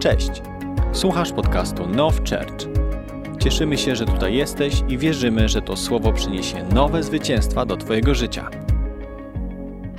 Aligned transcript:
Cześć! 0.00 0.30
Słuchasz 0.92 1.32
podcastu 1.32 1.86
Now 1.86 2.14
Church. 2.16 2.68
Cieszymy 3.42 3.78
się, 3.78 3.96
że 3.96 4.06
tutaj 4.06 4.34
jesteś 4.34 4.74
i 4.88 4.98
wierzymy, 4.98 5.48
że 5.48 5.62
to 5.62 5.76
słowo 5.76 6.12
przyniesie 6.12 6.64
nowe 6.64 7.02
zwycięstwa 7.02 7.66
do 7.66 7.76
Twojego 7.76 8.14
życia. 8.14 8.50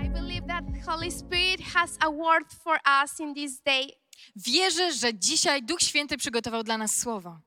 I 0.06 0.10
believe 0.10 0.48
that 0.48 0.64
Holy 0.86 1.12
Spirit 1.12 1.62
has 1.62 1.98
a 2.00 2.12
word 2.12 2.54
for 2.64 2.79
us 3.04 3.20
in 3.20 3.36
this 3.36 3.62
day. 3.62 3.88
Wierzę, 4.36 4.93
że 4.93 5.14
dzisiaj 5.14 5.64
Duch 5.64 5.82
Święty 5.82 6.18
przygotował 6.18 6.63
dla 6.63 6.77
nas 6.77 6.95
słowo. 6.95 7.39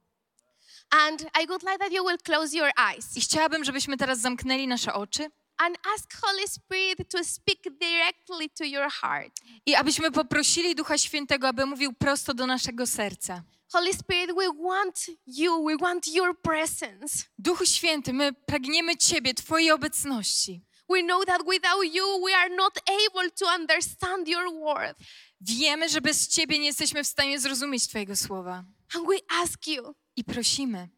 And 0.90 1.22
I 1.22 1.46
would 1.46 1.62
like 1.62 1.78
that 1.78 1.92
you 1.92 2.04
will 2.08 2.18
close 2.24 2.56
your 2.56 2.70
eyes 2.90 3.16
I 3.16 3.20
chciałabym, 3.20 3.64
żebyśmy 3.64 3.96
teraz 3.96 4.20
zamknęli 4.20 4.66
nasze 4.66 4.92
oczy 4.94 5.30
and 5.58 5.76
ask 5.94 6.12
Holy 6.22 6.48
Spirit 6.48 7.08
to 7.10 7.24
speak 7.24 7.58
directly 7.80 8.48
to 8.58 8.64
your 8.64 8.90
heart. 8.90 9.32
i 9.66 9.74
abyśmy 9.74 10.10
poprosili 10.10 10.74
Ducha 10.74 10.98
Świętego, 10.98 11.48
aby 11.48 11.66
mówił 11.66 11.92
prosto 11.92 12.34
do 12.34 12.46
naszego 12.46 12.86
serca. 12.86 13.42
Holy 13.72 13.92
Spirit, 13.94 14.30
we 14.36 14.62
want 14.68 15.06
you, 15.26 15.64
we 15.64 15.76
want 15.76 16.06
your 16.14 16.40
presence. 16.42 17.24
Duchu 17.38 17.66
Święty, 17.66 18.12
my 18.12 18.32
pragniemy 18.32 18.96
Ciebie, 18.96 19.34
Twojej 19.34 19.70
obecności. 19.70 20.60
We 20.90 21.02
know 21.02 21.24
that 21.24 21.42
without 21.42 21.94
you, 21.94 22.24
we 22.26 22.36
are 22.36 22.54
not 22.56 22.78
able 22.86 23.30
to 23.30 23.46
understand 23.54 24.28
your 24.28 24.52
word. 24.52 24.96
Wiemy, 25.40 25.88
że 25.88 26.00
bez 26.00 26.28
Ciebie 26.28 26.58
nie 26.58 26.66
jesteśmy 26.66 27.04
w 27.04 27.06
stanie 27.06 27.40
zrozumieć 27.40 27.88
Twojego 27.88 28.16
słowa. 28.16 28.64
And 28.94 29.06
we 29.08 29.16
ask 29.42 29.66
you, 29.66 29.94
I 30.16 30.24
prosimy, 30.24 30.88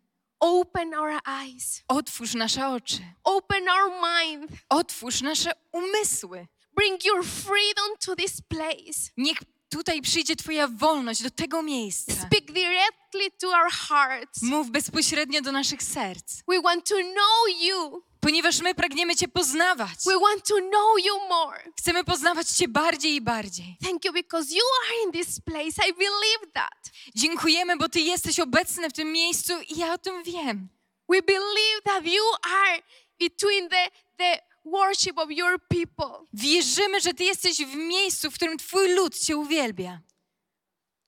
open 0.46 0.95
our 0.95 1.20
eyes, 1.27 1.82
otwórz 1.88 2.34
nasze 2.34 2.68
oczy, 2.68 2.98
open 3.24 3.68
our 3.68 3.91
mind, 3.91 4.50
otwórz 4.69 5.22
nasze 5.22 5.52
umysły. 5.72 6.46
bring 6.77 7.05
your 7.05 7.24
freedom 7.24 7.96
to 8.06 8.16
this 8.16 8.41
place. 8.48 9.10
Niech 9.16 9.38
tutaj 9.69 10.02
przyjdzie 10.02 10.36
Twoja 10.36 10.69
wolność 10.69 11.22
do 11.22 11.30
tego 11.30 11.62
miejsca. 11.62 12.12
Speak 12.12 12.45
directly 12.52 13.30
to 13.41 13.48
our 13.48 13.70
hearts. 13.72 14.42
Mów 14.42 14.70
bezpośrednio 14.70 15.41
do 15.42 15.53
naszych 15.53 15.83
serc, 15.83 16.42
We 16.48 16.62
want 16.62 16.88
to 16.88 16.94
know 16.94 17.60
you. 17.60 18.03
Ponieważ 18.20 18.61
my 18.61 18.75
pragniemy 18.75 19.17
Cię 19.17 19.28
poznawać. 19.28 19.91
We 20.06 20.19
want 20.19 20.47
to 20.48 20.55
know 20.55 21.05
you 21.05 21.28
more. 21.28 21.72
Chcemy 21.78 22.05
poznawać 22.05 22.48
Cię 22.48 22.69
bardziej 22.69 23.14
i 23.14 23.20
bardziej. 23.20 23.77
Thank 23.84 24.05
you 24.05 24.12
because 24.12 24.55
you 24.55 24.62
are 24.83 25.05
in 25.05 25.12
this 25.12 25.41
place. 25.41 25.89
I 25.89 25.92
believe 25.92 26.53
that. 26.53 26.91
Dziękujemy, 27.14 27.77
bo 27.77 27.89
Ty 27.89 28.00
jesteś 28.00 28.41
obecny 28.41 28.91
w 28.91 28.92
tym 28.92 29.12
miejscu 29.12 29.53
i 29.69 29.78
ja 29.78 29.92
o 29.92 29.98
tym 29.98 30.22
wiem. 30.22 30.69
We 31.09 31.22
believe 31.22 31.83
that 31.84 32.05
you 32.05 32.22
are 32.42 32.83
between 33.20 33.69
the, 33.69 33.91
the 34.19 34.39
worship 34.64 35.19
of 35.19 35.31
your 35.31 35.59
people. 35.69 36.27
Wierzymy, 36.33 37.00
że 37.00 37.14
Ty 37.14 37.25
jesteś 37.25 37.56
w 37.56 37.75
miejscu, 37.75 38.31
w 38.31 38.34
którym 38.34 38.59
Twój 38.59 38.94
lud 38.94 39.19
Cię 39.19 39.37
uwielbia. 39.37 40.00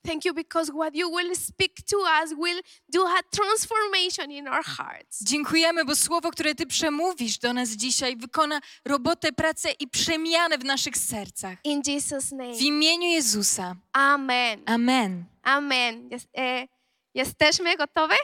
Thank 0.08 0.24
you 0.24 0.34
because 0.34 0.72
what 0.72 0.94
you 0.94 1.10
will 1.10 1.34
speak 1.36 1.74
to 1.86 1.96
us 2.22 2.32
will 2.32 2.60
do 2.88 3.06
a 3.06 3.20
transformation 3.30 4.30
in 4.30 4.48
our 4.48 4.62
hearts. 4.62 5.22
Dziękujemy, 5.22 5.84
bo 5.84 5.96
słowo, 5.96 6.30
które 6.30 6.54
Ty 6.54 6.66
przemówisz 6.66 7.38
do 7.38 7.52
nas 7.52 7.68
dzisiaj, 7.68 8.16
wykona 8.16 8.60
robotę, 8.84 9.32
pracę 9.32 9.70
i 9.70 9.88
przemianę 9.88 10.58
w 10.58 10.64
naszych 10.64 10.96
sercach. 10.96 11.58
In 11.64 11.82
Jesus' 11.86 12.32
name. 12.32 12.54
W 12.54 12.60
imieniu 12.62 13.08
Jezusa. 13.08 13.76
Amen. 13.92 14.62
Amen. 14.66 15.24
Amen. 15.42 16.08
Jest, 16.10 16.28
e, 16.36 16.68
jesteśmy 17.14 17.76
gotowe? 17.76 18.16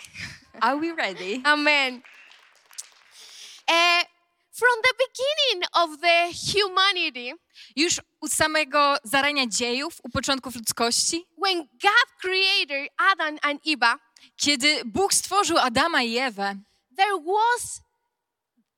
Are 0.60 0.80
we 0.80 0.94
ready? 0.94 1.40
Amen. 1.44 2.02
Eh, 3.70 4.04
from 4.54 4.82
the 4.82 4.94
beginning 5.06 5.68
of 5.72 6.00
the 6.00 6.32
humanity, 6.52 7.32
Już 7.76 8.00
u 8.20 8.28
samego 8.28 8.96
zarania 9.04 9.46
dziejów, 9.46 10.00
u 10.02 10.08
początków 10.08 10.54
ludzkości, 10.56 11.26
when 11.44 11.58
God 11.58 12.08
created 12.20 12.88
Adam 12.96 13.38
and 13.42 13.60
Eve, 13.66 13.94
kiedy 14.36 14.82
Bóg 14.84 15.14
stworzył 15.14 15.58
Adama 15.58 16.02
i 16.02 16.18
Ewę, 16.18 16.56
there 16.96 17.16
was 17.26 17.80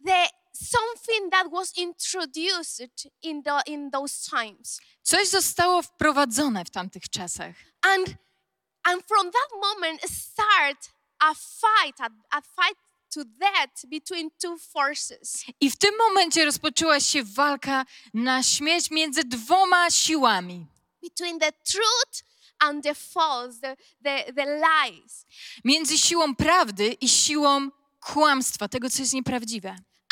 the 0.07 0.29
something 0.53 1.31
that 1.31 1.51
was 1.53 1.79
introduced 1.79 3.09
in 3.23 3.43
the 3.43 3.61
in 3.67 3.91
those 3.91 4.31
times. 4.31 4.81
coś 5.03 5.29
zostało 5.29 5.83
wprowadzone 5.83 6.65
w 6.65 6.71
tamtych 6.71 7.09
czasach. 7.09 7.55
And 7.83 8.07
and 8.83 9.03
from 9.07 9.31
that 9.31 9.51
moment 9.63 10.01
start 10.03 10.93
a 11.19 11.35
fight, 11.35 12.01
a, 12.01 12.09
a 12.31 12.41
fight 12.41 12.79
to 13.17 13.25
death 13.25 13.87
between 13.89 14.31
two 14.39 14.59
forces. 14.59 15.45
I 15.61 15.71
w 15.71 15.77
tym 15.77 15.91
momencie 15.99 16.45
rozpoczęła 16.45 17.01
się 17.01 17.23
walka 17.25 17.85
na 18.15 18.43
śmierć 18.43 18.91
między 18.91 19.25
dwoma 19.25 19.91
siłami. 19.91 20.67
Between 21.03 21.39
the 21.39 21.53
truth 21.53 22.25
and 22.59 22.85
the 22.85 22.95
false, 22.95 23.61
the, 23.61 23.77
the, 24.03 24.33
the 24.33 24.45
lies. 24.45 25.27
Między 25.65 25.99
siłą 25.99 26.37
prawdy 26.37 26.97
i 27.01 27.09
siłą 27.09 27.71
kłamstwa, 28.01 28.69
tego, 28.69 28.91
co 28.91 29.03
jest 29.03 29.15
nieprawdziwe. 29.15 29.69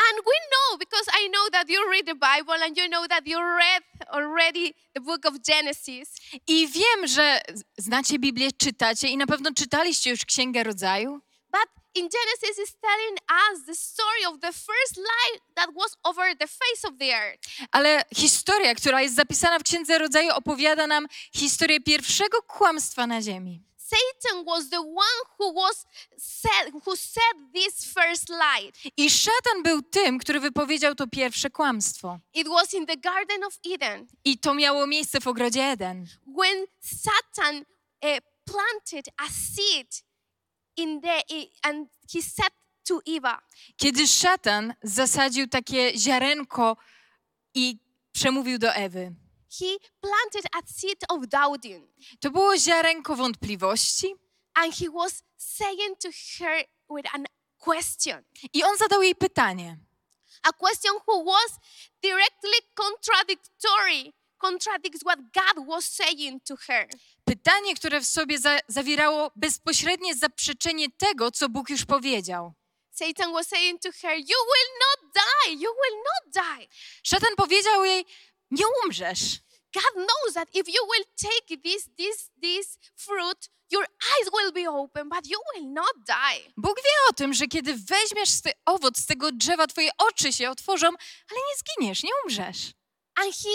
And 0.08 0.24
we 0.24 0.38
know 0.50 0.78
because 0.78 1.06
I 1.24 1.28
know 1.28 1.50
that 1.52 1.68
you 1.68 1.90
read 1.90 2.06
the 2.06 2.14
Bible 2.14 2.64
and 2.64 2.76
you 2.76 2.88
know 2.88 3.08
that 3.08 3.26
you 3.26 3.38
read 3.40 3.82
already 4.10 4.74
the 4.94 5.00
book 5.00 5.26
of 5.26 5.34
Genesis. 5.42 6.08
I 6.46 6.68
wiem, 6.68 7.06
że 7.06 7.40
znacie 7.76 8.18
Biblię, 8.18 8.52
czytacie 8.52 9.08
i 9.08 9.16
na 9.16 9.26
pewno 9.26 9.50
czytaliście 9.54 10.10
już 10.10 10.24
Księgę 10.24 10.62
Rodzaju. 10.62 11.20
But 11.50 11.83
in 11.94 12.08
Genesis 12.08 12.58
is 12.68 12.76
telling 12.80 13.16
us 13.28 13.66
the 13.66 13.74
story 13.74 14.24
of 14.26 14.40
the 14.40 14.52
first 14.52 14.96
lie 14.96 15.38
that 15.54 15.68
was 15.74 15.96
over 16.04 16.34
the 16.38 16.46
face 16.46 16.84
of 16.88 16.98
the 16.98 17.12
earth. 17.14 17.40
Ale 17.72 18.04
historia, 18.16 18.74
która 18.74 19.02
jest 19.02 19.14
zapisana 19.14 19.58
w 19.58 19.62
Księdze 19.62 19.98
Rodzaju, 19.98 20.30
opowiada 20.34 20.86
nam 20.86 21.06
historię 21.32 21.80
pierwszego 21.80 22.42
kłamstwa 22.42 23.06
na 23.06 23.22
ziemi. 23.22 23.62
Satan 23.76 24.44
was 24.44 24.68
the 24.70 24.80
one 24.80 25.20
who 25.38 25.52
was 25.52 25.86
said 26.18 26.72
who 26.86 26.96
said 26.96 27.36
this 27.54 27.84
first 27.94 28.28
lie. 28.28 28.72
I 28.96 29.10
szatan 29.10 29.62
był 29.62 29.82
tym, 29.82 30.18
który 30.18 30.40
wypowiedział 30.40 30.94
to 30.94 31.06
pierwsze 31.06 31.50
kłamstwo. 31.50 32.18
It 32.34 32.48
was 32.48 32.74
in 32.74 32.86
the 32.86 32.96
Garden 32.96 33.44
of 33.44 33.58
Eden 33.74 34.06
I 34.24 34.38
to 34.38 34.54
miało 34.54 34.86
miejsce 34.86 35.20
w 35.20 35.26
ogrodzie 35.26 35.62
Eden. 35.64 36.06
when 36.26 36.66
Satan 36.80 37.56
uh, 37.56 38.18
planted 38.44 39.08
a 39.16 39.28
seed 39.28 40.04
in 40.76 41.00
the 41.00 41.22
i- 41.28 41.50
and 41.62 41.88
he 42.14 42.22
said 42.22 42.52
to 42.88 43.00
Eva, 43.06 43.40
Kiedy 43.76 44.06
szatan 44.06 44.74
zasadził 44.82 45.46
takie 45.48 45.92
ziarenko 45.98 46.76
i 47.54 47.78
przemówił 48.12 48.58
do 48.58 48.74
Ewy. 48.74 49.14
he 49.60 49.76
planted 50.00 50.44
a 50.52 50.60
seed 50.66 50.98
of 51.08 51.26
doubting 51.28 51.88
To 52.20 52.30
było 52.30 52.58
ziarenko 52.58 53.16
wątpliwości 53.16 54.14
and 54.54 54.74
he 54.74 54.90
was 54.90 55.22
saying 55.36 55.98
to 55.98 56.08
her 56.38 56.64
with 56.96 57.06
a 57.14 57.18
question 57.58 58.22
i 58.52 58.64
on 58.64 58.76
zadał 58.78 59.02
jej 59.02 59.14
pytanie. 59.14 59.76
a 60.42 60.52
question 60.52 60.92
who 61.06 61.24
was 61.24 61.58
directly 62.02 62.58
contradictory 62.74 64.12
contradicts 64.38 65.02
what 65.02 65.18
god 65.34 65.66
was 65.68 65.84
saying 65.84 66.44
to 66.44 66.56
her 66.56 66.88
Pytanie, 67.24 67.74
które 67.74 68.00
w 68.00 68.06
sobie 68.06 68.38
za 68.38 68.58
zawierało 68.68 69.30
bezpośrednie 69.36 70.14
zaprzeczenie 70.14 70.86
tego, 70.98 71.30
co 71.30 71.48
Bóg 71.48 71.70
już 71.70 71.84
powiedział. 71.84 72.52
satan 72.90 73.32
was 73.32 73.48
saying 73.48 73.80
to 73.82 73.88
her 73.92 74.16
you 74.18 74.38
will 74.52 74.70
not 74.84 75.12
die 75.14 75.52
you 75.52 75.70
will 75.82 75.96
not 75.98 76.34
die 76.34 76.66
Szatan 77.02 77.36
powiedział 77.36 77.84
jej: 77.84 78.04
Nie 78.50 78.64
umrzesz. 78.84 79.20
god 79.74 79.94
knows 79.94 80.34
that 80.34 80.48
if 80.54 80.70
you 80.70 80.86
will 80.92 81.04
take 81.16 81.62
this 81.62 81.88
this 81.96 82.30
this 82.42 82.78
fruit 82.96 83.48
your 83.70 83.84
eyes 83.84 84.30
will 84.32 84.52
be 84.52 84.70
open 84.70 85.08
but 85.08 85.26
you 85.26 85.38
will 85.54 85.72
not 85.72 85.92
die 86.06 86.52
Bóg 86.56 86.76
wie 86.76 86.90
o 87.10 87.12
tym, 87.12 87.34
że 87.34 87.46
kiedy 87.46 87.74
weźmiesz 87.76 88.30
z 88.30 88.42
owoc 88.66 88.98
z 88.98 89.06
tego 89.06 89.32
drzewa, 89.32 89.66
twoje 89.66 89.90
oczy 89.98 90.32
się 90.32 90.50
otworzą, 90.50 90.86
ale 91.30 91.40
nie 91.40 91.56
zginiesz, 91.58 92.02
nie 92.02 92.10
umrzesz. 92.24 92.72
and 93.16 93.34
he 93.36 93.50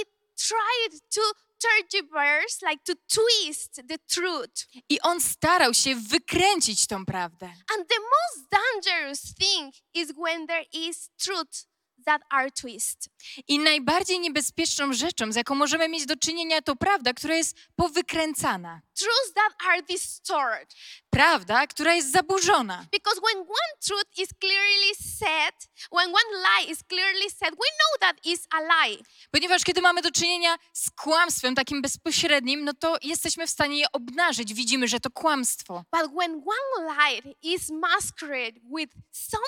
tried 0.47 0.99
to 1.09 1.21
tergiverse 1.59 2.61
like 2.61 2.83
to 2.83 2.95
twist 3.07 3.81
the 3.87 3.97
truth 4.07 4.67
I 4.91 4.99
on 5.01 5.21
starał 5.21 5.73
się 5.73 5.95
wykręcić 5.95 6.87
tą 6.87 7.05
prawdę. 7.05 7.45
And 7.45 7.87
the 7.89 7.99
most 7.99 8.49
dangerous 8.51 9.33
thing 9.33 9.73
is 9.93 10.13
when 10.17 10.47
there 10.47 10.65
is 10.73 11.09
truth 11.17 11.65
that 12.09 12.21
are 12.29 12.51
twist. 12.51 13.09
I 13.47 13.59
najbardziej 13.59 14.19
niebezpieczną 14.19 14.93
rzeczą, 14.93 15.31
z 15.31 15.35
jaką 15.35 15.55
możemy 15.55 15.89
mieć 15.89 16.05
do 16.05 16.15
czynienia, 16.15 16.61
to 16.61 16.75
prawda, 16.75 17.13
która 17.13 17.35
jest 17.35 17.57
powykręcana. 17.75 18.81
Truths 18.99 19.33
that 19.35 19.53
are 19.69 19.81
distorted. 19.81 20.73
Prawda, 21.09 21.67
która 21.67 21.93
jest 21.93 22.11
zaburzona. 22.11 22.85
Because 22.91 23.21
when 23.21 23.37
one 23.37 23.71
truth 23.87 24.17
is 24.17 24.29
clearly 24.39 24.95
said, 25.19 25.53
when 25.91 26.07
one 26.07 26.29
lie 26.47 26.71
is 26.71 26.83
clearly 26.83 27.29
said, 27.29 27.51
we 27.51 27.69
know 27.79 27.99
that 27.99 28.25
is 28.25 28.47
a 28.51 28.59
lie. 28.59 28.97
Ponieważ 29.31 29.63
kiedy 29.63 29.81
mamy 29.81 30.01
do 30.01 30.11
czynienia 30.11 30.57
z 30.73 30.91
kłamstwem 30.91 31.55
takim 31.55 31.81
bezpośrednim, 31.81 32.63
no 32.63 32.73
to 32.73 32.97
jesteśmy 33.01 33.47
w 33.47 33.49
stanie 33.49 33.79
je 33.79 33.91
obnażyć. 33.91 34.53
Widzimy, 34.53 34.87
że 34.87 34.99
to 34.99 35.09
kłamstwo. 35.11 35.83
But 35.91 36.11
when 36.19 36.31
one 36.31 36.95
lie 36.95 37.35
is 37.41 37.69
masqueraded 37.69 38.63
with 38.77 38.93
some 39.11 39.43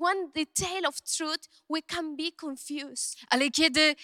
one 0.00 0.30
detail 0.34 0.86
of 0.86 1.00
truth, 1.16 1.48
we 1.70 1.82
can 1.82 2.16
be 2.16 2.32
confused. 2.40 3.18
Ale 3.30 3.50
kiedy 3.50 3.96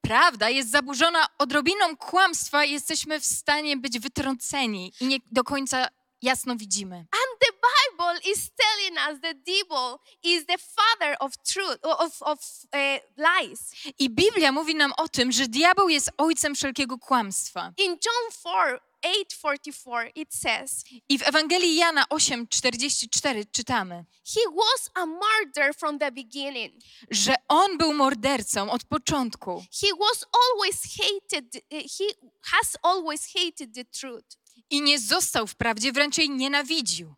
prawda 0.00 0.48
jest 0.50 0.70
zaburzona 0.70 1.26
odrobiną 1.38 1.96
kłamstwa, 1.96 2.64
jesteśmy 2.64 3.20
w 3.20 3.26
stanie 3.26 3.76
być 3.76 3.98
wytrąceni 3.98 4.92
i 5.00 5.06
nie 5.06 5.18
do 5.32 5.44
końca 5.44 5.88
jasno 6.22 6.56
widzimy. 6.56 6.96
And 6.96 7.40
the 7.40 7.52
Bible 7.52 8.32
is 8.32 8.50
telling 8.56 8.98
us 9.08 9.20
the 9.20 9.34
devil 9.34 9.98
is 10.22 10.46
the 10.46 10.58
father 10.58 11.16
of 11.20 11.32
truth, 11.36 11.78
of, 11.82 12.22
of 12.22 12.38
uh, 12.72 13.00
lies. 13.16 13.72
I 13.98 14.10
Biblia 14.10 14.52
mówi 14.52 14.74
nam 14.74 14.92
o 14.96 15.08
tym, 15.08 15.32
że 15.32 15.48
diabeł 15.48 15.88
jest 15.88 16.10
ojcem 16.18 16.54
wszelkiego 16.54 16.98
kłamstwa. 16.98 17.72
In 17.76 17.90
John 17.90 18.52
4, 18.54 18.78
8:44, 19.02 20.10
it 20.14 20.34
says, 20.34 20.84
I 21.08 21.18
w 21.18 21.22
Ewangelii 21.22 21.76
Jana 21.76 22.04
8:44 22.10 23.44
czytamy, 23.52 24.04
He 24.34 24.40
was 24.50 24.90
a 24.94 25.06
murderer 25.06 25.74
from 25.74 25.98
the 25.98 26.12
beginning. 26.12 26.74
że 27.10 27.34
on 27.48 27.78
był 27.78 27.92
mordercą 27.94 28.70
od 28.70 28.84
początku. 28.84 29.64
He 29.80 29.86
was 30.00 30.24
always 30.32 30.82
hated, 30.96 31.54
he 31.70 32.04
has 32.42 32.76
always 32.82 33.26
hated 33.32 33.74
the 33.74 33.84
truth. 33.84 34.26
I 34.70 34.82
nie 34.82 34.98
został 34.98 35.46
wprawdzie, 35.46 35.92
wręcz 35.92 36.18
jej 36.18 36.30
nienawidził, 36.30 37.14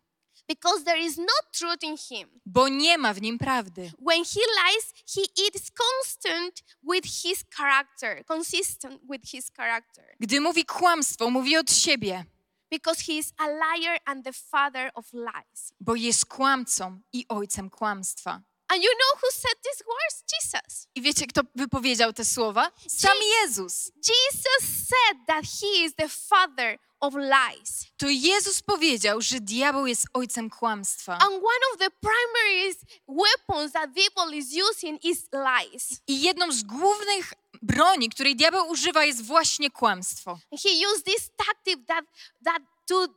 because 0.49 0.83
there 0.83 0.97
is 1.05 1.17
no 1.17 1.33
truth 1.51 1.83
in 1.83 1.95
him. 2.09 2.27
bo 2.45 2.67
nie 2.67 2.97
ma 2.97 3.13
w 3.13 3.21
nim 3.21 3.37
prawdy. 3.37 3.91
When 3.99 4.23
he 4.23 4.41
lies, 4.63 4.93
he 5.15 5.21
is 5.53 5.69
constant 5.71 6.63
with 6.83 7.05
his 7.05 7.43
character, 7.57 8.23
consistent 8.25 9.01
with 9.09 9.21
his 9.33 9.49
character, 9.51 10.03
Gdy 10.19 10.39
mówi 10.41 10.65
kłamstwo, 10.65 11.29
mówi 11.29 11.57
od 11.57 11.71
siebie, 11.71 12.25
because 12.71 13.01
he 13.01 13.17
is 13.17 13.33
a 13.37 13.47
liar 13.47 13.99
and 14.05 14.23
the 14.23 14.33
father 14.33 14.91
of 14.95 15.05
lies. 15.13 15.73
bo 15.79 15.95
jest 15.95 16.25
kłamcą 16.25 16.99
i 17.13 17.25
ojcem 17.29 17.69
kłamstwa. 17.69 18.41
And 18.69 18.83
you 18.83 18.89
know 18.89 19.19
who 19.21 19.31
said 19.31 19.55
these 19.63 19.83
words? 19.85 20.23
Jesus. 20.33 20.87
I 20.95 21.01
wiecie, 21.01 21.27
kto 21.27 21.41
wypowiedział 21.55 22.13
te 22.13 22.25
słowa? 22.25 22.71
Sam 22.87 23.17
Jezus. 23.41 23.91
Jesus 23.95 24.87
said 24.87 25.17
that 25.27 25.45
he 25.45 25.85
is 25.85 25.95
the 25.95 26.09
father 26.09 26.79
of 26.99 27.13
lies. 27.15 27.85
To 27.97 28.09
Jezus 28.09 28.61
powiedział, 28.61 29.21
że 29.21 29.39
diabeł 29.39 29.87
jest 29.87 30.07
ojcem 30.13 30.49
kłamstwa. 30.49 31.13
And 31.13 31.33
one 31.33 31.63
of 31.73 31.79
the 31.79 31.89
primary 31.89 32.75
weapons 33.07 33.71
that 33.71 33.89
devil 33.93 34.37
is 34.37 34.47
using 34.71 35.05
is 35.05 35.27
lies. 35.33 36.01
I 36.07 36.21
jedną 36.21 36.51
z 36.51 36.63
głównych 36.63 37.33
broni, 37.61 38.09
której 38.09 38.35
diabeł 38.35 38.69
używa, 38.69 39.05
jest 39.05 39.25
właśnie 39.25 39.71
kłamstwo. 39.71 40.39
He 40.63 40.69
used 40.93 41.05
this 41.05 41.29
tactic 41.37 41.87
that 41.87 42.05
that 42.43 42.61
to 42.87 43.07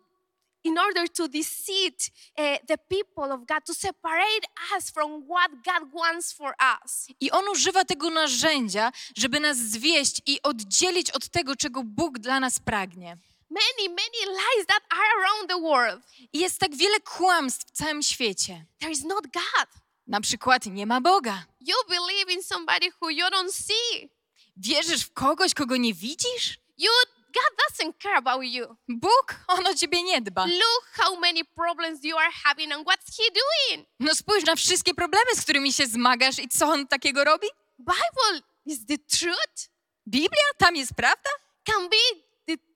in 0.65 0.79
order 0.79 1.09
to 1.09 1.29
deceive 1.29 1.93
uh, 2.39 2.57
the 2.67 2.79
people 2.89 3.33
of 3.33 3.47
God, 3.47 3.65
to 3.67 3.75
separate 3.75 4.47
us 4.77 4.91
from 4.91 5.25
what 5.29 5.51
God 5.65 5.93
wants 5.93 6.33
for 6.33 6.55
us. 6.61 7.07
I 7.21 7.31
on 7.31 7.49
używa 7.49 7.85
tego 7.85 8.11
narzędzia, 8.11 8.93
żeby 9.17 9.41
nas 9.41 9.57
zwieść 9.57 10.23
i 10.27 10.43
oddzielić 10.43 11.11
od 11.11 11.29
tego, 11.29 11.57
czego 11.57 11.83
Bóg 11.85 12.19
dla 12.19 12.41
nas 12.41 12.59
pragnie. 12.59 13.17
Many, 13.51 13.89
many 13.89 14.21
lies 14.27 14.67
that 14.67 14.83
are 14.91 15.23
around 15.23 15.49
the 15.49 15.61
world. 15.61 16.03
I 16.33 16.39
jest 16.39 16.59
tak 16.59 16.77
wiele 16.77 17.01
kłamstw 17.01 17.67
w 17.67 17.71
całym 17.71 18.03
świecie. 18.03 18.65
There 18.79 18.93
is 18.93 19.05
not 19.05 19.23
God. 19.23 19.69
Na 20.07 20.21
przykład 20.21 20.67
nie 20.67 20.87
ma 20.87 21.01
Boga. 21.01 21.45
You 21.61 21.77
believe 21.89 22.33
in 22.33 22.43
somebody 22.43 22.87
who 23.01 23.11
you 23.11 23.27
don't 23.27 23.53
see. 23.53 24.11
Wierzysz 24.57 25.03
w 25.05 25.13
kogoś, 25.13 25.55
kogo 25.55 25.77
nie 25.77 25.95
widzisz? 25.95 26.59
You 26.79 26.91
God 27.35 27.53
doesn't 27.69 27.99
care 27.99 28.17
about 28.17 28.45
you. 28.45 28.77
Bóg, 28.89 29.35
on 29.49 29.67
o 29.67 29.75
ciebie 29.75 30.03
nie 30.03 30.21
dba. 30.21 30.47
Look 30.47 30.85
how 30.93 31.21
many 31.21 31.45
problems 31.45 32.05
you 32.05 32.17
are 32.19 32.31
having 32.45 32.73
and 32.73 32.87
what's 32.87 33.17
he 33.17 33.25
doing. 33.31 33.87
No 34.01 34.15
spójrz 34.15 34.45
na 34.45 34.57
wszystkie 34.57 34.95
problemy, 34.95 35.35
z 35.37 35.43
którymi 35.43 35.73
się 35.73 35.87
zmagasz 35.87 36.39
i 36.39 36.49
co 36.49 36.67
on 36.67 36.87
takiego 36.87 37.25
robi? 37.25 37.47
Bible 37.79 38.43
is 38.67 38.87
the 38.87 38.99
truth. 38.99 39.71
Biblia? 40.07 40.49
Tam 40.59 40.77
jest 40.77 40.95
prawda? 40.95 41.31
Can 41.65 41.89
be 41.89 41.97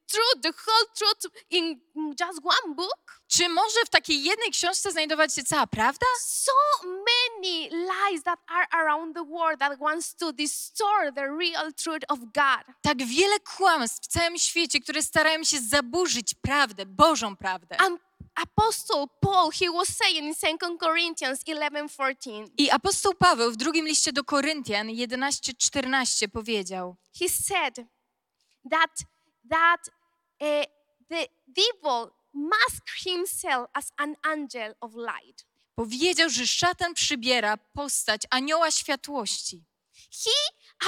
truth, 0.06 0.42
the 0.42 0.52
whole 0.66 0.86
truth 0.94 1.46
in 1.50 1.80
just 2.20 2.40
one 2.44 2.74
book. 2.74 3.20
Czy 3.28 3.48
może 3.48 3.84
w 3.86 3.88
takiej 3.88 4.22
jednej 4.22 4.50
książce 4.50 4.92
znajdować 4.92 5.34
się 5.34 5.44
cała 5.44 5.66
prawda? 5.66 6.06
So 6.20 6.52
many 6.84 7.68
lies 7.68 8.22
that 8.22 8.38
are 8.46 8.66
around 8.70 9.14
the 9.14 9.24
world 9.24 9.58
that 9.58 9.78
wants 9.78 10.16
to 10.16 10.32
distort 10.32 11.14
the 11.14 11.26
real 11.26 11.72
truth 11.72 12.04
of 12.08 12.18
God. 12.18 12.76
Tak 12.82 13.06
wiele 13.06 13.40
kłamstw 13.40 14.04
w 14.04 14.06
całym 14.06 14.38
świecie, 14.38 14.80
które 14.80 15.02
starają 15.02 15.44
się 15.44 15.60
zaburzyć 15.60 16.34
prawdę, 16.34 16.86
Bożą 16.86 17.36
prawdę. 17.36 17.80
And 17.80 18.00
Apostle 18.34 19.06
Paul, 19.20 19.50
he 19.50 19.70
was 19.70 19.88
saying 19.88 20.24
in 20.24 20.58
2 20.58 20.78
Corinthians 20.78 21.44
11:14, 21.44 22.48
I 22.58 22.70
apostoł 22.70 23.14
Paweł 23.14 23.52
w 23.52 23.56
drugim 23.56 23.86
liście 23.86 24.12
do 24.12 24.24
Koryntian 24.24 24.86
11:14 24.86 26.28
powiedział: 26.28 26.96
he 27.20 27.28
said 27.28 27.76
that 28.70 28.90
that 29.50 29.82
uh, 30.40 30.64
the 31.08 31.28
devil 31.46 32.10
masked 32.34 32.90
himself 33.04 33.68
as 33.74 33.92
an 33.98 34.16
angel 34.22 34.74
of 34.80 34.94
light. 34.94 35.44
Powiedział, 35.74 36.30
że 36.30 36.46
szatan 36.46 36.94
przybiera 36.94 37.56
postać 37.56 38.22
anioła 38.30 38.70
światłości. 38.70 39.64
He 40.24 40.30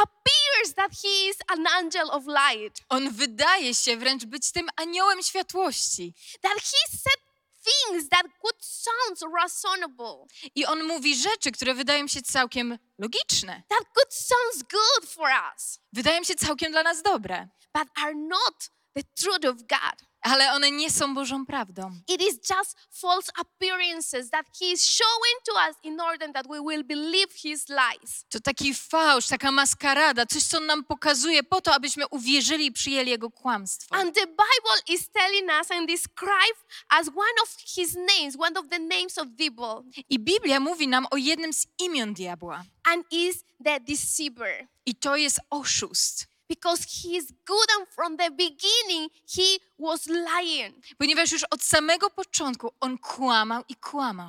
appears 0.03 0.75
that 0.75 0.93
he 1.03 1.29
is 1.29 1.37
an 1.49 1.67
angel 1.67 2.11
of 2.11 2.25
light. 2.27 2.83
On 2.89 3.11
wydaje 3.11 3.75
się 3.75 3.97
wręcz 3.97 4.25
być 4.25 4.53
tym 4.53 4.69
aniołem 4.77 5.23
światłości. 5.23 6.15
That 6.43 6.55
he 6.55 6.99
said 6.99 7.28
things 7.69 8.09
that 8.09 8.23
could 8.43 8.57
sound 8.61 9.33
reasonable. 9.35 10.27
I 10.55 10.67
on 10.67 10.85
mówi 10.85 11.17
rzeczy, 11.17 11.53
które 11.53 11.75
wydają 11.75 12.09
się 12.09 12.23
całkiem 12.23 12.79
logiczne, 12.99 13.63
That 13.69 13.85
could 13.95 14.15
sound 14.15 14.71
good 14.71 15.11
for 15.11 15.31
us, 15.55 15.81
wydają 15.93 16.25
się 16.25 16.35
całkiem 16.35 16.73
dla 16.73 16.83
nas 16.83 17.03
dobre, 17.03 17.49
but 17.75 17.89
are 18.05 18.15
not 18.15 18.71
the 18.97 19.03
truth 19.03 19.45
of 19.45 19.57
God. 19.57 20.08
Ale 20.23 20.53
one 20.53 20.71
nie 20.71 20.91
są 20.91 21.15
Bożą 21.15 21.47
prawdą. 21.47 21.91
It 22.09 22.23
is 22.23 22.35
just 22.51 22.77
false 22.91 23.33
appearances 23.41 24.31
that 24.31 24.47
he 24.61 24.67
is 24.73 24.85
showing 24.87 25.39
to 25.47 25.53
us 25.69 25.77
in 25.83 26.01
order 26.01 26.33
that 26.33 26.47
we 26.49 26.61
will 26.61 26.85
believe 26.85 27.33
his 27.35 27.67
lies. 27.69 28.25
To 28.29 28.41
taki 28.41 28.75
fałsz, 28.75 29.27
taka 29.29 29.53
maskarada, 29.53 30.27
coś, 30.27 30.43
co 30.45 30.57
on 30.59 30.67
nam 30.67 30.85
pokazuje 30.85 31.43
po 31.43 31.61
to, 31.61 31.75
abyśmy 31.75 32.09
uwierzyli 32.09 32.67
i 32.67 32.73
przyjęli 32.73 33.11
jego 33.11 33.31
kłamstwo. 33.31 33.95
And 33.97 34.15
the 34.15 34.27
Bible 34.27 34.95
is 34.95 35.09
telling 35.11 35.51
us 35.61 35.71
and 35.71 35.89
described 35.89 36.63
as 36.89 37.09
one 37.09 37.43
of 37.43 37.57
his 37.77 37.95
names, 37.95 38.37
one 38.39 38.61
of 38.61 38.69
the 38.69 38.79
names 38.79 39.19
of 39.19 39.29
devil, 39.29 39.83
I 40.11 40.19
Biblia 40.19 40.61
mówi 40.61 40.89
nam 40.89 41.07
o 41.11 41.17
jednym 41.17 41.53
z 41.53 41.67
imion 41.79 42.15
diabła. 42.15 42.65
and 42.85 43.05
is 43.11 43.45
the 43.65 43.81
deceiver. 43.81 44.67
I 44.87 44.95
to 44.95 45.17
jest 45.17 45.41
oszust. 45.51 46.27
Because 46.49 46.83
he 46.85 47.17
is 47.17 47.33
good 47.47 47.69
and 47.79 47.89
from 47.89 48.17
the 48.17 48.31
beginning 48.31 49.11
he 49.37 49.59
was 49.79 50.07
lying. 50.07 50.75
Ponieważ 50.99 51.33
już 51.33 51.45
od 51.45 51.63
samego 51.63 52.11
początku 52.11 52.73
on 52.81 52.99
kłamał 52.99 53.63
i 53.69 53.75
kłamał. 53.75 54.29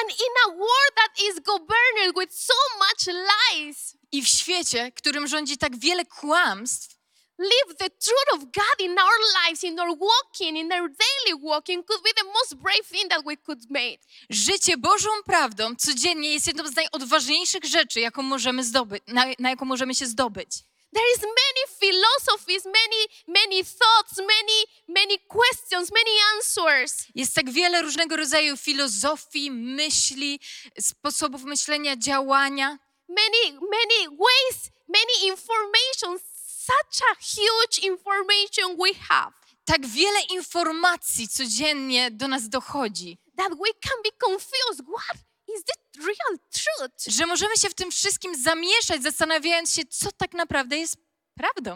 And 0.00 0.10
in 0.10 0.34
a 0.46 0.48
world 0.48 0.94
that 0.96 1.24
is 1.28 1.40
governed 1.40 2.14
with 2.20 2.34
so 2.34 2.54
much 2.78 3.16
lies, 3.16 3.96
I 4.12 4.22
w 4.22 4.28
świecie, 4.28 4.92
którym 4.92 5.26
rządzi 5.26 5.58
tak 5.58 5.78
wiele 5.78 6.04
kłamstw, 6.04 7.00
live 7.38 7.76
the 7.78 7.90
truth 7.90 8.30
of 8.32 8.40
God 8.40 8.80
in 8.80 8.98
our 8.98 9.18
lives, 9.44 9.64
in 9.64 9.80
our 9.80 9.98
walking, 9.98 10.56
in 10.56 10.72
our 10.72 10.88
daily 10.88 11.40
walking 11.42 11.86
could 11.86 12.02
be 12.02 12.10
the 12.14 12.24
most 12.24 12.54
brave 12.54 12.86
thing 12.86 13.08
that 13.10 13.24
we 13.24 13.36
could 13.36 13.70
make. 13.70 13.98
życie 14.30 14.76
Bożą 14.76 15.08
prawdą 15.26 15.76
codziennie 15.76 16.32
jest 16.32 16.46
jedną 16.46 16.66
z 16.66 16.76
najodważniejszych 16.76 17.64
rzeczy, 17.64 18.00
jaką 18.00 18.22
możemy 18.22 18.64
zdobyć, 18.64 19.02
na, 19.06 19.24
na 19.38 19.50
jaką 19.50 19.64
możemy 19.64 19.94
się 19.94 20.06
zdobyć. 20.06 20.50
There 20.92 21.12
is 21.16 21.22
many 21.22 21.62
philosophies, 21.80 22.64
many, 22.64 23.06
many 23.28 23.62
thoughts, 23.62 24.18
many, 24.18 24.58
many 24.88 25.18
questions, 25.28 25.92
many 25.92 26.10
answers. 26.34 27.06
Jest 27.14 27.34
tak 27.34 27.50
wiele 27.50 27.82
różnego 27.82 28.16
rodzaju 28.16 28.56
filozofii, 28.56 29.50
myśli, 29.50 30.40
sposobów 30.80 31.44
myślenia, 31.44 31.96
działania. 31.96 32.78
Many, 33.08 33.52
many 33.52 34.16
ways, 34.16 34.70
many 34.88 35.32
information, 35.32 36.18
such 36.66 37.02
a 37.10 37.14
huge 37.20 37.78
information 37.78 38.76
we 38.76 38.94
have 39.08 39.32
Tak 39.64 39.86
wiele 39.86 40.20
informacji 40.20 41.28
codziennie 41.28 42.10
do 42.10 42.28
nas 42.28 42.48
dochodzi, 42.48 43.18
that 43.36 43.52
we 43.52 43.72
can 43.80 44.02
be 44.04 44.10
confused. 44.26 44.82
What 44.86 45.29
is 45.56 45.64
the 45.64 46.02
real 46.06 46.38
truth? 46.52 47.04
że 47.16 47.26
możemy 47.26 47.56
się 47.56 47.68
w 47.70 47.74
tym 47.74 47.90
wszystkim 47.90 48.42
zamieszać, 48.42 49.02
zastanawiając 49.02 49.74
się, 49.74 49.82
co 49.90 50.12
tak 50.12 50.32
naprawdę 50.32 50.76
jest 50.78 50.96
prawdą. 51.34 51.70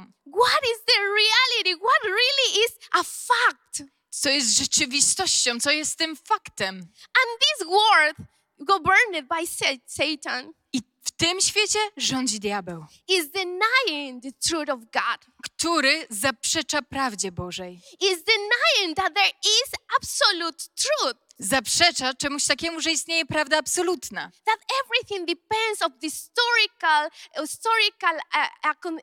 What 0.44 0.62
is 0.62 0.84
the 0.86 1.00
reality? 1.00 1.80
What 1.84 2.02
really 2.04 2.64
is 2.66 2.72
a 2.92 3.02
fact? 3.02 3.82
Co 4.10 4.28
jest 4.28 4.48
rzeczywistością, 4.58 5.60
co 5.60 5.70
jest 5.70 5.96
tym 5.98 6.16
faktem. 6.16 6.76
And 6.78 7.40
this 7.40 7.66
world, 7.68 8.16
governed 8.58 9.28
by 9.28 9.46
Sa- 9.46 9.78
Satan, 9.86 10.52
I 10.72 10.80
w 11.04 11.10
tym 11.10 11.40
świecie 11.40 11.78
rządzi 11.96 12.40
diabeł, 12.40 12.84
is 13.08 13.30
denying 13.30 14.22
the 14.22 14.32
truth 14.48 14.70
of 14.70 14.80
God. 14.80 15.34
który 15.44 16.06
zaprzecza 16.10 16.82
prawdzie 16.82 17.32
Bożej. 17.32 17.80
Is 18.00 18.18
denying 18.24 18.96
that 18.96 19.14
there 19.14 19.32
is 19.44 19.70
absolute 19.96 20.58
truth. 20.74 21.20
Zaprzecza 21.38 22.14
czemuś 22.14 22.44
takiemu, 22.44 22.80
że 22.80 22.90
istnieje 22.90 23.26
prawda 23.26 23.58
absolutna. 23.58 24.30
That 24.44 24.58
everything 24.84 25.26
depends 25.26 25.82
of 25.82 25.92
the 26.00 26.10
historical, 26.10 27.10
historical 27.40 28.16
uh, 28.16 28.86
uh, 28.86 29.00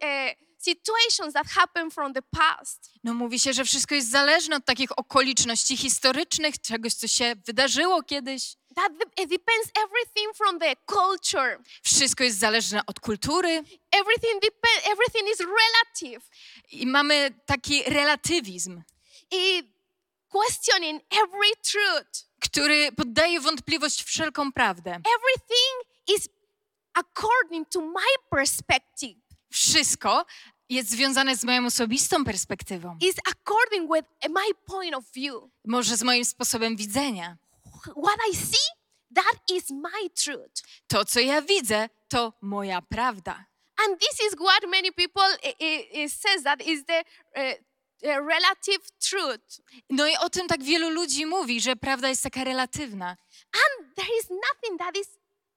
situations 0.58 1.34
that 1.34 1.48
happened 1.48 1.94
from 1.94 2.14
the 2.14 2.22
past. 2.22 2.92
No 3.04 3.14
mówi 3.14 3.40
się, 3.40 3.54
że 3.54 3.66
wszystko 3.66 3.96
jest 3.96 4.12
zależne 4.12 4.56
od 4.56 4.66
takich 4.66 5.00
okoliczności 5.00 5.78
historycznych, 5.78 6.62
czegoś, 6.62 6.94
co 6.94 7.08
się 7.08 7.36
wydarzyło 7.46 8.04
kiedyś. 8.04 8.56
That 8.76 8.92
depends 9.18 9.72
everything 9.86 10.38
from 10.38 10.60
the 10.60 10.76
culture. 10.86 11.60
Wszystko 11.84 12.24
jest 12.24 12.40
zależne 12.40 12.86
od 12.86 13.00
kultury 13.00 13.64
Everything 13.92 14.42
depend. 14.42 14.86
Everything 14.92 15.30
is 15.34 15.40
relative. 15.40 16.30
i 16.72 16.88
mamy 16.88 17.32
taki 17.46 17.84
relatywizm, 17.84 18.82
It 19.32 19.81
questioning 20.32 21.02
every 21.10 21.52
truth. 21.72 22.26
który 22.40 22.92
poddaje 22.92 23.40
wątpliwość 23.42 24.04
wszelką 24.04 24.52
prawdę. 24.52 24.92
Everything 24.92 25.98
is 26.18 26.30
according 26.94 27.70
to 27.70 27.82
my 27.82 28.12
perspective. 28.32 29.18
Wszystko 29.52 30.26
jest 30.70 30.90
związane 30.90 31.36
z 31.38 31.44
moją 31.44 31.66
osobistą 31.66 32.24
perspektywą, 32.26 32.98
Is 33.02 33.16
according 33.32 33.92
with 33.96 34.08
my 34.30 34.54
point 34.66 34.96
of 34.96 35.04
view. 35.16 35.44
może 35.66 35.98
z 35.98 36.04
moim 36.04 36.26
sposobem 36.26 36.76
widzenia. 36.76 37.38
What 37.86 38.18
I 38.32 38.36
see, 38.36 38.68
that 39.16 39.36
is 39.52 39.70
my 39.70 40.10
truth. 40.24 40.62
To, 40.88 41.06
co 41.06 41.20
ja 41.20 41.42
widzę, 41.42 41.90
to 42.08 42.34
moja 42.42 42.82
prawda. 42.82 43.46
And 43.88 44.00
this 44.00 44.20
is 44.28 44.36
what 44.36 44.64
many 44.72 44.92
people 44.92 45.38
i- 45.44 45.64
i- 45.66 46.04
i 46.04 46.10
says 46.10 46.44
that 46.44 46.62
is 46.62 46.86
the 46.86 47.04
relative 48.04 48.92
truth. 49.10 49.62
No 49.90 50.08
i 50.08 50.18
o 50.18 50.30
tym 50.30 50.48
tak 50.48 50.64
wielu 50.64 50.90
ludzi 50.90 51.26
mówi, 51.26 51.62
że 51.62 51.76
prawda 51.76 52.10
jest 52.10 52.24
taka 52.24 52.44
relatywna. 52.44 53.10
And 53.54 53.96
there 53.96 54.10
is 54.20 54.30
nothing 54.30 54.80
that 54.80 54.98
is 54.98 55.08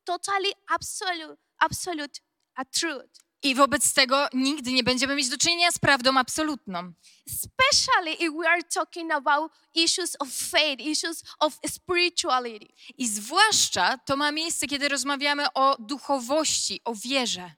totally 0.05 0.53
absolute, 0.67 1.37
absolute 1.59 2.21
a 2.55 2.65
truth. 2.65 3.25
I 3.43 3.55
wobec 3.55 3.95
tego 3.95 4.29
nigdy 4.33 4.73
nie 4.73 4.85
będziemy 4.85 5.15
mieć 5.17 5.29
do 5.29 5.39
czynienia 5.39 5.73
z 5.73 5.79
prawdą 5.79 6.19
absolutną. 6.19 6.93
Especially 7.27 8.13
if 8.13 8.31
we 8.39 8.49
are 8.49 8.63
talking 8.63 9.13
about 9.13 9.53
issues 9.75 10.17
of 10.19 10.29
faith, 10.33 10.81
issues 10.81 11.23
of 11.39 11.59
spirituality. 11.67 12.67
I 12.99 13.09
zwłaszcza 13.09 13.99
to 13.99 14.17
ma 14.17 14.33
miejsce, 14.33 14.67
kiedy 14.67 14.89
rozmawiamy 14.89 15.53
o 15.55 15.77
duchowości, 15.79 16.81
o 16.85 16.95
wierze. 16.95 17.51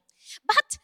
But 0.47 0.79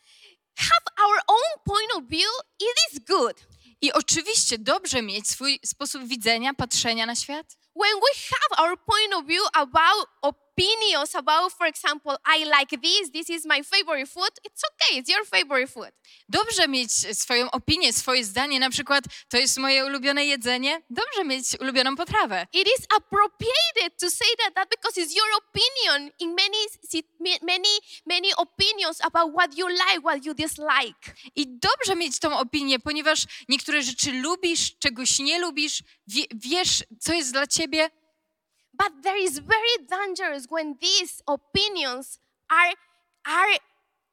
have 0.57 1.05
our 1.05 1.23
own 1.27 1.65
point 1.65 1.93
of 1.97 2.05
view, 2.05 2.31
it 2.61 2.77
is 2.93 2.99
good. 2.99 3.37
I 3.83 3.93
oczywiście 3.93 4.59
dobrze 4.59 5.03
mieć 5.03 5.29
swój 5.29 5.61
sposób 5.65 6.05
widzenia, 6.05 6.55
patrzenia 6.55 7.07
na 7.07 7.15
świat. 7.15 7.47
When 7.77 7.95
we 7.95 8.21
have 8.31 8.69
our 8.69 8.79
point 8.79 9.15
of 9.15 9.27
view 9.27 9.43
about 9.53 10.07
opinions 10.53 11.15
about, 11.15 11.53
for 11.53 11.67
example, 11.67 12.17
I 12.25 12.45
like 12.45 12.77
this, 12.83 13.11
this 13.11 13.31
is 13.31 13.47
my 13.47 13.63
favorite 13.63 14.09
food, 14.09 14.31
it's 14.45 14.63
okay, 14.71 14.99
it's 14.99 15.09
your 15.09 15.25
favorite 15.25 15.69
food. 15.69 15.91
Dobrze 16.29 16.69
mieć 16.69 16.93
swoją 17.19 17.51
opinię, 17.51 17.93
swoje 17.93 18.25
zdanie, 18.25 18.61
na 18.61 18.71
przykład 18.71 19.05
to 19.29 19.37
jest 19.39 19.59
moje 19.59 19.85
ulubione 19.87 20.25
jedzenie. 20.25 20.83
Dobrze 20.91 21.25
mieć 21.25 21.45
ulubioną 21.61 21.97
potrawę. 21.97 22.47
It 22.53 22.69
is 22.79 22.87
appropriated 22.97 23.99
to 24.01 24.11
say 24.11 24.29
that, 24.39 24.55
that 24.55 24.69
because 24.69 25.01
it's 25.01 25.15
your 25.17 25.29
opinion 25.39 26.11
in 26.19 26.35
many, 26.35 26.59
many, 27.43 27.69
many 28.07 28.35
opinions 28.37 29.01
about 29.01 29.33
what 29.35 29.59
you 29.59 29.69
like, 29.69 30.01
what 30.05 30.27
you 30.27 30.35
dislike. 30.35 31.15
I 31.37 31.47
dobrze 31.47 31.97
mieć 31.97 32.19
tą 32.19 32.39
opinię, 32.39 32.79
ponieważ 32.79 33.27
niektóre 33.49 33.83
rzeczy 33.83 34.13
lubisz, 34.13 34.79
czegoś 34.79 35.19
nie 35.19 35.39
lubisz, 35.39 35.83
wie, 36.07 36.23
wiesz, 36.35 36.85
co 37.01 37.13
jest 37.13 37.33
dla 37.33 37.47
ciebie, 37.47 37.91
But 38.83 39.03
there 39.03 39.17
is 39.17 39.39
very 39.39 39.77
dangerous 39.89 40.47
when 40.51 40.77
these 40.81 41.23
opinions 41.29 42.19
are, 42.51 42.75
are, 43.25 43.59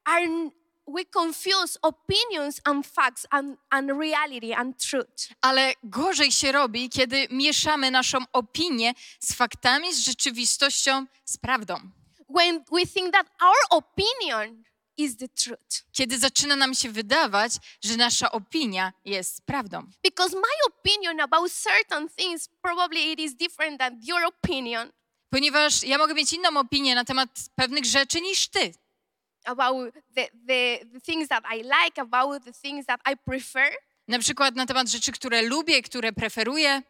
are 0.06 0.50
we 0.86 1.04
confuse 1.04 1.76
opinions 1.82 2.60
and 2.64 2.86
facts 2.86 3.26
and, 3.32 3.56
and 3.72 3.98
reality 3.98 4.52
and 4.52 4.78
truth. 4.78 5.28
ale 5.42 5.74
gorzej 5.84 6.32
się 6.32 6.52
robi, 6.52 6.88
kiedy 6.88 7.26
mieszamy 7.30 7.90
naszą 7.90 8.18
opinię 8.32 8.94
z 9.20 9.32
faktami, 9.32 9.94
z 9.94 9.98
rzeczywistością, 9.98 11.06
z 11.24 11.36
prawdą. 11.36 11.74
When 12.28 12.64
we 12.72 12.86
think 12.86 13.12
that 13.12 13.26
our 13.42 13.82
opinion 13.82 14.64
is 14.96 15.16
the 15.16 15.28
truth. 15.28 15.84
Kiedy 15.92 16.18
zaczyna 16.18 16.56
nam 16.56 16.74
się 16.74 16.90
wydawać, 16.90 17.52
że 17.84 17.96
nasza 17.96 18.32
opinia 18.32 18.92
jest 19.04 19.42
prawdą. 19.46 19.86
Because 20.04 20.36
my 20.36 20.48
opinion 20.66 21.20
about 21.20 21.52
certain 21.52 22.08
things 22.08 22.48
probably 22.62 23.12
it 23.12 23.20
is 23.20 23.34
different 23.34 23.78
than 23.80 24.00
your 24.02 24.24
opinion 24.24 24.92
Ponieważ 25.30 25.82
ja 25.82 25.98
mogę 25.98 26.14
mieć 26.14 26.32
inną 26.32 26.60
opinię 26.60 26.94
na 26.94 27.04
temat 27.04 27.28
pewnych 27.54 27.84
rzeczy 27.84 28.20
niż 28.20 28.48
ty. 28.48 28.74
about 29.44 29.94
the, 30.14 30.28
the, 30.46 30.78
the 30.92 31.00
things 31.00 31.28
that 31.28 31.44
I 31.56 31.56
like, 31.62 31.98
about 32.02 32.44
the 32.44 32.52
things 32.52 32.86
that 32.86 33.00
I 33.12 33.16
prefer. 33.16 33.70
Na 34.08 34.18
przykład 34.18 34.54
na 34.56 34.66
temat 34.66 34.88
rzeczy, 34.88 35.12
które 35.12 35.42
lubię, 35.42 35.82
które 35.82 36.12
preferuję. 36.12 36.82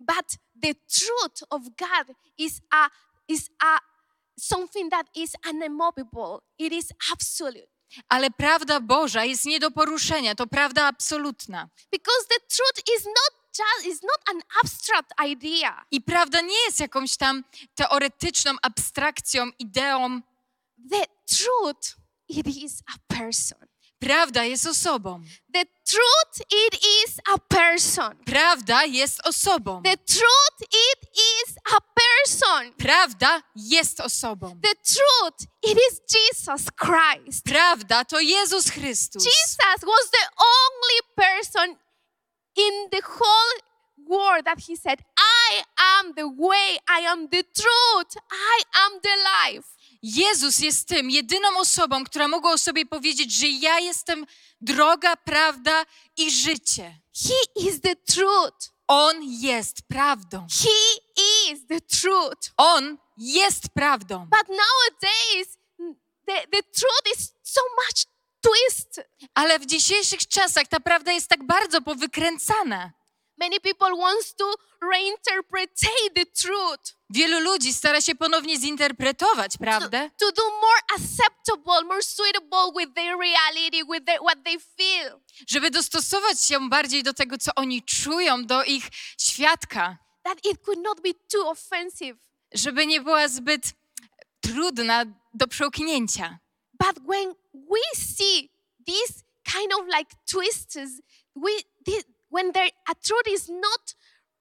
But 0.00 0.26
the 0.62 0.74
truth 0.74 1.42
of 1.50 1.62
God 1.62 2.16
is 2.38 2.60
a 2.70 2.90
is 3.28 3.50
a 3.58 3.78
something 4.38 4.90
that 4.90 5.06
is 5.16 5.36
unmovable. 5.46 6.42
It 6.58 6.72
is 6.72 6.92
absolute. 7.12 7.68
Ale 8.08 8.30
prawda 8.30 8.80
Boża 8.80 9.24
jest 9.24 9.44
nie 9.44 9.60
do 9.60 9.70
poruszenia, 9.70 10.34
to 10.34 10.46
prawda 10.46 10.86
absolutna. 10.86 11.68
Because 11.92 12.26
the 12.28 12.40
truth 12.56 12.98
is 12.98 13.04
not 13.04 13.42
just 13.58 13.86
is 13.86 14.02
not 14.02 14.36
an 14.36 14.42
abstract 14.64 15.12
idea. 15.32 15.84
I 15.90 16.00
prawda 16.00 16.40
nie 16.40 16.64
jest 16.66 16.80
jakąś 16.80 17.16
tam 17.16 17.44
teoretyczną 17.74 18.52
abstrakcją, 18.62 19.46
ideą. 19.58 20.20
The 20.90 21.04
truth 21.36 21.96
it 22.28 22.46
is 22.46 22.82
a 22.94 23.14
person. 23.14 23.71
Prawda 24.02 24.44
jest 24.44 24.66
osobą. 24.66 25.22
The 25.54 25.64
truth 25.84 26.46
it 26.50 26.74
is 26.74 27.20
a 27.34 27.38
person. 27.38 28.24
Prawda 28.26 28.84
jest 28.84 29.26
osobą. 29.26 29.82
The 29.82 29.96
truth 29.96 30.60
it 30.60 31.10
is 31.14 31.56
a 31.76 31.78
person. 31.80 32.72
Prawda 32.72 33.42
jest 33.56 34.00
osobą. 34.00 34.60
The 34.62 34.74
truth 34.74 35.48
it 35.62 35.78
is 35.78 36.00
Jesus 36.14 36.66
Christ. 36.70 37.44
Prawda 37.44 38.04
to 38.04 38.20
Jezus 38.20 38.70
Chrystus. 38.70 39.24
Jesus 39.24 39.82
was 39.82 40.10
the 40.10 40.28
only 40.38 41.00
person 41.16 41.76
in 42.56 42.88
the 42.90 43.02
whole 43.04 43.58
world 44.08 44.44
that 44.44 44.58
he 44.58 44.76
said, 44.76 44.98
I 45.16 45.62
am 45.78 46.12
the 46.16 46.28
way, 46.28 46.78
I 46.88 47.00
am 47.06 47.28
the 47.28 47.42
truth, 47.42 48.16
I 48.30 48.62
am 48.74 49.00
the 49.02 49.16
life. 49.24 49.66
Jezus 50.02 50.58
jest 50.58 50.88
tym, 50.88 51.10
jedyną 51.10 51.58
osobą, 51.58 52.04
która 52.04 52.28
mogła 52.28 52.52
o 52.52 52.58
sobie 52.58 52.86
powiedzieć, 52.86 53.32
że 53.32 53.48
ja 53.48 53.78
jestem 53.78 54.26
droga, 54.60 55.16
prawda 55.16 55.86
i 56.16 56.30
życie. 56.30 57.00
He 57.28 57.62
is 57.68 57.80
the 57.80 57.96
truth. 57.96 58.72
On 58.88 59.16
jest 59.22 59.82
prawdą. 59.88 60.46
He 60.62 61.52
is 61.52 61.66
the 61.66 61.80
truth. 61.80 62.50
On 62.56 62.98
jest 63.16 63.68
prawdą. 63.74 64.18
But 64.18 64.48
nowadays, 64.48 65.58
the, 66.26 66.46
the 66.52 66.62
truth 66.62 67.18
is 67.18 67.32
so 67.42 67.60
much 67.60 68.06
twisted. 68.40 69.08
Ale 69.34 69.58
w 69.58 69.66
dzisiejszych 69.66 70.28
czasach 70.28 70.68
ta 70.68 70.80
prawda 70.80 71.12
jest 71.12 71.28
tak 71.28 71.46
bardzo 71.46 71.82
powykręcana. 71.82 72.92
Many 73.42 73.60
people 73.60 73.98
wants 73.98 74.34
to 74.34 74.54
reinterpret 74.80 75.70
the 76.14 76.26
truth 76.26 76.94
Wielu 77.10 77.40
ludzi 77.40 77.74
stara 77.74 78.00
się 78.00 78.14
ponownie 78.14 78.58
zinterpretować 78.58 79.52
to, 79.52 79.58
prawdę, 79.58 80.10
to 80.20 80.32
do 80.32 80.42
more 80.50 80.80
acceptable, 80.96 81.82
more 81.84 82.02
suitable 82.02 82.72
with 82.76 82.94
their 82.94 83.18
reality, 83.18 83.84
with 83.92 84.04
their, 84.04 84.18
what 84.20 84.44
they 84.44 84.58
feel. 84.76 85.20
żeby 85.48 85.70
dostosować 85.70 86.40
się 86.44 86.68
bardziej 86.68 87.02
do 87.02 87.14
tego, 87.14 87.38
co 87.38 87.54
oni 87.54 87.82
czują, 87.82 88.46
do 88.46 88.64
ich 88.64 88.84
świadka, 89.18 89.98
That 90.22 90.46
it 90.46 90.64
could 90.64 90.78
not 90.78 91.00
be 91.00 91.10
too 91.32 91.50
offensive. 91.50 92.18
żeby 92.54 92.86
nie 92.86 93.00
była 93.00 93.28
zbyt 93.28 93.72
trudna 94.40 95.04
do 95.34 95.48
przełknięcia. 95.48 96.38
But 96.72 97.04
when 97.08 97.34
we 97.54 97.80
see 97.96 98.50
these 98.86 99.24
kind 99.44 99.72
of 99.72 99.86
like 99.98 100.10
twists, 100.26 100.76
we 101.36 101.50
this, 101.84 102.04
when 102.32 102.52
there 102.52 102.70
a 102.90 102.94
truth 102.94 103.28
is 103.28 103.48
not 103.48 103.94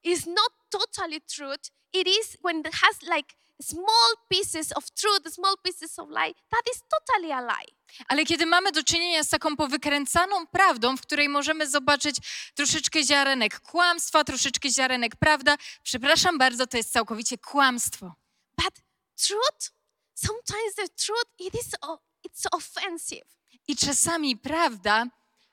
is 0.04 0.28
not 0.28 0.52
totally 0.70 1.22
truth. 1.22 1.72
It 1.94 2.08
is 2.08 2.38
when 2.42 2.60
it 2.60 2.74
has 2.74 3.02
like 3.04 3.36
small 3.62 4.16
pieces 4.30 4.72
of 4.72 4.86
truth, 4.96 5.34
small 5.34 5.56
pieces 5.64 6.00
of 6.00 6.10
lie. 6.10 6.34
That 6.50 6.64
is 6.74 6.82
totally 6.90 7.32
a 7.32 7.42
lie. 7.42 7.72
Ale 8.08 8.26
kiedy 8.26 8.46
mamy 8.46 8.72
do 8.72 8.84
czynienia 8.84 9.24
z 9.24 9.30
taką 9.30 9.56
powykręcaną 9.56 10.48
prawdą, 10.48 10.98
w 10.98 11.02
której 11.02 11.30
możemy 11.30 11.68
zobaczyć 11.70 12.16
troszeczkę 12.56 13.04
ziarenek 13.04 13.60
kłamstwa, 13.60 14.24
troszeczkę 14.24 14.70
ziarenek 14.70 15.16
prawda, 15.16 15.58
przepraszam 15.84 16.38
bardzo, 16.38 16.68
to 16.68 16.78
jest 16.78 16.92
całkowicie 16.92 17.38
kłamstwo. 17.38 18.14
But 18.58 18.74
truth, 19.28 19.72
sometimes 20.14 20.76
the 20.76 20.88
truth 20.88 21.26
it 21.40 21.54
is 21.54 21.76
it's 22.28 22.48
offensive. 22.52 23.28
I 23.68 23.76
czasami 23.76 24.38
prawda 24.38 25.06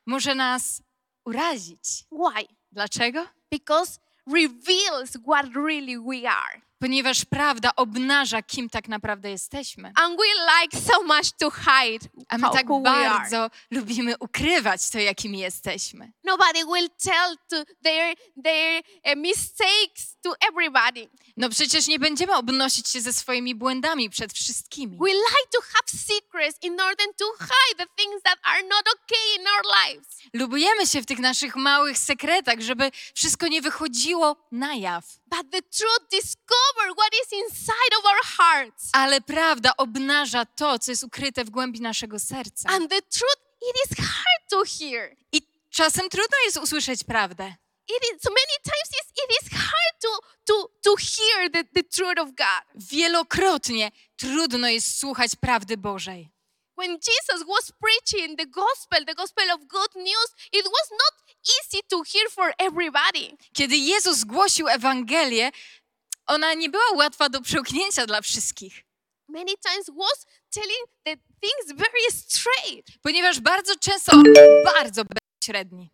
może 0.06 0.34
nas 0.34 0.82
urazić. 1.28 2.04
Why? 2.10 2.48
Dlaczego? 2.72 3.26
Because 3.50 3.98
reveals 4.26 5.16
what 5.26 5.54
really 5.54 5.98
we 5.98 6.26
are. 6.26 6.62
Ponieważ 6.78 7.24
prawda 7.24 7.70
obnaża, 7.76 8.42
kim 8.42 8.70
tak 8.70 8.88
naprawdę 8.88 9.30
jesteśmy. 9.30 9.92
And 9.94 10.16
we 10.18 10.24
like 10.62 10.92
so 10.92 11.02
much 11.02 11.32
to 11.38 11.50
hide 11.50 12.08
A 12.28 12.38
my 12.38 12.42
how, 12.46 12.52
tak 12.52 12.66
who 12.70 12.82
we 12.82 12.90
are. 12.90 13.08
bardzo 13.18 13.50
lubimy 13.70 14.14
ukrywać 14.20 14.90
to, 14.90 14.98
jakimi 14.98 15.38
jesteśmy. 15.38 16.12
Nobody 16.24 16.64
will 16.64 16.88
tell 17.04 17.36
to 17.48 17.56
their 17.84 18.16
their 18.44 18.82
uh, 19.06 19.16
mistakes 19.16 20.16
to 20.22 20.34
everybody. 20.48 21.08
No 21.36 21.48
przecież 21.48 21.86
nie 21.86 21.98
będziemy 21.98 22.36
obnosić 22.36 22.88
się 22.88 23.00
ze 23.00 23.12
swoimi 23.12 23.54
błędami 23.54 24.10
przed 24.10 24.32
wszystkimi. 24.32 24.98
We 24.98 25.08
like 25.12 25.48
to 25.52 25.60
have 25.62 25.98
secrets 26.06 26.58
in 26.62 26.80
order 26.80 27.06
to 27.18 27.24
hide 27.40 27.78
the 27.78 27.86
things 28.02 28.22
that 28.22 28.38
are 28.42 28.62
not 28.62 28.84
okay 28.94 29.40
in 29.40 29.46
our 29.46 29.62
lives. 29.86 30.08
Lubujemy 30.34 30.86
się 30.86 31.02
w 31.02 31.06
tych 31.06 31.18
naszych 31.18 31.56
małych 31.56 31.98
sekretach, 31.98 32.60
żeby 32.60 32.90
wszystko 33.14 33.48
nie 33.48 33.62
wychodziło 33.62 34.36
na 34.52 34.74
jaw. 34.74 35.04
But 35.30 35.50
the 35.50 35.62
truth 35.62 36.08
discover 36.10 36.94
what 36.96 37.12
is 37.22 37.32
inside 37.32 37.92
of 37.98 38.04
our 38.04 38.22
hearts. 38.38 38.90
Ale 38.92 39.20
prawda 39.20 39.76
obnaża 39.76 40.44
to, 40.44 40.78
co 40.78 40.92
jest 40.92 41.04
ukryte 41.04 41.44
w 41.44 41.50
głębi 41.50 41.80
naszego 41.80 42.18
serca. 42.18 42.68
And 42.68 42.90
the 42.90 43.02
truth, 43.02 43.40
it 43.70 43.76
is 43.84 43.98
hard 43.98 44.50
to 44.50 44.62
hear. 44.78 45.16
I 45.32 45.42
czasem 45.70 46.08
trudno 46.08 46.36
jest 46.44 46.56
usłyszeć 46.56 47.04
prawdę. 47.04 47.54
It 47.88 48.02
is 48.14 48.22
so 48.22 48.30
many 48.30 48.56
times 48.64 48.90
it's, 49.00 49.10
it 49.24 49.30
is 49.42 49.58
hard 49.58 50.00
to 50.02 50.08
to 50.44 50.70
to 50.82 50.96
hear 50.96 51.50
the, 51.50 51.64
the 51.64 51.82
truth 51.82 52.18
of 52.18 52.28
God. 52.28 52.62
Wielokrotnie 52.74 53.90
trudno 54.16 54.68
jest 54.68 54.98
słuchać 54.98 55.30
prawdy 55.40 55.76
Bożej. 55.76 56.28
When 56.78 56.90
Jesus 56.92 57.46
was 57.46 57.72
preaching 57.80 58.38
the 58.38 58.46
gospel, 58.46 59.04
the 59.04 59.14
gospel 59.14 59.50
of 59.50 59.60
good 59.66 59.94
news, 59.96 60.30
it 60.52 60.64
was 60.64 60.90
not 60.90 61.27
easy 61.42 61.80
to 61.88 62.02
hear 62.12 62.30
for 62.30 62.52
everybody. 62.58 63.36
Kiedy 63.52 63.76
Jezus 63.76 64.24
głosił 64.24 64.68
Ewangelię, 64.68 65.50
ona 66.26 66.54
nie 66.54 66.68
była 66.70 66.90
łatwa 66.94 67.28
do 67.28 67.40
przełknięcia 67.40 68.06
dla 68.06 68.20
wszystkich, 68.20 68.84
Many 69.30 69.54
times 69.70 69.86
was 69.98 70.26
telling 70.50 70.86
the 71.04 71.16
things 71.16 71.72
very 71.78 72.10
straight. 72.10 72.98
ponieważ 73.02 73.40
bardzo 73.40 73.76
często 73.76 74.12
on 74.12 74.22
był 74.22 74.34
bardzo 74.64 75.02
bezpośredni. 75.04 75.90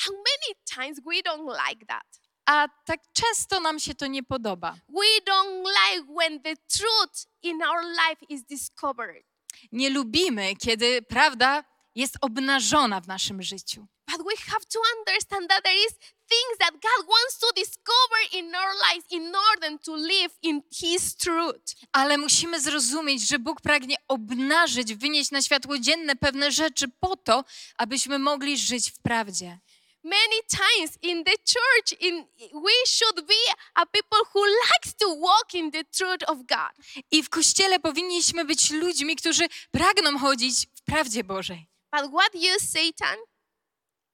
How 0.00 0.14
many 0.14 0.54
times 0.74 1.00
we 1.06 1.22
don't 1.30 1.68
like 1.68 1.86
that? 1.86 2.06
A 2.46 2.68
tak 2.86 3.00
często 3.12 3.60
nam 3.60 3.80
się 3.80 3.94
to 3.94 4.06
nie 4.06 4.22
podoba. 4.22 4.74
We 4.88 5.20
don't 5.32 5.64
like 5.64 6.06
when 6.18 6.42
the 6.42 6.56
truth 6.56 7.26
in 7.42 7.62
our 7.62 7.82
life 7.84 8.24
is 8.28 8.42
discovered. 8.44 9.24
Nie 9.72 9.90
lubimy, 9.90 10.56
kiedy 10.56 11.02
prawda 11.02 11.64
jest 11.94 12.16
obnażona 12.20 13.00
w 13.00 13.08
naszym 13.08 13.42
życiu. 13.42 13.86
But 14.06 14.26
we 14.26 14.36
have 14.36 14.64
to 14.72 14.78
understand 14.98 15.48
that 15.48 15.64
there 15.64 15.76
is 15.86 15.92
things 16.28 16.58
that 16.58 16.72
God 16.72 17.06
wants 17.06 17.38
to 17.38 17.46
discover 17.56 18.20
in 18.32 18.54
our 18.54 18.74
lives 18.88 19.06
in 19.10 19.32
order 19.50 19.78
to 19.78 19.96
live 19.96 20.32
in 20.42 20.62
His 20.72 21.16
truth. 21.16 21.74
Ale 21.92 22.18
musimy 22.18 22.60
zrozumieć, 22.60 23.28
że 23.28 23.38
Bóg 23.38 23.60
pragnie 23.60 23.96
obnażyć, 24.08 24.94
wynieść 24.94 25.30
na 25.30 25.42
światło 25.42 25.78
dzienne 25.78 26.16
pewne 26.16 26.52
rzeczy 26.52 26.88
po 27.00 27.16
to, 27.16 27.44
abyśmy 27.76 28.18
mogli 28.18 28.58
żyć 28.58 28.90
w 28.90 28.98
prawdzie. 28.98 29.58
Many 30.04 30.42
times 30.48 30.98
in 31.02 31.24
the 31.24 31.36
church, 31.52 32.00
in 32.00 32.26
we 32.52 32.86
should 32.86 33.26
be 33.26 33.42
a 33.74 33.86
people 33.86 34.18
who 34.34 34.44
likes 34.46 34.94
to 34.94 35.16
walk 35.16 35.54
in 35.54 35.70
the 35.70 35.84
truth 35.84 36.22
of 36.26 36.38
God. 36.38 37.04
I 37.10 37.22
w 37.22 37.28
kościele 37.28 37.80
powinniśmy 37.80 38.44
być 38.44 38.70
ludźmi, 38.70 39.16
którzy 39.16 39.44
pragną 39.70 40.18
chodzić 40.18 40.66
w 40.74 40.82
prawdzie 40.82 41.24
Bożej. 41.24 41.71
But 41.92 42.10
what 42.12 42.34
used 42.34 42.68
Satan? 42.68 43.16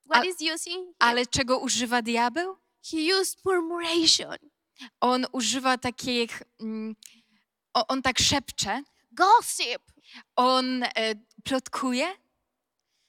What 0.04 0.25
A- 0.25 0.26
is 0.28 0.40
using? 0.40 0.92
Ale 0.99 1.26
czego 1.26 1.58
używa 1.58 2.02
diabeł? 2.02 2.56
He 2.90 2.97
used 3.20 3.44
murmuration, 3.44 4.37
On 5.00 5.26
używa 5.32 5.78
takich. 5.78 6.42
Mm, 6.61 6.94
on 7.88 8.02
tak 8.02 8.18
szepcze, 8.18 8.82
gossip, 9.12 9.82
on 10.37 10.82
e, 10.82 11.14
plotkuje, 11.44 12.16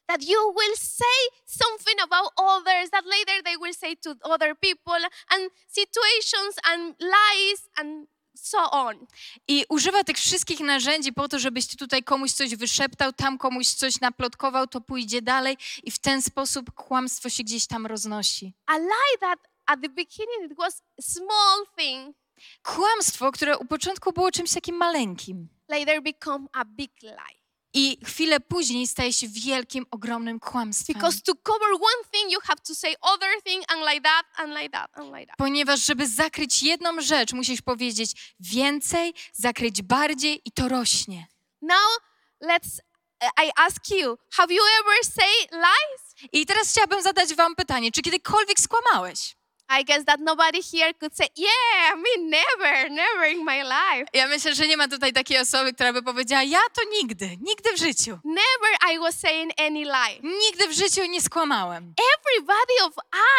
that 0.08 0.24
you 0.24 0.54
will 0.58 0.76
say 0.78 1.30
something 1.46 2.00
about 2.02 2.32
others 2.38 2.90
that 2.90 3.06
later 3.06 3.44
they 3.44 3.58
will 3.58 3.74
say 3.74 3.96
to 3.96 4.16
other 4.24 4.56
people, 4.56 5.00
and 5.30 5.52
situations 5.68 6.56
and 6.66 6.96
lies 7.00 7.70
and 7.78 8.08
so 8.48 8.72
on. 8.72 9.08
I 9.48 9.66
używa 9.70 10.04
tych 10.04 10.18
wszystkich 10.18 10.60
narzędzi 10.60 11.14
po 11.14 11.28
to, 11.28 11.40
żebyś 11.40 11.68
tutaj 11.76 12.04
komuś 12.04 12.32
coś 12.32 12.56
wyszeptał, 12.56 13.14
tam 13.14 13.38
komuś 13.38 13.68
coś 13.68 14.02
naplotkował, 14.02 14.68
to 14.68 14.82
pójdzie 14.82 15.22
dalej 15.22 15.58
i 15.84 15.92
w 15.92 16.00
ten 16.00 16.22
sposób 16.22 16.72
kłamstwo 16.72 17.30
się 17.30 17.44
gdzieś 17.44 17.68
tam 17.68 17.86
roznosi. 17.86 18.54
A 18.66 18.78
lie 18.78 19.18
that 19.20 19.40
at 19.66 19.82
the 19.82 19.90
beginning 19.90 20.52
it 20.52 20.58
was 20.58 20.84
small 21.02 21.66
thing, 21.78 22.16
Kłamstwo, 22.64 23.32
które 23.32 23.58
u 23.58 23.66
początku 23.66 24.14
było 24.14 24.32
czymś 24.32 24.52
takim 24.54 24.76
maleńkim 24.76 25.50
later 25.70 26.02
become 26.02 26.48
a 26.54 26.66
big 26.66 26.92
lie. 27.04 27.39
I 27.74 27.98
chwilę 28.06 28.40
później 28.40 28.88
staje 28.88 29.14
się 29.14 29.28
wielkim, 29.28 29.86
ogromnym 29.92 30.40
kłamstwem. 30.40 30.96
Because 30.96 31.22
to 31.22 31.34
cover 31.36 31.70
one 31.74 32.04
thing, 32.12 32.32
you 32.32 32.40
have 32.44 32.62
to 32.68 32.76
say 32.76 32.96
other 33.02 33.30
thing 33.44 33.64
and 33.68 33.82
like 33.82 34.02
that 34.02 34.26
and 34.36 34.54
like 34.54 34.70
that 34.70 34.98
and 34.98 35.08
like 35.08 35.26
that. 35.26 35.38
Ponieważ 35.38 35.80
żeby 35.86 36.08
zakryć 36.08 36.64
jedną 36.64 37.02
rzecz, 37.02 37.34
musisz 37.34 37.62
powiedzieć 37.62 38.36
więcej, 38.40 39.14
zakryć 39.34 39.82
bardziej 39.82 40.42
i 40.46 40.52
to 40.52 40.70
rośnie. 40.70 41.28
Now 41.62 42.00
let's. 42.44 42.80
I 43.22 43.52
ask 43.56 43.90
you, 43.90 44.18
have 44.32 44.54
you 44.54 44.62
ever 44.82 45.14
say 45.16 45.60
lies? 45.60 46.30
I 46.32 46.46
teraz 46.46 46.70
chciałabym 46.70 47.02
zadać 47.02 47.36
wam 47.36 47.56
pytanie, 47.56 47.92
czy 47.92 48.02
kiedykolwiek 48.02 48.60
skłamałeś? 48.60 49.36
I 49.70 49.84
guess 49.84 50.06
that 50.06 50.20
nobody 50.20 50.62
here 50.62 50.94
could 50.94 51.16
say, 51.16 51.28
yeah, 51.36 51.96
me 51.96 52.30
never, 52.30 52.90
never 52.90 53.26
in 53.26 53.46
my 53.46 53.64
life. 53.64 54.10
Ja 54.14 54.28
myślę, 54.28 54.56
że 54.56 54.68
nie 54.68 54.78
ma 54.78 54.88
tutaj 54.88 55.14
takiej 55.14 55.40
osoby, 55.40 55.74
która 55.74 55.94
by 55.94 56.04
powiedziała, 56.04 56.44
ja 56.44 56.60
to 56.74 56.82
nigdy, 56.92 57.38
nigdy 57.42 57.74
w 57.74 57.80
życiu. 57.80 58.20
Never 58.24 58.94
I 58.94 59.00
was 59.00 59.20
saying 59.20 59.52
any 59.58 59.84
lie. 59.84 60.20
Nigdy 60.24 60.68
w 60.68 60.72
życiu 60.72 61.06
nie 61.06 61.22
skłamałem. 61.22 61.94
Everybody 62.18 62.74
of 62.86 62.94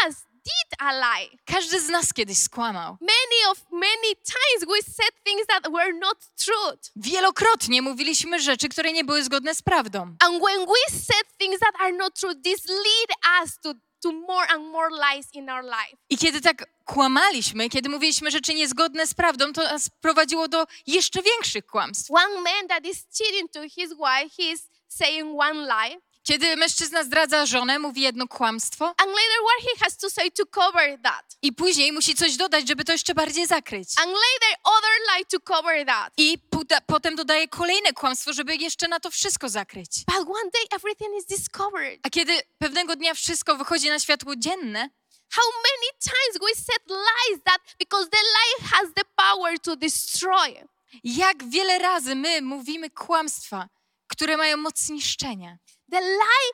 us 0.06 0.16
did 0.44 0.78
a 0.78 0.92
lie. 0.92 1.28
Każdy 1.46 1.80
z 1.80 1.88
nas 1.88 2.12
kiedyś 2.12 2.38
skłamał. 2.38 2.96
Many 3.00 3.50
of 3.50 3.58
many 3.72 4.14
times 4.14 4.64
we 4.68 4.92
said 4.92 5.12
things 5.24 5.46
that 5.46 5.72
were 5.72 5.92
not 5.92 6.18
truth. 6.44 6.90
Wielokrotnie 6.96 7.82
mówiliśmy 7.82 8.40
rzeczy, 8.40 8.68
które 8.68 8.92
nie 8.92 9.04
były 9.04 9.24
zgodne 9.24 9.54
z 9.54 9.62
prawdą. 9.62 10.00
And 10.00 10.42
when 10.44 10.66
we 10.66 10.98
said 10.98 11.26
things 11.38 11.60
that 11.60 11.74
are 11.80 11.92
not 11.92 12.14
true, 12.20 12.34
this 12.44 12.66
lead 12.68 13.42
us 13.42 13.58
to, 13.62 13.74
to 14.00 14.12
more 14.12 14.46
and 14.48 14.64
more 14.64 14.88
lies 14.90 15.26
in 15.34 15.48
our 15.48 15.64
life. 15.64 15.96
I 16.10 16.18
kiedy 16.18 16.40
tak 16.40 16.66
kłamaliśmy, 16.84 17.68
kiedy 17.68 17.88
mówiliśmy 17.88 18.30
rzeczy 18.30 18.54
niezgodne 18.54 19.06
z 19.06 19.14
prawdą, 19.14 19.52
to 19.52 19.62
nas 19.62 19.90
prowadziło 20.00 20.48
do 20.48 20.66
jeszcze 20.86 21.22
większych 21.22 21.66
kłamstw. 21.66 22.10
One 22.10 22.34
man 22.34 22.68
that 22.68 22.86
is 22.86 23.06
cheating 23.18 23.52
to 23.52 23.62
his 23.62 23.90
wife, 23.90 24.36
he 24.36 24.42
is 24.42 24.68
saying 24.88 25.40
one 25.40 25.60
lie. 25.66 26.00
Kiedy 26.22 26.56
mężczyzna 26.56 27.04
zdradza 27.04 27.46
żonę, 27.46 27.78
mówi 27.78 28.00
jedno 28.00 28.28
kłamstwo 28.28 28.86
And 28.86 28.98
later 28.98 29.40
what 29.48 29.64
he 29.72 29.84
has 29.84 29.96
to 29.96 30.10
say 30.10 30.30
to 30.30 30.46
cover 30.46 30.98
that. 31.02 31.24
i 31.42 31.52
później 31.52 31.92
musi 31.92 32.14
coś 32.14 32.36
dodać, 32.36 32.68
żeby 32.68 32.84
to 32.84 32.92
jeszcze 32.92 33.14
bardziej 33.14 33.46
zakryć. 33.46 33.88
And 33.98 34.06
later 34.08 34.58
other 34.64 34.90
lie 35.16 35.24
to 35.24 35.40
cover 35.40 35.86
that. 35.86 36.12
I 36.16 36.38
puta- 36.50 36.80
potem 36.86 37.16
dodaje 37.16 37.48
kolejne 37.48 37.92
kłamstwo, 37.92 38.32
żeby 38.32 38.56
jeszcze 38.56 38.88
na 38.88 39.00
to 39.00 39.10
wszystko 39.10 39.48
zakryć. 39.48 39.90
But 40.06 40.28
one 40.28 40.50
day 40.52 40.62
everything 40.76 41.10
is 41.18 41.26
discovered. 41.26 42.00
A 42.02 42.10
kiedy 42.10 42.40
pewnego 42.58 42.96
dnia 42.96 43.14
wszystko 43.14 43.56
wychodzi 43.56 43.88
na 43.88 43.98
światło 43.98 44.36
dzienne, 44.36 44.90
How 45.32 45.44
many 45.62 45.90
times 46.02 46.38
we 46.50 46.62
said 46.62 46.82
lies 46.88 47.40
that 47.44 47.60
because 47.78 48.10
the 48.10 48.16
lie 48.18 48.68
has 48.68 48.88
the 48.94 49.02
power 49.16 49.58
to 49.60 49.76
destroy. 49.76 50.68
jak 51.04 51.44
wiele 51.50 51.78
razy 51.78 52.14
my 52.14 52.42
mówimy 52.42 52.90
kłamstwa, 52.90 53.68
które 54.08 54.36
mają 54.36 54.56
moc 54.56 54.88
niszczenia. 54.88 55.56
The 55.90 56.00
lie, 56.00 56.50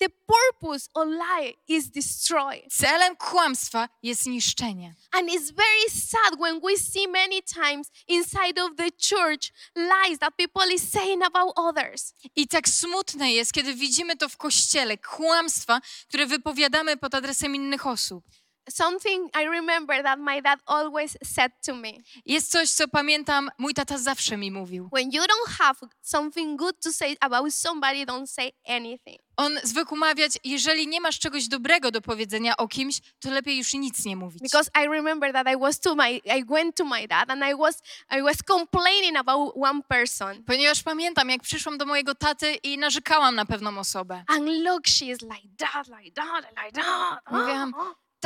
the 0.00 0.08
purpose 0.08 0.88
of 0.94 1.08
lie 1.08 1.54
is 1.68 1.90
destroy. 1.90 2.62
Celem 2.70 3.16
kłamstwa 3.16 3.88
jest 4.02 4.26
niszczenie. 4.26 4.94
And 5.12 5.28
it's 5.28 5.50
very 5.50 5.90
sad 5.90 6.38
when 6.40 6.60
we 6.60 6.76
see 6.76 7.08
many 7.08 7.42
times 7.42 7.90
inside 8.08 8.62
of 8.62 8.76
the 8.76 8.90
church 8.90 9.52
lies 9.76 10.18
that 10.18 10.36
people 10.36 10.74
is 10.74 10.90
saying 10.92 11.22
about 11.22 11.52
others. 11.56 12.14
I 12.36 12.48
tak 12.48 12.68
smutne 12.68 13.32
jest, 13.32 13.52
kiedy 13.52 13.74
widzimy 13.74 14.16
to 14.16 14.28
w 14.28 14.36
kościele, 14.36 14.98
kłamstwa, 14.98 15.80
które 16.08 16.26
wypowiadamy 16.26 16.96
pod 16.96 17.14
adresem 17.14 17.54
innych 17.54 17.86
osób. 17.86 18.24
Something 18.68 19.30
I 19.42 19.48
remember 19.48 20.02
that 20.02 20.18
my 20.18 20.42
dad 20.42 20.58
always 20.66 21.16
said 21.24 21.52
to 21.66 21.74
me. 21.74 21.92
Jest 22.26 22.50
coś, 22.50 22.70
co 22.70 22.88
pamiętam, 22.88 23.50
mój 23.58 23.74
tata 23.74 23.98
zawsze 23.98 24.36
mi 24.36 24.50
mówił. 24.50 24.88
When 24.94 25.10
you 25.12 25.22
don't 25.22 25.56
have 25.58 25.74
something 26.02 26.58
good 26.58 26.82
to 26.82 26.92
say 26.92 27.16
about 27.20 27.54
somebody, 27.54 28.06
don't 28.06 28.26
say 28.26 28.52
anything. 28.68 29.18
On 29.36 29.58
zwykł 29.62 29.96
mawiać, 29.96 30.32
jeżeli 30.44 30.88
nie 30.88 31.00
masz 31.00 31.18
czegoś 31.18 31.48
dobrego 31.48 31.90
do 31.90 32.00
powiedzenia 32.00 32.56
o 32.56 32.68
kimś, 32.68 33.00
to 33.20 33.30
lepiej 33.30 33.58
już 33.58 33.74
nic 33.74 34.04
nie 34.04 34.16
mówić. 34.16 34.42
Because 34.42 34.70
I 34.84 34.88
remember 34.88 35.32
that 35.32 35.46
I 35.48 35.56
was 35.58 35.80
to 35.80 35.94
my 35.94 36.10
I 36.10 36.44
went 36.44 36.76
to 36.76 36.84
my 36.84 37.08
dad 37.08 37.30
and 37.30 37.42
I 37.44 37.56
was 37.56 37.82
I 38.18 38.22
was 38.22 38.36
complaining 38.46 39.16
about 39.16 39.52
one 39.56 39.82
person. 39.88 40.44
Ponieważ 40.44 40.82
pamiętam, 40.82 41.30
jak 41.30 41.42
przyszłam 41.42 41.78
do 41.78 41.86
mojego 41.86 42.14
taty 42.14 42.54
i 42.54 42.78
narzekałam 42.78 43.34
na 43.34 43.44
pewną 43.46 43.78
osobę. 43.78 44.24
And 44.26 44.48
look, 44.48 44.86
she 44.86 45.04
is 45.04 45.22
like 45.22 45.48
that, 45.58 45.88
like 45.88 46.12
that, 46.14 46.44
like 46.64 46.82
that. 46.82 47.20
Mówiłam, 47.30 47.72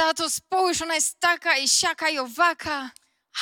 tato, 0.01 0.31
spójrz, 0.31 0.83
ona 0.83 0.95
jest 0.95 1.21
taka 1.21 1.57
i 1.59 1.69
siaka 1.69 2.09
i 2.11 2.19
owaka. 2.19 2.91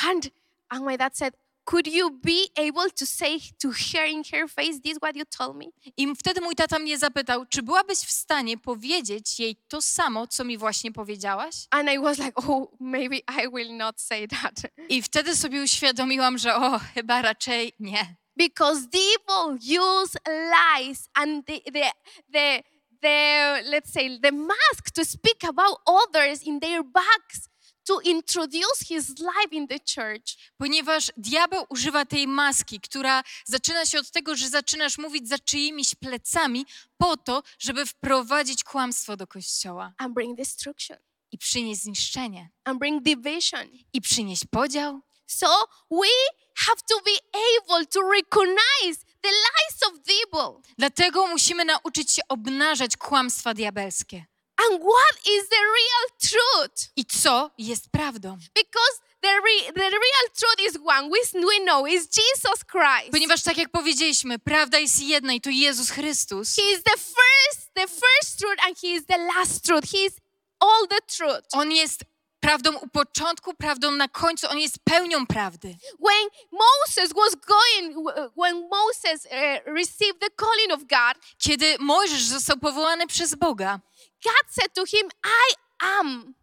And 0.09 0.31
and 0.69 0.85
my 0.85 0.97
dad 0.99 1.17
said, 1.17 1.35
Could 1.65 1.87
you 1.87 2.11
be 2.11 2.49
able 2.57 2.91
to 2.91 3.07
say 3.07 3.39
to 3.63 3.71
her 3.71 4.07
in 4.07 4.25
her 4.25 4.49
face 4.49 4.81
this 4.81 4.99
what 4.99 5.17
you 5.17 5.25
told 5.39 5.57
me? 5.57 5.65
I 5.97 6.15
wtedy 6.17 6.41
mój 6.41 6.55
tata 6.55 6.79
mnie 6.79 6.99
zapytał, 6.99 7.47
czy 7.47 7.63
byłabyś 7.63 7.99
w 7.99 8.11
stanie 8.11 8.59
powiedzieć 8.59 9.41
jej 9.41 9.57
to 9.69 9.83
samo, 9.83 10.27
co 10.27 10.45
mi 10.45 10.59
właśnie 10.59 10.93
powiedziałaś? 10.93 11.55
And 11.71 11.91
I 11.91 11.99
was 11.99 12.19
like, 12.19 12.33
Oh, 12.35 12.67
maybe 12.81 13.17
I 13.17 13.49
will 13.55 13.77
not 13.77 14.01
say 14.01 14.29
that. 14.29 14.55
I 14.89 15.03
wtedy 15.03 15.37
sobie 15.37 15.63
uświadomiłam, 15.63 16.39
że 16.39 16.57
o, 16.57 16.79
chyba 16.95 17.23
raczej 17.23 17.73
nie. 17.81 18.17
because 18.37 18.87
devil 18.87 19.59
use 19.59 20.17
lies 20.27 21.09
and 21.15 21.45
the, 21.47 21.61
the, 21.73 21.91
the, 22.33 22.63
the 23.01 23.63
let's 23.65 23.93
say 23.93 24.21
the 24.21 24.33
mask 24.33 24.91
to 24.95 25.05
speak 25.05 25.45
about 25.45 25.79
others 25.87 26.43
in 26.43 26.61
their 26.61 26.83
backs 26.85 27.49
to 27.89 28.01
introduce 28.05 28.81
his 28.89 29.19
life 29.19 29.53
in 29.53 29.67
the 29.67 29.79
church. 29.79 30.37
Ponieważ 30.59 31.13
diabeł 31.17 31.65
używa 31.69 32.05
tej 32.05 32.29
maski, 32.29 32.81
która 32.81 33.23
zaczyna 33.45 33.87
się 33.87 33.99
od 33.99 34.11
tego, 34.11 34.37
że 34.37 34.49
zaczynasz 34.49 34.99
mówić 34.99 35.29
za 35.29 35.39
czyimiś 35.39 35.95
plecami 35.95 36.67
po 36.99 37.17
to, 37.17 37.43
żeby 37.59 37.87
wprowadzić 37.87 38.65
kłamstwo 38.65 39.17
do 39.17 39.27
kościoła. 39.27 39.93
And 39.99 40.15
bring 40.15 40.37
destruction. 40.37 40.97
I 41.33 41.39
przynieść 41.39 41.83
zniszczenie. 41.83 42.51
And 42.65 42.79
bring 42.79 43.03
division. 43.03 43.69
I 43.93 44.01
przynieść 44.01 44.45
podział. 44.51 45.01
so 45.29 45.47
we 45.91 46.09
have 46.57 46.83
to 46.89 47.01
be 47.05 47.19
able 47.35 47.85
to 47.85 48.01
recognize 48.03 49.05
the 49.23 49.29
lies 49.31 49.83
of 49.87 49.93
devil 50.07 50.63
Dlatego 50.79 51.27
musimy 51.27 51.65
nauczyć 51.65 52.13
się 52.13 52.23
obnażać 52.29 52.97
kłamstwa 52.97 53.55
diabelskie. 53.55 54.25
and 54.71 54.81
what 54.83 55.27
is 55.27 55.49
the 55.49 55.57
real 55.57 56.19
truth 56.31 56.89
I 56.97 57.05
co 57.05 57.51
jest 57.59 57.91
prawdą? 57.91 58.39
because 58.55 58.95
the, 59.21 59.29
re- 59.29 59.73
the 59.75 59.91
real 59.91 60.29
truth 60.37 60.71
is 60.71 60.77
one 60.85 61.11
we, 61.11 61.41
we 61.41 61.65
know 61.65 61.87
is 61.89 62.09
jesus 62.09 62.65
christ 62.73 63.11
Ponieważ 63.13 63.43
tak 63.43 63.57
jak 63.57 63.71
powiedzieliśmy, 63.71 64.39
prawda 64.39 64.79
jest 64.79 65.03
jedna 65.03 65.33
i 65.33 65.41
to 65.41 65.51
Jezus 65.51 65.91
Chrystus. 65.91 66.57
He 66.57 66.63
is 66.73 66.83
the 66.83 66.97
first, 66.99 67.75
the 67.75 67.87
first 67.89 68.39
truth, 68.39 68.57
and 68.67 68.79
He 68.83 68.89
is 68.89 69.07
the 69.07 69.19
last 69.19 69.65
truth. 69.65 69.85
He 69.93 69.99
is 69.99 70.13
all 70.61 70.89
the 70.89 71.01
truth. 71.17 71.47
On 71.53 71.73
jest 71.73 72.01
prawdą 72.41 72.79
u 72.79 72.89
początku, 72.89 73.55
prawdą 73.55 73.91
na 73.91 74.09
końcu, 74.09 74.49
on 74.51 74.59
jest 74.59 74.79
pełnią 74.85 75.27
prawdy. 75.27 75.77
When 76.07 76.29
Moses 76.53 77.13
was 77.13 77.35
going, 77.35 78.09
when 78.37 78.69
Moses 78.69 79.27
uh, 79.27 79.75
received 79.75 80.21
the 80.21 80.31
calling 80.37 80.73
of 80.73 80.81
God, 80.81 81.25
Kiedy 81.39 81.77
Mojżesz 81.79 82.23
został 82.23 82.57
powołany 82.57 83.07
przez 83.07 83.35
Boga, 83.35 83.81
God 84.25 84.45
said 84.51 84.75
to 84.75 84.87
him, 84.87 85.09
"I 85.25 85.55
am, 85.79 86.35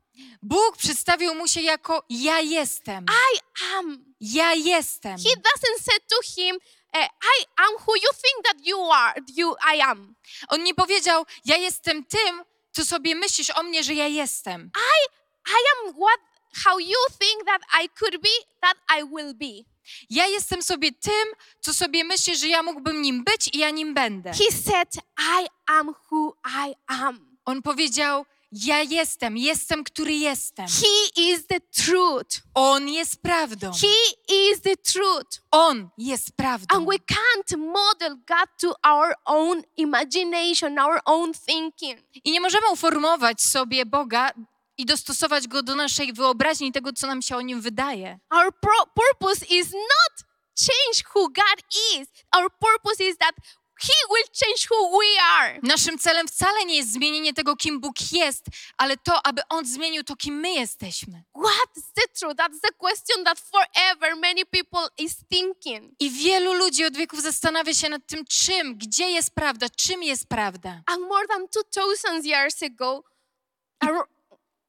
Bóg 0.41 0.77
przedstawił 0.77 1.35
mu 1.35 1.47
się 1.47 1.61
jako 1.61 2.03
ja 2.09 2.39
jestem. 2.39 3.05
I 3.33 3.39
am." 3.75 4.15
Ja 4.19 4.53
jestem. 4.53 5.17
He 5.17 5.35
doesn't 5.35 5.83
say 5.83 5.99
to 6.09 6.15
him, 6.35 6.55
uh, 6.93 7.05
"I 7.39 7.45
am 7.57 7.73
who 7.87 7.95
you 7.95 8.09
think 8.23 8.45
that 8.45 8.67
you 8.67 8.91
are. 8.91 9.13
You, 9.35 9.55
I 9.75 9.81
am." 9.81 10.15
On 10.47 10.63
nie 10.63 10.73
powiedział, 10.73 11.25
ja 11.45 11.57
jestem 11.57 12.05
tym, 12.05 12.43
co 12.71 12.85
sobie 12.85 13.15
myślisz 13.15 13.49
o 13.49 13.63
mnie, 13.63 13.83
że 13.83 13.93
ja 13.93 14.07
jestem. 14.07 14.71
I 14.75 15.24
am 15.53 15.93
what, 15.93 16.19
how 16.65 16.79
you 16.79 16.97
think 17.19 17.45
that 17.45 17.61
I 17.83 17.89
could 17.89 18.21
be, 18.21 18.29
that 18.61 18.77
I 18.99 19.03
will 19.03 19.33
be. 19.33 19.63
Ja 20.09 20.27
jestem 20.27 20.63
sobie 20.63 20.91
tym, 20.91 21.27
co 21.61 21.73
sobie 21.73 22.03
myślisz, 22.03 22.39
że 22.39 22.47
ja 22.47 22.63
mógłbym 22.63 23.01
nim 23.01 23.23
być 23.23 23.49
i 23.53 23.57
ja 23.57 23.69
nim 23.69 23.93
będę. 23.93 24.31
He 24.31 24.51
said, 24.51 24.95
"I 25.17 25.47
am 25.65 25.93
who 26.11 26.35
I 26.67 26.75
am." 26.87 27.37
On 27.45 27.61
powiedział, 27.61 28.25
ja 28.51 28.81
jestem, 28.81 29.37
jestem, 29.37 29.83
który 29.83 30.13
jestem. 30.13 30.65
He 30.65 31.21
is 31.21 31.47
the 31.47 31.59
truth. 31.59 32.41
On 32.53 32.89
jest 32.89 33.21
prawdą. 33.21 33.71
He 33.71 34.33
is 34.35 34.61
the 34.61 34.77
truth. 34.77 35.41
On 35.51 35.89
jest 35.97 36.31
prawdą. 36.31 36.75
And 36.75 36.89
we 36.89 36.95
can't 36.95 37.57
model 37.57 38.15
God 38.15 38.49
to 38.61 38.75
our 38.89 39.15
own 39.25 39.63
imagination, 39.77 40.79
our 40.79 40.99
own 41.05 41.33
thinking. 41.33 41.99
I 42.23 42.31
nie 42.31 42.41
możemy 42.41 42.69
uformować 42.69 43.41
sobie 43.41 43.85
Boga 43.85 44.31
i 44.77 44.85
dostosować 44.85 45.47
go 45.47 45.63
do 45.63 45.75
naszej 45.75 46.13
wyobraźni, 46.13 46.71
tego, 46.71 46.93
co 46.93 47.07
nam 47.07 47.21
się 47.21 47.37
o 47.37 47.41
nim 47.41 47.61
wydaje. 47.61 48.19
Our 48.29 48.51
purpose 48.95 49.45
is 49.45 49.73
not 49.73 50.27
change 50.67 51.03
who 51.15 51.27
God 51.27 51.59
is. 51.95 52.07
Our 52.37 52.49
purpose 52.59 53.03
is 53.03 53.17
that 53.17 53.35
He 53.81 53.93
will 54.09 54.27
change 54.33 54.67
who 54.69 54.99
we 54.99 55.21
are. 55.21 55.59
Naszym 55.63 55.97
celem 55.97 56.27
wcale 56.27 56.65
nie 56.65 56.75
jest 56.75 56.91
zmienienie 56.91 57.33
tego, 57.33 57.55
kim 57.55 57.79
Bóg 57.79 57.95
jest, 58.11 58.45
ale 58.77 58.97
to, 58.97 59.25
aby 59.25 59.41
On 59.49 59.65
zmienił 59.65 60.03
to, 60.03 60.15
kim 60.15 60.35
my 60.35 60.53
jesteśmy. 60.53 61.23
What 61.33 61.77
is 61.77 61.83
the 61.95 62.07
truth? 62.19 62.35
That's 62.35 62.59
the 62.61 62.73
question 62.77 63.23
that 63.25 63.39
forever 63.39 64.15
many 64.17 64.45
people 64.45 64.87
is 64.97 65.15
thinking. 65.33 65.93
I 65.99 66.09
wielu 66.09 66.53
ludzi 66.53 66.85
od 66.85 66.97
wieków 66.97 67.21
zastanawia 67.21 67.73
się 67.73 67.89
nad 67.89 68.07
tym, 68.07 68.25
czym, 68.25 68.77
gdzie 68.77 69.09
jest 69.09 69.35
prawda, 69.35 69.67
czym 69.69 70.03
jest 70.03 70.27
prawda. 70.27 70.81
And 70.85 71.01
more 71.01 71.27
than 71.27 71.47
2000 71.47 72.27
years 72.27 72.63
ago, 72.63 73.03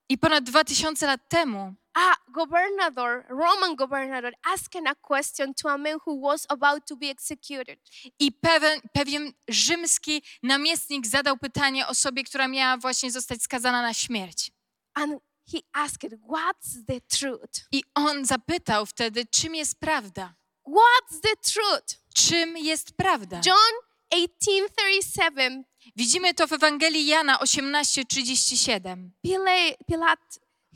I 0.09 0.19
ponad 0.19 0.45
dwa 0.45 0.65
tysiące 0.65 1.07
lat 1.07 1.29
temu 1.29 1.75
a 1.97 2.17
governor, 2.29 3.25
Roman 3.29 3.75
governor, 3.75 4.33
asked 4.45 4.75
a 4.87 4.95
question 4.95 5.55
to 5.55 5.69
a 5.69 5.79
man 5.79 5.99
who 6.05 6.21
was 6.21 6.47
about 6.51 6.87
to 6.87 6.97
be 6.97 7.09
executed. 7.11 7.79
i 8.19 8.33
pewien, 8.33 8.81
pewien 8.93 9.33
rzymski 9.49 10.23
namiestnik 10.43 11.07
zadał 11.07 11.39
pytanie 11.39 11.87
osobie, 11.87 12.25
która 12.25 12.49
miała 12.49 12.77
właśnie 12.77 13.11
zostać 13.11 13.43
skazana 13.43 13.83
na 13.83 13.95
śmierć. 13.95 14.51
And 14.95 15.21
he 15.53 15.59
asked, 15.73 16.11
What's 16.29 16.85
the 16.89 17.01
truth? 17.01 17.69
I 17.73 17.83
on 17.95 18.25
zapytał 18.25 18.87
wtedy, 18.87 19.27
czym 19.27 19.55
jest 19.55 19.81
prawda? 19.81 20.35
What's 20.67 21.21
the 21.23 21.37
truth? 21.53 22.01
Czym 22.15 22.57
jest 22.57 22.93
prawda? 22.97 23.41
John 23.47 23.73
18:37. 24.15 25.65
Widzimy 25.97 26.35
to 26.35 26.47
w 26.47 26.53
Ewangelii 26.53 27.07
Jana 27.07 27.39
18:37. 27.39 29.11
Pilate, 29.23 29.77
Pilate 29.87 30.23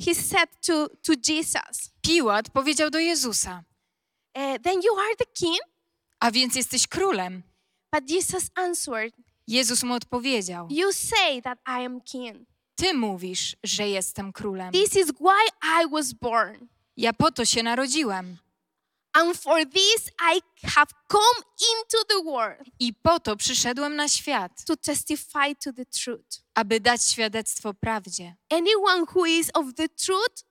he 0.05 0.15
said 0.15 0.49
to, 0.67 0.89
to 1.03 1.13
Jesus, 1.29 1.91
Piłat 2.03 2.51
powiedział 2.51 2.91
do 2.91 2.99
Jezusa: 2.99 3.63
"Uh, 4.35 4.59
Then 4.63 4.83
you 4.83 4.99
are 4.99 5.17
the 5.19 5.27
king? 5.35 5.61
A 6.21 6.31
więc 6.31 6.57
jesteś 6.57 6.87
królem. 6.87 7.43
But 7.93 8.11
Jesus 8.11 8.51
answered, 8.55 9.15
Jezus 9.47 9.83
mu 9.83 9.95
odpowiedział: 9.95 10.69
You 10.71 10.93
say 10.93 11.43
that 11.43 11.59
I 11.67 11.85
am 11.87 12.01
king. 12.01 12.49
Ty 12.75 12.95
mówisz, 12.95 13.57
że 13.63 13.89
jestem 13.89 14.33
królem. 14.33 14.73
This 14.73 14.97
is 14.97 15.07
why 15.07 15.49
I 15.83 15.91
was 15.91 16.13
born. 16.13 16.69
Ja 16.97 17.13
po 17.13 17.31
to 17.33 17.45
się 17.45 17.63
narodziłem 17.63 18.37
And 19.15 19.37
for 19.37 19.65
this 19.67 20.11
I 20.21 20.41
have 20.63 20.93
come 21.09 21.45
into 21.61 22.05
the 22.09 22.31
world 22.31 22.67
i 22.79 22.93
po 22.95 23.21
to 23.21 23.37
przyszedłem 23.37 23.97
na 23.97 24.09
świat, 24.09 24.65
to 24.67 24.77
testify 24.77 25.55
to 25.65 25.73
the 25.73 25.87
truth. 25.87 26.43
aby 26.55 26.81
dać 26.81 27.03
świadectwo 27.03 27.75
prawdzie. 27.75 28.35
Anyone 28.51 29.05
who 29.15 29.27
is 29.27 29.51
of 29.55 29.75
the 29.75 29.89
truth 29.89 30.45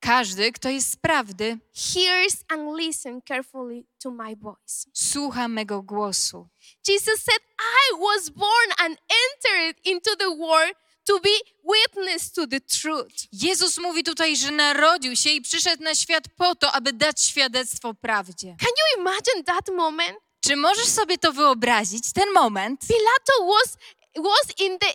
Każdy, 0.00 0.52
kto 0.52 0.68
jest 0.68 0.90
z 0.92 0.96
prawdy, 0.96 1.58
hears 1.74 2.44
and 2.48 2.76
listens 2.78 3.24
carefully 3.28 3.84
to 4.02 4.10
my 4.10 4.36
voice. 4.36 4.86
słucha 4.94 5.48
mego 5.48 5.82
głosu. 5.82 6.48
Jesus 6.88 7.20
said, 7.22 7.40
I 7.58 7.98
was 7.98 8.30
born 8.30 8.70
and 8.78 8.96
entered 9.26 9.76
into 9.86 10.16
the 10.16 10.30
world 10.30 10.74
to 11.10 11.20
be 11.20 11.36
witness 11.64 12.32
to 12.32 12.46
the 12.46 12.60
truth. 12.60 13.26
Jezus 13.32 13.78
mówi 13.78 14.04
tutaj, 14.04 14.36
że 14.36 14.50
narodził 14.50 15.16
się 15.16 15.30
i 15.30 15.42
przyszedł 15.42 15.82
na 15.82 15.94
świat 15.94 16.24
po 16.36 16.54
to, 16.54 16.72
aby 16.72 16.92
dać 16.92 17.20
świadectwo 17.22 17.94
prawdzie. 17.94 18.56
Can 18.60 18.70
you 18.80 19.00
imagine 19.00 19.44
that 19.44 19.68
moment? 19.76 20.18
Czy 20.44 20.56
możesz 20.56 20.86
sobie 20.88 21.18
to 21.18 21.32
wyobrazić, 21.32 22.12
ten 22.12 22.32
moment? 22.32 22.80
Pilato 22.88 23.54
was 23.54 23.76
was 24.16 24.60
in 24.60 24.78
the 24.78 24.92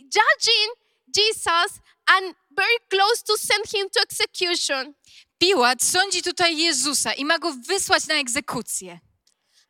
judging 0.00 0.70
Jesus 1.16 1.80
and 2.06 2.36
very 2.56 2.78
close 2.90 3.22
to 3.26 3.38
send 3.38 3.66
him 3.68 3.90
to 3.90 4.00
execution. 4.00 4.94
Piłat 5.38 5.82
sądzi 5.82 6.22
tutaj 6.22 6.56
Jezusa 6.58 7.12
i 7.14 7.24
ma 7.24 7.38
go 7.38 7.52
wysłać 7.68 8.06
na 8.06 8.14
egzekucję. 8.14 8.98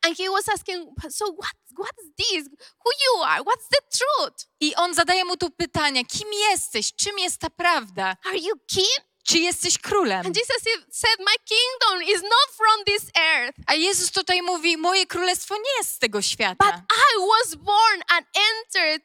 And 0.05 0.17
he 0.17 0.29
was 0.29 0.49
asking, 0.49 0.87
so 1.09 1.25
what 1.25 1.55
what's 1.77 2.05
this? 2.17 2.47
Who 2.83 2.91
you 3.05 3.23
are? 3.23 3.43
What's 3.43 3.67
the 3.69 3.81
truth? 3.97 4.45
I 4.61 4.73
on 4.75 4.93
zadaje 4.93 5.25
mu 5.25 5.37
tu 5.37 5.49
pytania: 5.51 6.03
kim 6.03 6.27
jesteś? 6.51 6.93
Czym 6.95 7.19
jest 7.19 7.37
ta 7.41 7.49
prawda? 7.49 8.17
Are 8.25 8.37
you 8.37 8.55
king? 8.67 9.05
Czy 9.27 9.39
jesteś 9.39 9.77
królem? 9.77 10.25
And 10.25 10.37
Jesus 10.37 10.61
said, 10.91 11.19
My 11.19 11.35
kingdom 11.45 12.15
is 12.15 12.21
not 12.21 12.49
from 12.57 12.83
this 12.85 13.11
earth, 13.15 13.59
A 13.67 13.73
Jezus 13.75 14.11
tutaj 14.11 14.41
mówi: 14.41 14.77
Moje 14.77 15.05
królestwo 15.05 15.55
nie 15.55 15.77
jest 15.77 15.91
z 15.91 15.99
tego 15.99 16.17
but 16.17 16.25
świata. 16.25 16.81
I 16.91 17.19
was 17.19 17.55
born 17.55 18.01
and 18.07 18.25
entered 18.51 19.01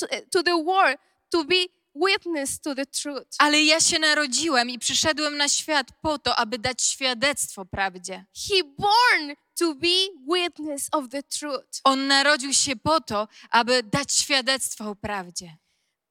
to- 0.00 0.06
to 0.32 0.42
the 0.42 0.64
world 0.64 0.98
to 1.30 1.44
be 1.44 1.66
witness 1.94 2.60
to 2.60 2.74
the 2.74 2.86
truth. 2.86 3.28
Ale 3.38 3.62
ja 3.62 3.80
się 3.80 3.98
narodziłem 3.98 4.70
i 4.70 4.78
przyszedłem 4.78 5.36
na 5.36 5.48
świat 5.48 5.86
po 6.02 6.18
to, 6.18 6.36
aby 6.36 6.58
dać 6.58 6.82
świadectwo 6.82 7.64
prawdzie. 7.64 8.24
He 8.48 8.64
born 8.78 9.34
to 9.58 9.74
be 9.74 10.08
witness 10.28 10.88
of 10.92 11.08
the 11.08 11.22
truth. 11.22 11.80
On 11.84 12.06
narodził 12.06 12.52
się 12.52 12.76
po 12.76 13.00
to, 13.00 13.28
aby 13.50 13.82
dać 13.82 14.12
świadectwo 14.12 14.90
o 14.90 14.94
prawdzie. 14.96 15.56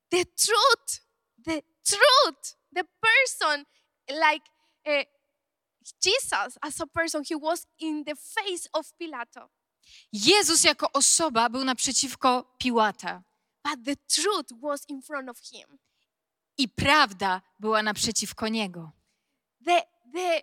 The 0.09 0.25
truth, 0.25 1.01
the 1.45 1.61
truth, 1.83 2.57
the 2.75 2.83
person, 2.83 3.65
like 4.09 4.45
uh, 4.87 5.03
Jesus, 6.05 6.57
as 6.61 6.81
a 6.81 6.87
person, 6.87 7.23
he 7.29 7.35
was 7.41 7.67
in 7.79 8.03
the 8.05 8.15
face 8.15 8.69
of 8.73 8.93
Pilato. 8.97 9.49
Jezus 10.13 10.63
jako 10.63 10.91
osoba 10.91 11.49
był 11.49 11.63
naprzeciwko 11.63 12.55
Piłata 12.57 13.23
But 13.63 13.85
the 13.85 13.95
truth 13.95 14.61
was 14.61 14.89
in 14.89 15.01
front 15.01 15.29
of 15.29 15.37
him. 15.39 15.77
i 16.57 16.69
prawda 16.69 17.41
była 17.59 17.83
naprzeciwko 17.83 18.47
niego. 18.47 18.91
The, 19.65 19.81
the, 20.13 20.41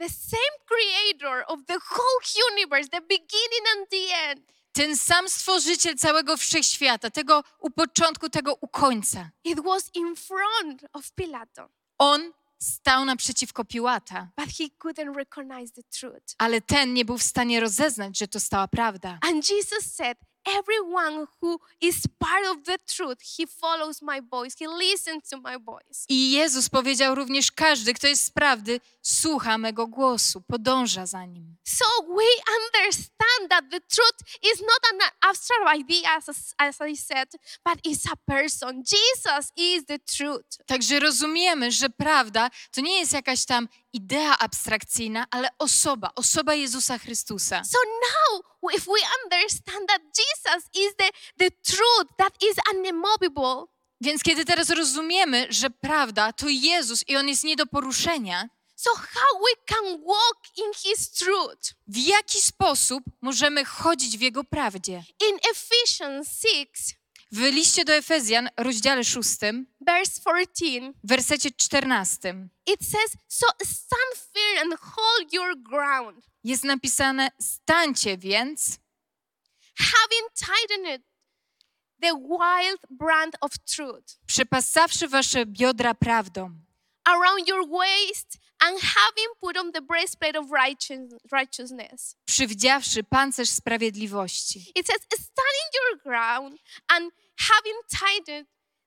the 0.00 0.08
same 0.08 0.56
creator 0.66 1.44
of 1.46 1.60
the 1.66 1.78
whole 1.90 2.20
universe, 2.56 2.88
the 2.88 3.00
beginning 3.00 3.64
and 3.78 3.88
the 3.90 4.14
end, 4.30 4.40
Ten 4.72 4.96
sam 4.96 5.28
stworzyciel 5.28 5.96
całego 5.98 6.36
wszechświata, 6.36 7.10
tego 7.10 7.44
u 7.60 7.70
początku, 7.70 8.28
tego 8.28 8.54
u 8.60 8.68
końca. 8.68 9.30
it 9.44 9.60
was 9.64 9.90
in 9.94 10.16
front 10.16 10.84
of 10.92 11.12
Pilato. 11.12 11.68
On 11.98 12.32
stał 12.62 13.04
naprzeciwko 13.04 13.64
Piłata, 13.64 14.28
But 14.36 14.48
he 14.58 14.64
couldn't 14.78 15.14
recognize 15.16 15.72
the 15.72 15.82
truth. 15.82 16.34
ale 16.38 16.60
ten 16.60 16.94
nie 16.94 17.04
był 17.04 17.18
w 17.18 17.22
stanie 17.22 17.60
rozeznać, 17.60 18.18
że 18.18 18.28
to 18.28 18.40
stała 18.40 18.68
prawda. 18.68 19.18
And 19.22 19.50
Jesus 19.50 19.94
said, 19.94 20.18
Everyone 20.44 21.26
who 21.40 21.60
is 21.80 22.06
part 22.18 22.46
of 22.46 22.64
the 22.64 22.78
truth, 22.86 23.18
he 23.38 23.46
follows 23.46 24.02
my 24.02 24.20
voice, 24.30 24.56
he 24.58 24.66
listens 24.66 25.28
to 25.28 25.36
my 25.40 25.58
voice. 25.58 26.06
I 26.08 26.30
Jezus 26.30 26.68
powiedział 26.68 27.14
również: 27.14 27.52
Każdy, 27.52 27.94
kto 27.94 28.06
jest 28.06 28.24
z 28.24 28.30
prawdy, 28.30 28.80
słucha 29.02 29.58
mego 29.58 29.86
głosu, 29.86 30.40
podąża 30.40 31.06
za 31.06 31.24
nim. 31.26 31.56
So 31.64 31.84
we 32.08 32.24
understand 32.56 33.50
that 33.50 33.64
the 33.70 33.80
truth 33.80 34.38
is 34.42 34.60
not 34.60 34.92
an 34.92 35.10
abstract 35.20 35.80
idea, 35.80 36.16
as, 36.16 36.54
as 36.58 36.80
I 36.88 36.96
said, 36.96 37.28
but 37.64 37.86
it's 37.86 38.12
a 38.12 38.16
person. 38.16 38.82
Jesus 38.82 39.52
is 39.56 39.86
the 39.86 39.98
truth. 39.98 40.66
Także 40.66 41.00
rozumiemy, 41.00 41.72
że 41.72 41.90
prawda 41.90 42.50
to 42.72 42.80
nie 42.80 42.98
jest 43.00 43.12
jakaś 43.12 43.44
tam 43.44 43.68
idea 43.92 44.38
abstrakcyjna, 44.38 45.26
ale 45.30 45.48
osoba, 45.58 46.10
osoba 46.14 46.54
Jezusa 46.54 46.98
Chrystusa. 46.98 47.64
So 47.64 47.78
now, 47.86 48.42
if 48.74 48.86
we 48.86 49.00
understand 49.24 49.88
that 49.88 50.00
Jesus 50.02 50.64
is 50.74 50.94
the, 50.96 51.10
the 51.38 51.50
truth 51.50 52.08
that 52.18 52.32
is 52.42 52.56
unmovable, 52.74 53.66
Więc 54.00 54.22
kiedy 54.22 54.44
teraz 54.44 54.70
rozumiemy, 54.70 55.46
że 55.50 55.70
prawda 55.70 56.32
to 56.32 56.46
Jezus 56.48 57.08
i 57.08 57.16
on 57.16 57.28
jest 57.28 57.44
nie 57.44 57.56
do 57.56 57.66
poruszenia, 57.66 58.48
so 58.76 58.90
how 58.94 59.38
we 59.38 59.64
can 59.66 60.04
walk 60.06 60.38
in 60.56 60.72
his 60.74 61.10
truth? 61.10 61.74
w 61.86 61.96
jaki 61.96 62.40
sposób 62.42 63.04
możemy 63.20 63.64
chodzić 63.64 64.18
w 64.18 64.20
Jego 64.20 64.44
prawdzie? 64.44 65.04
In 65.28 65.38
Ephesians 65.50 66.28
6, 66.40 66.99
W 67.32 67.38
liście 67.38 67.84
do 67.84 67.92
Efezjan, 67.92 68.48
rozdziale 68.56 69.04
6, 69.04 69.28
verse 69.80 70.20
14, 70.20 70.92
w 71.04 71.08
wersecie 71.08 71.50
14, 71.50 72.48
it 72.66 72.80
says, 72.80 73.16
So 73.28 73.46
stand 73.64 74.30
firm 74.32 74.72
and 74.72 74.80
hold 74.80 75.32
your 75.32 75.62
ground, 75.62 76.24
jest 76.44 76.64
napisane: 76.64 77.30
Stańcie 77.40 78.18
więc, 78.18 78.78
having 79.78 80.28
tightened 80.34 81.02
the 82.02 82.14
wild 82.14 82.80
brand 82.90 83.36
of 83.40 83.50
truth. 83.58 84.18
Przepasawszy 84.26 85.08
wasze 85.08 85.46
biodra 85.46 85.94
prawdą, 85.94 86.60
around 87.10 87.48
your 87.48 87.64
waist 87.68 88.38
and 88.62 88.78
having 88.82 89.30
put 89.40 89.56
on 89.56 89.72
the 89.72 89.80
breastplate 89.82 90.38
of 90.38 90.46
righteous- 90.50 91.18
righteousness. 91.32 92.16
przywdziawszy 92.24 93.04
pancerz 93.04 93.48
sprawiedliwości. 93.50 94.58
It 94.74 94.86
says, 94.86 95.00
standing 95.12 95.70
your 95.74 96.02
ground 96.02 96.58
and 96.88 97.12
having 97.38 97.76
tightened 97.90 98.46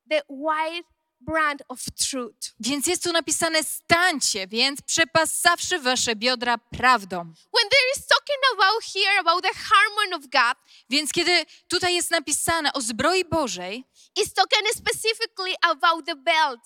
the 0.10 0.22
wild 0.30 0.86
brand 1.22 1.62
of 1.70 1.80
truth. 2.10 2.54
Więc 2.60 2.88
jest 2.88 3.04
tu 3.04 3.12
napisane: 3.12 3.64
Stańcie 3.64 4.48
więc, 4.48 4.82
przepasawszy 4.82 5.80
wasze 5.80 6.16
biodra 6.16 6.58
prawdą. 6.58 7.18
When 7.58 7.70
there 7.70 7.90
is 7.98 8.08
talking 8.08 8.40
about 8.54 8.84
here 8.94 9.20
about 9.20 9.44
the 9.44 9.54
harmony 9.54 10.16
of 10.16 10.22
God, 10.22 10.58
Więc 10.90 11.12
kiedy 11.12 11.46
tutaj 11.68 11.96
jest 11.96 12.12
napisane 12.12 12.74
o 12.74 12.82
zbroi 12.82 13.26
Bożej, 13.26 13.84
it's 14.20 14.34
talking 14.34 14.68
specifically 14.76 15.54
about 15.62 16.06
the 16.06 16.16
belt. 16.16 16.60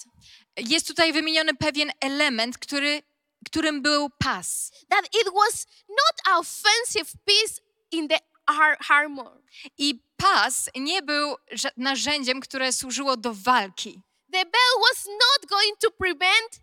Jest 0.57 0.87
tutaj 0.87 1.13
wymieniony 1.13 1.53
pewien 1.55 1.91
element, 1.99 2.57
który, 2.57 3.03
którym 3.45 3.81
był 3.81 4.09
pas. 4.09 4.71
That 4.89 5.05
it 5.05 5.33
was 5.33 5.67
not 5.89 6.37
offensive 6.39 7.11
piece 7.25 7.61
in 7.91 8.07
the 8.07 8.19
ar- 8.45 8.77
armor. 8.89 9.41
I 9.77 10.01
pas 10.17 10.69
nie 10.75 11.01
był 11.01 11.35
narzędziem, 11.77 12.39
które 12.41 12.73
służyło 12.73 13.17
do 13.17 13.33
walki. 13.33 14.01
The 14.31 14.45
belt 14.45 14.77
was 14.89 15.05
not 15.05 15.49
going 15.49 15.79
to 15.79 15.91
prevent 15.91 16.61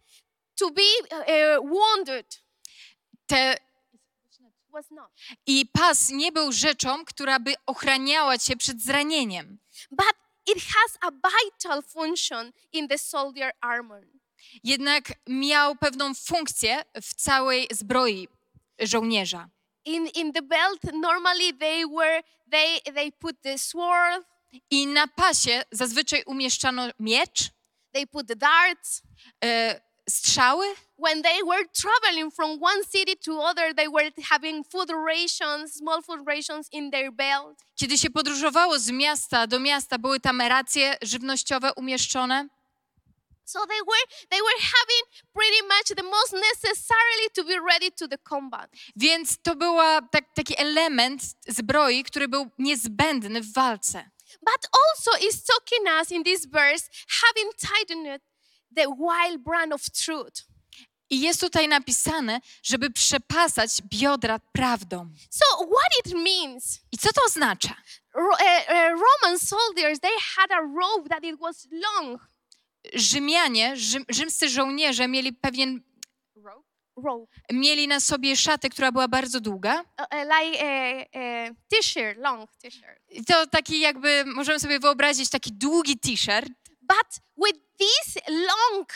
to 0.59 0.71
be 0.71 0.83
uh, 1.11 1.71
wounded. 1.71 2.43
Te. 3.27 3.57
I 5.47 5.67
pas 5.67 6.11
nie 6.11 6.33
był 6.33 6.53
rzeczą, 6.53 7.05
która 7.05 7.41
by 7.41 7.55
ochraniała 7.67 8.39
cię 8.39 8.57
przed 8.57 8.83
zranieniem. 8.83 9.59
But 9.91 10.15
it 10.47 10.59
has 10.59 10.99
a 11.03 11.11
vital 11.11 11.83
function 11.83 12.53
in 12.73 12.89
the 12.89 12.99
soldier 12.99 13.53
armor. 13.61 14.07
Jednak 14.65 15.13
miał 15.29 15.77
pewną 15.77 16.15
funkcję 16.15 16.85
w 17.03 17.15
całej 17.15 17.69
zbroi 17.73 18.29
żołnierza. 18.81 19.49
In 19.85 20.07
in 20.07 20.33
the 20.33 20.43
belt, 20.43 20.83
normally 20.93 21.53
they 21.53 21.85
were 21.87 22.23
they 22.51 22.81
they 22.95 23.13
put 23.13 23.43
the 23.43 23.59
sword, 23.59 24.27
I 24.71 24.87
na 24.87 25.07
pasie 25.07 25.63
zazwyczaj 25.73 26.23
umieszczano 26.27 26.89
miecz, 27.01 27.51
they 27.93 28.07
put 28.07 28.29
the 28.29 28.37
darts. 28.37 29.03
e, 29.45 29.81
strzały, 30.09 30.67
When 31.05 31.23
they 31.23 31.43
were 31.43 31.65
traveling 31.83 32.31
from 32.31 32.59
one 32.61 32.83
city 32.83 33.15
to 33.25 33.33
other, 33.41 33.75
they 33.75 33.89
were 33.89 34.11
having 34.31 34.65
food 34.65 34.91
rations, 34.91 35.75
small 35.75 36.01
food 36.03 36.21
rations 36.27 36.69
in 36.73 36.91
their 36.91 37.13
belt. 37.13 37.59
Kiedy 37.77 37.99
się 37.99 38.11
podróżowało 38.11 38.79
z 38.79 38.91
miasta 38.91 39.47
do 39.47 39.61
miasta, 39.61 39.99
były 39.99 40.21
tam 40.21 40.41
racje 40.41 40.97
żywnościowe 41.03 41.73
umieszczone. 41.75 42.49
So 43.45 43.67
they 43.67 43.83
were 43.87 44.05
they 44.31 44.41
were 44.41 44.61
having 44.61 45.05
pretty 45.33 45.63
much 45.63 45.97
the 45.97 46.03
most 46.03 46.33
necessarily 46.33 47.29
to 47.35 47.45
be 47.45 47.61
ready 47.73 47.91
to 47.91 48.09
the 48.09 48.19
combat. 48.19 48.71
Więc 48.97 49.37
to 49.43 49.55
był 49.57 49.77
tak, 50.11 50.35
taki 50.35 50.55
element 50.59 51.23
zbroi, 51.49 52.05
który 52.05 52.29
był 52.29 52.51
niezbędny 52.59 53.41
w 53.41 53.53
walce. 53.53 54.11
But 54.41 54.69
also 54.73 55.27
it's 55.27 55.45
talking 55.45 55.87
us 56.01 56.11
in 56.11 56.25
this 56.25 56.47
verse, 56.47 56.89
having 57.23 57.53
tightened 57.57 58.21
the 58.77 58.87
wild 58.99 59.43
brand 59.43 59.73
of 59.73 59.83
truth. 59.91 60.54
I 61.11 61.21
jest 61.21 61.41
tutaj 61.41 61.69
napisane, 61.69 62.41
żeby 62.63 62.91
przepasać 62.91 63.71
biodra 63.83 64.39
prawdą. 64.53 65.11
So 65.31 65.45
what 65.57 66.07
it 66.07 66.15
means? 66.15 66.81
I 66.93 66.99
co 66.99 67.13
to 67.13 67.21
oznacza? 67.27 67.75
Ro- 68.15 68.29
uh, 68.29 68.39
uh, 68.69 69.01
Roman 69.03 69.39
soldiers 69.39 70.01
they 70.01 70.17
had 70.37 70.51
a 70.53 70.61
robe 70.61 71.09
that 71.09 71.25
it 71.25 71.41
was 71.41 71.69
long. 71.73 72.29
Rzymianie, 72.95 73.77
rzym, 73.77 74.05
rzymscy 74.09 74.49
żołnierze 74.49 75.09
mieli 75.09 75.33
pewien, 75.33 75.81
Robe, 77.05 77.27
mieli 77.53 77.89
na 77.89 78.01
sobie 78.01 78.37
szatę, 78.37 78.69
która 78.69 78.93
była 78.93 79.09
bardzo 79.09 79.41
długa. 79.41 79.81
uh, 80.01 80.07
like 80.41 80.65
t-shirt, 81.69 82.19
long 82.19 82.51
t-shirt. 82.63 83.01
To 83.27 83.47
taki 83.47 83.81
jakby, 83.81 84.25
możemy 84.27 84.61
sobie 84.61 84.81
wyobrazić, 84.81 85.31
taki 85.31 85.53
długi 85.53 85.99
t-shirt, 85.99 86.49
But 86.87 87.21
with 87.47 87.61
this 87.79 88.23
long 88.29 88.87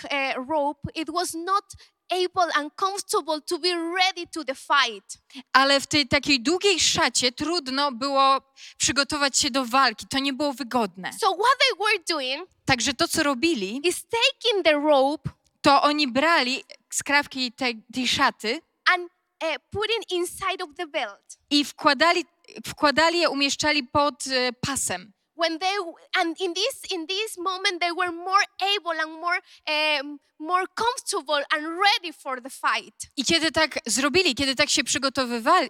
rope, 0.49 0.81
it 0.95 1.11
was 1.11 1.35
not 1.35 1.65
able 2.11 2.53
and 2.55 2.71
comfortable 2.77 3.41
to 3.41 3.59
be 3.59 3.69
ready 3.75 4.27
to 4.35 4.45
the 4.45 4.55
fight. 4.55 5.19
ale 5.53 5.81
w 5.81 5.87
tej 5.87 6.09
takiej 6.09 6.41
długiej 6.41 6.81
szacie 6.81 7.33
trudno 7.33 7.93
było 7.93 8.41
przygotować 8.79 9.39
się 9.39 9.51
do 9.51 9.65
walki. 9.65 10.07
To 10.07 10.19
nie 10.19 10.33
było 10.33 10.53
wygodne. 10.53 11.11
So 11.21 11.27
what 11.31 11.59
they 11.59 11.79
were 11.87 12.05
doing 12.09 12.49
Także 12.65 12.95
to, 12.95 13.09
co 13.09 13.23
robili, 13.23 13.81
is 13.85 14.05
taking 14.05 14.65
the 14.65 14.73
rope 14.73 15.31
to 15.61 15.83
oni 15.83 16.09
brali 16.09 16.65
skrawki 16.91 17.53
tej, 17.53 17.83
tej 17.95 18.09
szaty 18.09 18.61
and 18.95 19.03
uh, 19.03 19.57
putting 19.71 20.11
inside 20.13 20.65
of 20.65 20.71
the 20.77 20.87
belt. 20.87 21.39
i 21.51 21.65
wkładali, 21.65 22.25
wkładali 22.67 23.19
je, 23.21 23.29
umieszczali 23.31 23.83
pod 23.85 24.27
e, 24.27 24.53
pasem. 24.53 25.13
When 25.39 25.59
they 25.59 25.77
and 26.21 26.41
in 26.41 26.55
this 26.55 26.93
in 26.95 27.07
this 27.07 27.39
moment 27.39 27.81
they 27.81 27.93
were 27.93 28.13
more 28.13 28.45
able 28.77 28.97
and 29.03 29.13
more 29.13 29.39
um, 29.75 30.19
more 30.41 30.67
comfortable 30.75 31.43
and 31.53 31.63
ready 31.65 32.13
for 32.13 32.43
the 32.43 32.51
fight. 32.51 33.11
I 33.17 33.25
kiedy 33.25 33.53
tak 33.53 33.79
zrobili, 33.87 34.35
kiedy 34.35 34.55
tak 34.55 34.71
się 34.71 34.85
przygotowywali, 34.85 35.69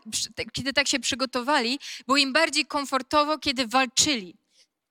kiedy 0.52 0.72
tak 0.72 0.88
się 0.88 1.00
przygotowali, 1.00 1.78
było 2.06 2.16
im 2.16 2.32
bardziej 2.32 2.66
komfortowo, 2.66 3.38
kiedy 3.38 3.66
walczyli. 3.66 4.36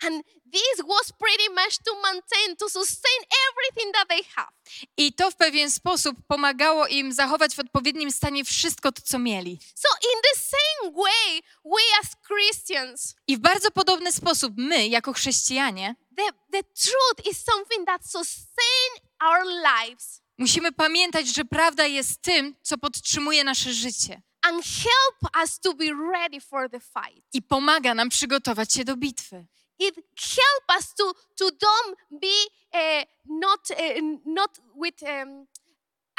And 0.06 0.24
this 0.52 0.86
was 0.88 1.12
pretty 1.12 1.50
much 1.56 1.78
to 1.86 1.92
maintain, 2.04 2.56
to 2.58 2.70
sustain 2.70 3.22
everything 3.50 3.94
that 3.94 4.08
they 4.10 4.24
have. 4.36 4.52
I 4.98 5.14
to 5.14 5.32
w 5.32 5.36
pewien 5.36 5.72
sposób 5.72 6.18
pomagało 6.28 6.88
im 6.88 7.14
zachować 7.14 7.56
w 7.56 7.60
odpowiednim 7.60 8.12
stanie 8.12 8.46
wszystko 8.46 8.92
to, 8.92 9.02
co 9.02 9.20
mieli. 9.20 9.60
So 9.76 9.90
in 10.14 10.22
the 10.22 10.40
same 10.40 10.92
way, 11.04 11.42
we 11.66 11.82
as 12.02 12.16
Christians, 12.28 13.16
I 13.28 13.38
w 13.38 13.40
bardzo 13.40 13.72
podobny 13.72 14.12
sposób 14.12 14.54
my, 14.58 14.88
jako 14.88 15.14
chrześcijanie, 15.14 15.96
the, 16.18 16.24
the 16.52 16.64
truth 16.64 17.32
is 17.32 17.44
something 17.44 17.86
that 17.86 18.12
sustain 18.12 18.92
our 19.20 19.46
lives. 19.46 20.22
Musimy 20.38 20.72
pamiętać, 20.72 21.28
że 21.28 21.46
prawda 21.46 21.86
jest 21.86 22.22
tym, 22.22 22.56
co 22.62 22.78
podtrzymuje 22.78 23.44
nasze 23.44 23.74
życie 23.74 24.22
and 24.44 24.64
help 24.66 25.32
us 25.44 25.60
to 25.60 25.74
be 25.74 25.92
ready 26.12 26.40
for 26.40 26.70
the 26.70 26.80
fight. 26.80 27.24
i 27.34 27.42
pomaga 27.42 27.94
nam 27.94 28.10
przygotować 28.10 28.74
się 28.74 28.84
do 28.86 28.98
bitwy. 28.98 29.46
It 29.80 29.96
help 29.96 30.78
us 30.78 30.94
to 30.94 31.14
to 31.38 31.52
don't 31.60 31.98
be 32.22 32.36
uh, 32.74 33.04
not 33.26 33.72
uh, 33.72 34.02
not 34.26 34.60
with 34.76 35.04
um, 35.04 35.48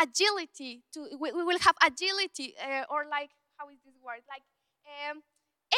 agility. 0.00 0.82
To 0.94 1.00
we, 1.18 1.32
we 1.32 1.44
will 1.44 1.58
have 1.60 1.76
agility 1.82 2.54
uh, 2.62 2.84
or 2.90 3.04
like 3.10 3.30
how 3.56 3.68
is 3.68 3.78
this 3.84 3.94
word 4.02 4.22
like 4.28 4.44
um, 5.10 5.22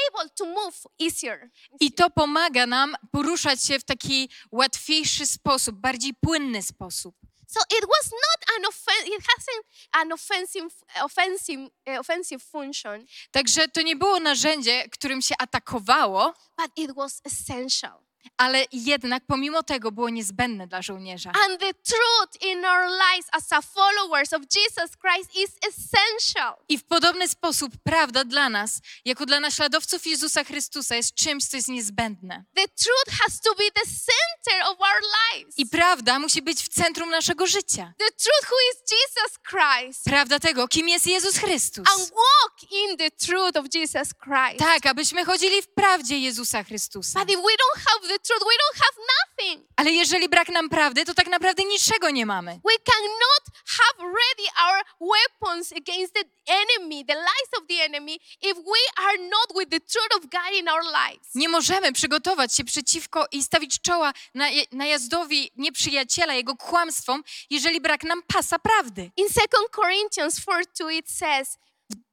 able 0.09 0.29
to 0.37 0.45
move 0.45 0.75
easier. 0.99 1.51
I 1.81 1.93
to 1.93 2.11
pomaga 2.11 2.67
nam 2.67 2.97
poruszać 3.13 3.65
się 3.65 3.79
w 3.79 3.85
taki 3.85 4.29
łatwiejszy 4.53 5.27
sposób, 5.27 5.77
bardziej 5.77 6.15
płynny 6.15 6.63
sposób. 6.63 7.15
So 7.53 7.61
it 7.79 7.85
was 7.85 8.13
not 8.13 8.57
an 8.59 8.65
offen- 8.65 9.07
it 9.07 9.23
hasn't 9.23 9.65
an 9.93 10.13
offensive 10.13 10.71
offensive 11.03 11.61
uh, 11.87 11.99
offensive 12.01 12.43
function, 12.43 13.07
Także 13.33 13.69
to 13.69 13.83
nie 13.83 13.97
było 13.97 14.21
narzędzie, 14.21 14.89
którym 14.89 15.23
się 15.23 15.35
atakowało, 15.39 16.35
but 16.57 16.71
it 16.77 16.93
was 16.95 17.21
essential. 17.25 17.99
Ale 18.37 18.65
jednak 18.73 19.23
pomimo 19.27 19.63
tego 19.63 19.93
było 19.93 20.09
niezbędne 20.09 20.67
dla 20.67 20.83
żołnierza. 20.83 21.33
And 21.47 21.61
the 21.61 21.75
truth 21.75 22.43
in 22.43 22.65
our 22.65 22.85
lives 22.85 23.29
as 23.33 23.53
a 23.53 23.63
followers 23.63 24.33
of 24.33 24.43
Jesus 24.57 24.91
Christ 24.97 25.37
is 25.37 25.51
essential. 25.69 26.55
I 26.69 26.79
w 26.79 26.85
podobny 26.85 27.29
sposób 27.29 27.73
prawda 27.85 28.25
dla 28.25 28.49
nas, 28.49 28.81
jako 29.05 29.27
dla 29.27 29.41
naśladowców 29.41 30.07
Jezusa 30.07 30.45
Chrystusa, 30.45 30.97
jest 30.97 31.15
czymś, 31.15 31.45
co 31.45 31.57
jest 31.57 31.69
niezbędne. 31.69 32.45
The 32.55 32.69
truth 32.69 33.21
has 33.23 33.41
to 33.41 33.55
be 33.55 33.65
the 33.75 33.87
center 33.87 34.63
of 34.63 34.79
our 34.81 35.03
lives. 35.33 35.59
I 35.59 35.67
prawda 35.67 36.19
musi 36.19 36.43
być 36.43 36.63
w 36.63 36.69
centrum 36.69 37.11
naszego 37.11 37.47
życia. 37.47 37.93
The 37.99 38.11
truth 38.11 38.51
who 38.51 38.57
is 38.73 38.93
Jesus 38.93 39.39
Christ. 39.51 40.05
Prawda 40.05 40.39
tego, 40.39 40.69
kim 40.69 40.89
jest 40.89 41.07
Jezus 41.07 41.37
Chrystus. 41.39 41.89
And 41.89 42.11
walk 42.11 42.71
in 42.71 42.97
the 42.97 43.11
truth 43.11 43.57
of 43.57 43.67
Jesus 43.75 44.09
Christ. 44.25 44.59
Tak, 44.59 44.87
abyśmy 44.87 45.25
chodzili 45.25 45.63
w 45.63 45.69
prawdzie 45.75 46.19
Jezusa 46.19 46.65
Chrystusa. 46.65 47.21
But 47.21 47.31
if 47.31 47.37
we 47.37 47.43
don't 47.43 47.85
have 47.87 48.10
the 48.11 48.19
truth, 48.19 48.43
we 48.43 48.57
don't 48.63 48.79
have 48.85 48.97
nothing. 49.17 49.67
Ale 49.77 49.91
jeżeli 49.91 50.29
brak 50.29 50.49
nam 50.49 50.69
prawdy, 50.69 51.05
to 51.05 51.15
tak 51.15 51.27
naprawdę 51.29 51.65
niczego 51.65 52.11
nie 52.11 52.27
mamy. 52.27 52.51
We 52.65 52.77
cannot 52.85 53.45
have 53.79 54.05
ready 54.05 54.49
our 54.67 54.85
weapons 55.01 55.73
against 55.73 56.15
the 56.15 56.25
enemy, 56.47 57.05
the 57.05 57.15
lies 57.15 57.51
of 57.59 57.67
the 57.69 57.85
enemy, 57.85 58.15
if 58.43 58.55
we 58.55 59.05
are 59.05 59.19
not 59.19 59.49
with 59.59 59.71
the 59.71 59.81
truth 59.81 60.17
of 60.17 60.21
God 60.31 60.55
in 60.61 60.69
our 60.69 60.83
lives. 60.85 61.35
Nie 61.35 61.49
możemy 61.49 61.93
przygotować 61.93 62.55
się 62.55 62.65
przeciwko 62.65 63.27
i 63.33 63.43
stawić 63.43 63.81
czoła 63.81 64.13
naje- 64.35 64.65
najazdowi 64.73 65.53
nieprzyjaciela, 65.57 66.35
jego 66.35 66.57
kłamstwom, 66.57 67.23
jeżeli 67.51 67.81
brak 67.81 68.03
nam 68.05 68.23
pasa 68.23 68.59
prawdy. 68.59 69.11
In 69.17 69.29
2 69.29 69.41
Corinthians 69.77 70.41
4 70.41 70.65
2, 70.79 70.93
it 70.93 71.11
says, 71.11 71.59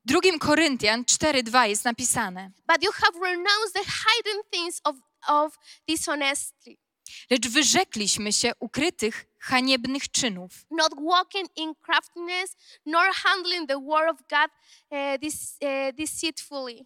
W 0.06 0.12
2 0.12 0.40
Koryntian 0.40 1.04
4:2 1.06 1.64
jest 1.68 1.86
napisane: 1.86 2.52
But 2.68 2.84
you 2.84 2.92
have 2.92 3.20
renounced 3.22 3.74
the 3.74 3.84
hidden 3.84 4.42
things 4.52 4.82
of, 4.84 4.96
of 5.28 5.58
dishonesty, 5.88 6.78
Lecz 7.30 7.48
wyrzekliśmy 7.48 8.34
się 8.34 8.52
ukrytych, 8.60 9.26
haniebnych 9.40 10.12
czynów, 10.12 10.52
not 10.72 10.92
walking 11.10 11.58
in 11.58 11.76
craftiness, 11.76 12.56
nor 12.86 13.14
handling 13.14 13.70
the 13.70 13.82
word 13.82 14.10
of 14.10 14.18
God 14.30 14.52
uh, 14.92 15.22
this, 15.22 15.58
uh, 15.62 15.96
deceitfully, 15.96 16.86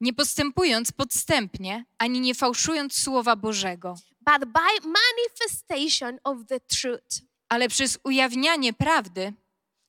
nie 0.00 0.12
postępując 0.12 0.92
podstępnie, 0.92 1.84
ani 1.98 2.20
nie 2.20 2.34
fałszując 2.34 3.02
słowa 3.02 3.36
Bożego, 3.36 3.94
but 4.20 4.48
by 4.48 4.88
manifestation 4.88 6.18
of 6.24 6.38
the 6.48 6.60
truth, 6.60 7.22
ale 7.48 7.68
przez 7.68 7.98
ujawnianie 8.04 8.72
prawdy 8.72 9.32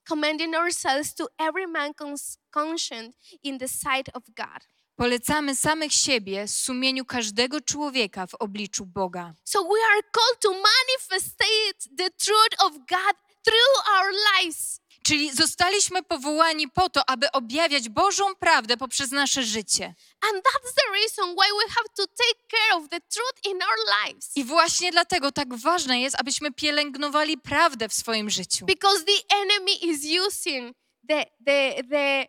commending 0.09 0.55
ourselves 0.55 1.15
to 1.15 1.29
every 1.37 1.67
man 1.67 1.93
cons- 1.93 2.37
conscient 2.51 3.15
in 3.43 3.59
the 3.59 3.67
sight 3.67 4.09
of 4.13 4.23
God. 4.35 4.67
Polecamy 4.99 5.55
samych 5.55 5.93
siebie 5.93 6.47
sumieniu 6.47 7.05
każdego 7.05 7.61
człowieka 7.61 8.27
w 8.27 8.35
obliczu 8.35 8.85
Boga. 8.85 9.33
So 9.43 9.63
we 9.63 9.79
are 9.91 10.01
called 10.11 10.39
to 10.41 10.49
manifestate 10.51 11.79
the 11.97 12.09
truth 12.09 12.55
of 12.65 12.71
God 12.73 13.15
through 13.43 13.75
our 13.95 14.11
lives. 14.33 14.79
Czyli 15.03 15.35
zostaliśmy 15.35 16.03
powołani 16.03 16.67
po 16.67 16.89
to, 16.89 17.09
aby 17.09 17.31
objawiać 17.31 17.89
Bożą 17.89 18.35
prawdę 18.39 18.77
poprzez 18.77 19.11
nasze 19.11 19.43
życie. 19.43 19.85
And 20.21 20.43
that's 20.43 20.73
the 20.75 20.91
reason 20.93 21.35
why 21.35 21.47
we 21.63 21.73
have 21.73 21.89
to 21.95 22.07
take 22.07 22.47
care 22.49 22.77
of 22.77 22.89
the 22.89 22.99
truth 22.99 23.45
in 23.45 23.59
our 23.61 24.05
lives. 24.05 24.37
I 24.37 24.43
właśnie 24.43 24.91
dlatego 24.91 25.31
tak 25.31 25.55
ważne 25.55 26.01
jest, 26.01 26.15
abyśmy 26.19 26.51
pielęgnowali 26.51 27.37
prawdę 27.37 27.89
w 27.89 27.93
swoim 27.93 28.29
życiu. 28.29 28.65
Because 28.65 29.03
the 29.05 29.35
enemy 29.35 29.71
is 29.81 30.01
using 30.27 30.75
the 31.09 31.25
the 31.45 31.83
the 31.89 32.27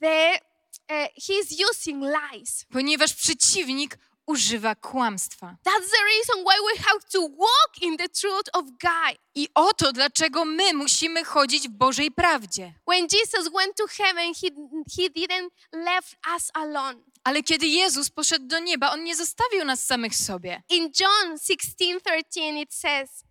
the 0.00 0.45
uh, 0.90 1.08
he's 1.16 1.52
using 1.70 2.02
lies. 2.02 2.64
Ponieważ 2.70 3.14
przeciwnik 3.14 3.98
używa 4.26 4.74
kłamstwa. 4.74 5.56
That's 5.64 5.90
the 5.90 6.04
reason 6.04 6.44
why 6.44 6.56
we 6.72 6.82
have 6.82 7.00
to 7.12 7.20
walk 7.20 7.82
in 7.82 7.96
the 7.96 8.08
truth 8.08 8.48
of 8.52 8.64
God. 8.64 9.18
I 9.34 9.48
oto 9.54 9.92
dlaczego 9.92 10.44
my 10.44 10.74
musimy 10.74 11.24
chodzić 11.24 11.68
w 11.68 11.72
Bożej 11.72 12.10
prawdzie. 12.10 12.72
When 12.88 13.06
Jesus 13.12 13.52
went 13.52 13.76
to 13.76 13.86
heaven, 13.86 14.34
he 14.34 14.48
he 14.96 15.10
didn't 15.10 15.48
left 15.72 16.16
us 16.34 16.50
alone. 16.54 17.02
Ale 17.24 17.42
kiedy 17.42 17.66
Jezus 17.66 18.10
poszedł 18.10 18.46
do 18.46 18.58
nieba, 18.58 18.90
on 18.90 19.04
nie 19.04 19.16
zostawił 19.16 19.64
nas 19.64 19.84
samych 19.84 20.16
sobie. 20.16 20.62
In 20.68 20.92
John 21.00 21.36
16:13 21.36 22.62
it 22.62 22.74
says, 22.74 23.24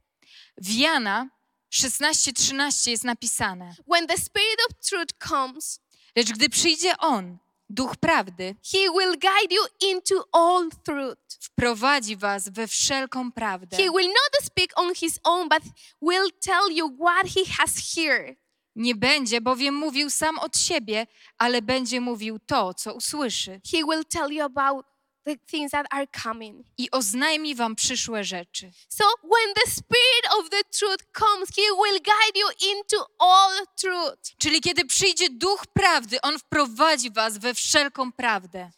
W 0.58 0.72
Jana 0.72 1.30
16:13 1.74 2.92
jest 2.92 3.04
napisane: 3.04 3.76
"When 3.92 4.08
the 4.08 4.18
spirit 4.18 4.60
of 4.70 4.90
truth 4.90 5.14
comes, 5.30 5.80
Lecz 6.16 6.32
gdy 6.32 6.50
przyjdzie 6.50 6.98
on, 6.98 7.38
duch 7.70 7.96
prawdy, 7.98 8.56
he 8.74 8.90
will 8.90 9.16
guide 9.16 9.52
you 9.52 9.66
into 9.92 10.24
all 10.32 10.70
truth. 10.84 11.18
wprowadzi 11.40 12.16
was 12.18 12.50
we 12.50 12.68
wszelką 12.68 13.32
prawdę. 13.32 13.78
He 13.78 13.90
will 13.92 14.08
not 14.08 14.44
speak 14.44 14.72
on 14.76 14.94
his 14.96 15.20
own, 15.24 15.50
but 15.50 15.64
will 16.02 16.30
tell 16.42 16.72
you 16.72 16.90
what 17.00 17.28
he 17.28 17.46
has 17.58 17.96
heard. 17.96 18.38
Nie 18.76 18.96
będzie 18.96 19.42
bowiem 19.42 19.76
mówił 19.76 20.10
sam 20.10 20.40
od 20.40 20.58
siebie, 20.58 21.08
ale 21.38 21.62
będzie 21.62 22.02
mówił 22.02 22.40
to, 22.40 22.74
co 22.74 22.94
usłyszy 22.94 23.62
He 23.72 23.78
will 23.78 24.06
tell 24.10 24.32
you 24.32 24.46
about 24.46 24.86
the 25.26 25.38
things 25.38 25.72
that 25.72 25.88
are 25.92 26.08
coming." 26.24 26.66
i 26.78 26.92
oznajmi 26.92 27.56
wam 27.56 27.76
przyszłe 27.76 28.24
rzeczy. 28.24 28.72
So 28.90 29.04
when 29.24 29.54
the 29.54 29.72
spirit 29.72 30.26
of 30.40 30.50
the 30.50 30.64
truth 30.64 31.04
comes, 31.14 31.50
he 31.56 31.62
will 31.62 32.00
guide 32.00 32.40
you 32.40 32.48
into 32.72 33.08
all 33.20 33.66
truth. 33.82 34.38
Czyli 34.38 34.62
kiedy 34.62 34.86
przyjdzie 34.86 35.30
duch 35.30 35.68
prawdy, 35.74 36.22
on 36.22 36.40
wprowadzi 36.40 37.12
was 37.12 37.38
we 37.38 37.54
wszelką 37.54 38.12
prawdę. 38.12 38.72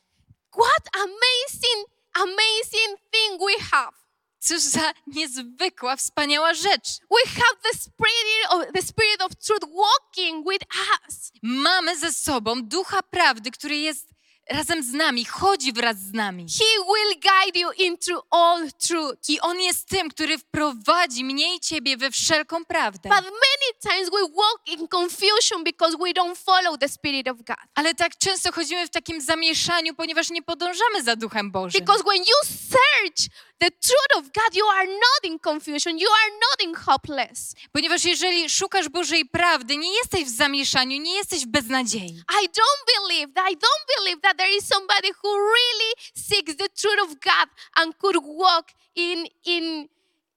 What 0.52 0.88
amazing, 0.94 1.88
amazing 2.14 3.00
thing 3.12 3.42
we 3.42 3.64
have. 3.64 3.98
Cóż 4.40 4.60
za 4.62 4.94
niezwykła, 5.08 5.96
wspaniała 5.96 6.54
rzecz. 6.54 7.00
We 7.00 7.30
have 7.32 7.58
the 7.72 7.78
spirit 7.78 8.50
of 8.50 8.62
the 8.74 8.82
spirit 8.82 9.22
of 9.22 9.32
truth 9.46 9.66
walking 9.74 10.50
with 10.50 10.64
us. 11.08 11.32
Mamy 11.42 11.98
ze 11.98 12.14
sobą 12.14 12.64
ducha 12.64 13.04
prawdy, 13.04 13.52
który 13.52 13.78
jest 13.78 14.17
razem 14.50 14.84
z 14.84 14.94
nami, 14.94 15.26
chodzi 15.26 15.74
wraz 15.74 15.98
z 15.98 16.14
nami. 16.14 16.46
He 16.60 16.84
will 16.84 17.14
guide 17.22 17.60
you 17.60 17.72
into 17.88 18.24
all 18.32 18.70
truth. 18.88 19.30
I 19.30 19.40
on 19.40 19.60
jest 19.60 19.90
tym, 19.90 20.10
który 20.10 20.38
wprowadzi 20.38 21.24
mnie 21.24 21.56
i 21.56 21.60
ciebie 21.60 21.98
we 21.98 22.12
wszelką 22.12 22.66
prawdę. 22.66 23.10
But 23.10 23.24
many 23.24 23.96
times 23.96 24.10
we 24.10 24.22
walk 24.22 24.62
in 24.80 24.88
confusion 24.88 25.64
because 25.64 25.98
we 25.98 26.14
don't 26.14 26.36
follow 26.36 26.80
the 26.80 26.90
spirit 26.90 27.28
of 27.28 27.38
God. 27.38 27.58
Ale 27.76 27.94
tak 27.96 28.18
często 28.18 28.52
chodzimy 28.52 28.88
w 28.88 28.90
takim 28.90 29.22
zamieszaniu, 29.22 29.96
ponieważ 29.96 30.30
nie 30.30 30.42
podążamy 30.42 31.04
za 31.04 31.16
duchem 31.16 31.52
Bożym. 31.52 31.82
Because 31.82 32.04
when 32.04 32.18
you 32.20 32.36
search 32.44 33.32
the 33.60 33.72
truth 33.72 34.14
of 34.18 34.32
God, 34.34 34.56
you 34.56 34.66
are 34.66 34.86
not 34.86 35.22
in 35.24 35.40
confusion, 35.40 35.98
you 35.98 36.10
are 36.10 36.32
not 36.40 36.62
in 36.68 36.76
hopeless. 36.76 37.56
Ponieważ 37.72 38.06
jeżeli 38.06 38.50
szukasz 38.50 38.90
Bożej 38.90 39.26
prawdy, 39.26 39.78
nie 39.78 39.94
jesteś 39.98 40.26
w 40.26 40.30
zamieszaniu, 40.30 41.02
nie 41.02 41.16
jesteś 41.16 41.46
w 41.46 41.48
beznadziei. 41.48 42.24
I 42.42 42.48
don't 42.48 42.84
believe 42.96 43.34
that 43.34 43.52
I 43.52 43.56
don't 43.56 43.86
believe 43.98 44.22
that 44.22 44.38
there 44.38 44.58
is 44.58 44.68
somebody 44.68 45.10
who 45.24 45.30
really 45.30 45.94
seeks 46.16 46.56
the 46.56 46.70
truth 46.70 47.00
of 47.04 47.10
God 47.10 47.50
and 47.76 47.98
could 47.98 48.16
walk 48.24 48.68
in 48.96 49.28
in 49.46 49.90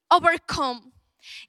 overcome. 0.09 0.90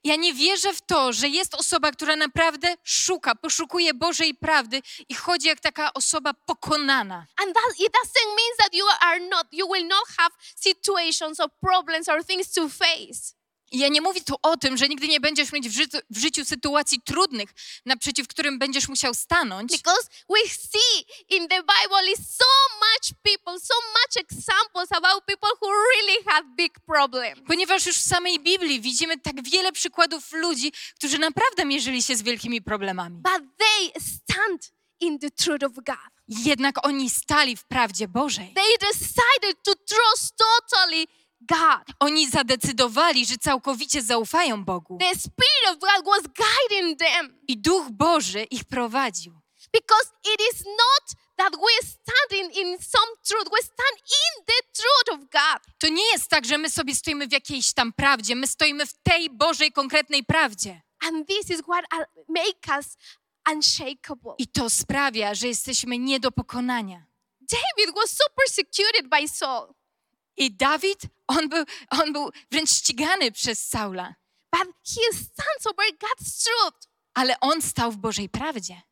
Ja 0.05 0.17
nie 0.17 0.35
wierzę 0.35 0.73
w 0.73 0.81
to, 0.81 1.13
że 1.13 1.29
jest 1.29 1.55
osoba, 1.55 1.93
która 1.93 2.17
naprawdę 2.17 2.75
szuka, 2.85 3.35
poszukuje 3.35 3.95
Bożej 3.95 4.35
prawdy 4.35 4.83
i 5.09 5.15
chodzi 5.15 5.49
jak 5.49 5.61
taka 5.61 5.93
osoba 5.95 6.35
pokonana. 6.35 7.27
And 7.37 7.55
that 7.55 7.81
it 7.81 7.93
doesn't 7.93 8.29
mean 8.29 8.53
that 8.59 8.75
you 8.75 8.85
are 9.01 9.21
not 9.21 9.47
you 9.53 9.69
will 9.73 9.87
not 9.87 10.05
have 10.19 10.31
situations 10.57 11.41
or 11.41 11.49
problems 11.61 12.09
or 12.09 12.25
things 12.25 12.53
to 12.53 12.69
face. 12.69 13.35
I 13.73 13.79
ja 13.79 13.89
nie 13.89 14.01
mówię 14.01 14.21
tu 14.21 14.35
o 14.43 14.57
tym, 14.57 14.77
że 14.77 14.89
nigdy 14.89 15.09
nie 15.09 15.21
będziesz 15.21 15.53
mieć 15.53 15.69
w 15.69 15.73
życiu, 15.73 15.99
w 16.11 16.19
życiu 16.19 16.45
sytuacji 16.45 17.01
trudnych, 17.05 17.51
naprzeciw 17.87 18.29
którym 18.29 18.59
będziesz 18.59 18.89
musiał 18.89 19.15
stanąć, 19.15 19.73
Because 19.73 20.09
we 20.31 20.49
see 20.49 21.07
in 21.29 21.49
the 21.49 21.63
Bible 21.63 22.13
is 22.13 22.37
so 22.37 22.45
much 22.79 23.19
people, 23.23 23.61
so 23.61 23.75
much 23.75 24.25
examples 24.25 24.93
about 24.93 25.25
people 25.27 25.51
who 25.61 25.69
really 25.71 26.25
had 26.27 26.45
big 26.57 26.73
problems. 26.87 27.41
ponieważ 27.47 27.87
już 27.87 27.97
w 27.97 28.09
samej 28.09 28.41
Biblii 28.41 28.81
widzimy 28.81 29.19
tak 29.19 29.43
wiele 29.43 29.73
przykładów 29.73 30.33
ludzi, 30.33 30.73
którzy 30.95 31.19
naprawdę 31.19 31.65
mierzyli 31.65 32.03
się 32.03 32.17
z 32.17 32.23
wielkimi 32.23 32.63
problemami. 32.63 33.17
But 33.17 33.43
they 33.59 34.03
stand 34.03 34.73
in 35.01 35.19
the 35.19 35.31
truth 35.31 35.65
of 35.65 35.73
God. 35.75 36.13
Jednak 36.29 36.87
oni 36.87 37.11
stali 37.11 37.57
w 37.57 37.65
prawdzie 37.65 38.09
Bożej. 38.09 38.55
They 38.55 38.89
decided 38.91 39.63
to 39.63 39.73
trust 39.75 40.35
totally 40.37 41.07
God. 41.49 41.97
Oni 42.01 42.31
zadecydowali, 42.31 43.27
że 43.27 43.37
całkowicie 43.37 44.03
zaufają 44.03 44.65
Bogu. 44.65 44.99
The 44.99 45.21
Spirit 45.21 45.67
of 45.71 45.79
God 45.79 46.07
was 46.07 46.23
guiding 46.23 46.99
them. 46.99 47.41
I 47.49 47.59
Duch 47.59 47.91
Boży 47.91 48.43
ich 48.51 48.65
prowadził. 48.65 49.43
Because 49.73 50.11
it 50.35 50.41
is 50.53 50.65
not 50.65 51.19
that 51.37 51.53
we 51.57 51.87
stand 51.87 52.31
in, 52.33 52.51
in 52.51 52.79
some 52.79 53.13
truth, 53.25 53.49
we 53.51 53.63
stand 53.63 53.97
in 53.99 54.45
the 54.47 54.61
truth 54.73 55.19
of 55.19 55.31
God. 55.31 55.61
To 55.79 55.89
nie 55.89 56.13
jest 56.13 56.29
tak, 56.29 56.45
że 56.45 56.59
my 56.59 56.71
sobie 56.71 56.95
stoimy 56.95 57.29
w 57.29 57.33
jakiejś 57.33 57.73
tam 57.73 57.93
prawdzie, 57.93 58.37
my 58.37 58.47
stoimy 58.47 58.87
w 58.87 58.95
tej 59.03 59.31
Bożej 59.31 59.73
konkretnej 59.73 60.25
prawdzie. 60.25 60.83
And 61.01 61.29
this 61.29 61.51
is 61.51 61.63
what 61.63 61.85
uh, 61.93 62.05
make 62.29 62.79
us 62.79 62.97
unshakable. 63.53 64.35
I 64.39 64.47
to 64.47 64.71
sprawia, 64.71 65.35
że 65.35 65.49
jesteśmy 65.49 65.99
nie 65.99 66.21
do 66.21 66.33
pokonania. 66.33 67.07
David 67.41 67.95
was 67.95 68.11
so 68.11 68.25
persecuted 68.37 69.09
by 69.09 69.29
Saul, 69.29 69.75
I 70.37 70.51
Dawid, 70.51 71.01
on 71.39 71.49
był, 71.49 71.65
on 71.91 72.13
był 72.13 72.31
wręcz 72.51 72.71
ścigany 72.71 73.33
przez 73.33 73.69
Saula, 73.69 74.15
but 74.53 74.69
he 74.85 75.17
stands 75.17 75.67
over 75.67 75.87
God's 75.99 76.45
truth. 76.45 76.93
ale 77.15 77.41
on 77.41 77.63
stał 77.63 77.93
w 77.93 77.97
Bożej 77.97 78.29
prawdzie. 78.29 78.83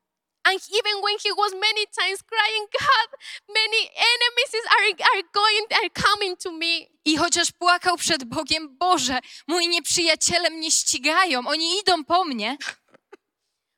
And 0.44 0.60
even 0.72 1.02
when 1.02 1.18
he 1.18 1.30
was 1.36 1.52
many 1.52 1.86
times 2.00 2.22
crying, 2.22 2.66
God, 2.72 3.20
many 3.48 3.80
enemies 4.14 4.52
are, 4.76 4.86
are 5.12 5.22
going, 5.32 5.66
are 5.72 5.90
coming 5.90 6.38
to 6.38 6.52
me. 6.52 6.86
I 7.04 7.16
chociaż 7.16 7.52
płakał 7.52 7.96
przed 7.96 8.24
Bogiem, 8.24 8.78
Boże, 8.78 9.18
moi 9.46 9.68
nieprzyjaciele 9.68 10.50
mnie 10.50 10.70
ścigają, 10.70 11.48
oni 11.48 11.78
idą 11.78 12.04
po 12.04 12.24
mnie, 12.24 12.56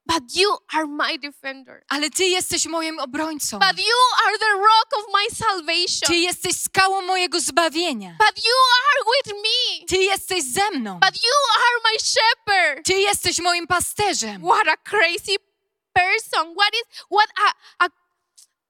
But 0.07 0.36
you 0.36 0.59
are 0.74 0.86
my 0.86 1.18
defender. 1.18 1.84
ale 1.88 2.11
Ty 2.11 2.24
jesteś 2.24 2.66
moim 2.66 2.98
obrońcą. 2.98 3.59
But 3.59 3.78
you 3.78 3.96
are 4.26 4.38
the 4.38 4.53
rock 4.53 4.88
of 4.98 5.05
my 5.14 5.26
Ty 5.28 5.36
salvation. 5.36 6.14
jesteś 6.14 6.61
skałą 6.61 7.03
mojego 7.03 7.40
zbawienia. 7.40 8.16
But 8.18 8.44
you 8.44 8.55
are 8.82 9.05
with 9.16 9.42
me. 9.42 9.86
Ty 9.88 9.96
jesteś 9.96 10.44
ze 10.44 10.70
mną. 10.70 11.00
But 11.00 11.14
you 11.22 11.32
are 11.57 11.80
my 11.92 11.98
shepherd. 11.98 12.86
Ty 12.86 12.94
jesteś 12.94 13.38
moim 13.38 13.66
pasterzem. 13.66 14.42
What 14.42 14.68
a 14.68 14.76
crazy 14.76 15.36
person. 15.92 16.55
What 16.55 16.74
is 16.74 16.82
what 17.11 17.28
a, 17.46 17.53
a 17.84 17.88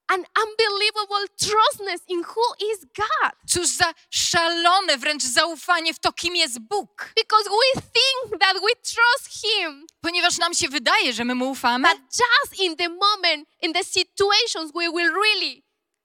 an 0.08 0.24
unbelievable 0.42 1.26
trustness 1.38 2.00
in 2.08 2.22
who 2.24 2.72
is 2.72 2.78
God. 2.96 3.32
Cóż 3.48 3.68
za 3.68 3.94
szalone 4.10 4.98
wręcz 4.98 5.22
zaufanie 5.22 5.94
w 5.94 5.98
to, 5.98 6.12
kim 6.12 6.36
jest 6.36 6.58
Bóg. 6.58 7.12
Because 7.16 7.44
we 7.50 7.80
think 7.80 8.40
that 8.42 8.54
we 8.54 8.74
trust 8.82 9.42
him. 9.44 9.86
Ponieważ 10.00 10.38
nam 10.38 10.54
się 10.54 10.68
wydaje, 10.68 11.12
że 11.12 11.24
my 11.24 11.34
mu 11.34 11.50
ufamy, 11.50 11.88
But 11.88 12.00
just 12.02 12.60
in 12.62 12.76
the 12.76 12.88
moment, 12.88 13.48
in 13.62 13.72
the 13.72 13.84
situations, 13.84 14.72
we 14.74 14.90
will 14.90 15.12
really, 15.14 15.62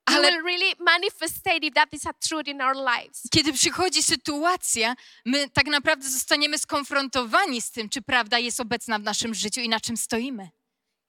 we 0.09 0.15
Ale- 0.15 0.31
will 0.31 0.43
really 0.43 0.75
manifestate 0.79 1.57
if 1.61 1.71
that 1.75 1.93
is 1.93 2.05
a 2.05 2.13
truth 2.13 2.47
in 2.47 2.61
our 2.61 2.75
lives. 2.75 3.21
kiedy 3.33 3.53
przychodzi 3.53 4.03
sytuacja, 4.03 4.95
my 5.25 5.49
tak 5.49 5.65
naprawdę 5.65 6.09
zostaniemy 6.09 6.57
skonfrontowani 6.57 7.61
z 7.61 7.71
tym, 7.71 7.89
czy 7.89 8.01
prawda 8.01 8.39
jest 8.39 8.59
obecna 8.59 8.99
w 8.99 9.03
naszym 9.03 9.33
życiu 9.35 9.61
i 9.61 9.69
na 9.69 9.79
czym 9.79 9.97
stoimy. 9.97 10.49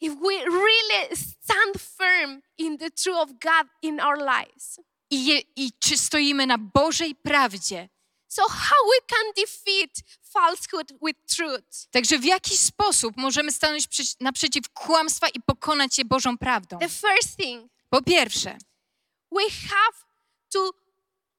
If 0.01 0.15
we 0.21 0.45
really 0.45 1.17
stand 1.17 1.75
firm 1.99 2.43
in 2.59 2.79
the 2.79 2.91
truth 2.91 3.19
of 3.19 3.29
God 3.41 3.67
in 3.83 4.01
our 4.01 4.19
lives. 4.19 4.81
I, 5.11 5.45
I 5.57 5.73
czy 5.81 5.99
stoimy 5.99 6.47
na 6.47 6.59
Bożej 6.59 7.15
prawdzie. 7.15 7.89
So, 8.29 8.43
how 8.49 8.77
we 8.91 9.07
can 9.17 9.33
defeat 9.37 9.91
falsehood 10.23 10.93
with 11.07 11.19
truth? 11.37 11.87
Także 11.91 12.19
w 12.19 12.25
jaki 12.25 12.59
sposób 12.59 13.17
możemy 13.17 13.53
stanąć 13.53 13.87
przy, 13.87 14.03
naprzeciw 14.21 14.69
kłamstwa 14.75 15.29
i 15.29 15.41
pokonać 15.41 15.99
je 15.99 16.05
Bożą 16.05 16.39
prawdą? 16.39 16.79
The 16.79 16.89
first 16.89 17.37
thing, 17.37 17.73
Po 17.91 18.03
pierwsze, 18.03 18.57
we 19.33 19.51
have 19.51 19.97
to 20.53 20.71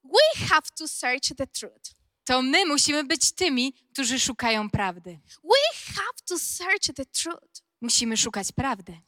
we 0.04 0.46
have 0.48 0.62
to 0.78 0.88
search 0.88 1.36
the 1.36 1.46
truth. 1.46 1.94
to 2.24 2.42
my 2.42 2.66
musimy 2.66 3.04
być 3.04 3.32
tymi, 3.32 3.72
którzy 3.92 4.20
szukają 4.20 4.70
prawdy. 4.70 5.18
We 5.44 5.92
have 5.94 6.14
to 6.28 6.38
search 6.38 6.86
the 6.96 7.06
truth. 7.06 7.62
Musimy 7.80 8.16
szukać 8.16 8.52
prawdy. 8.52 9.00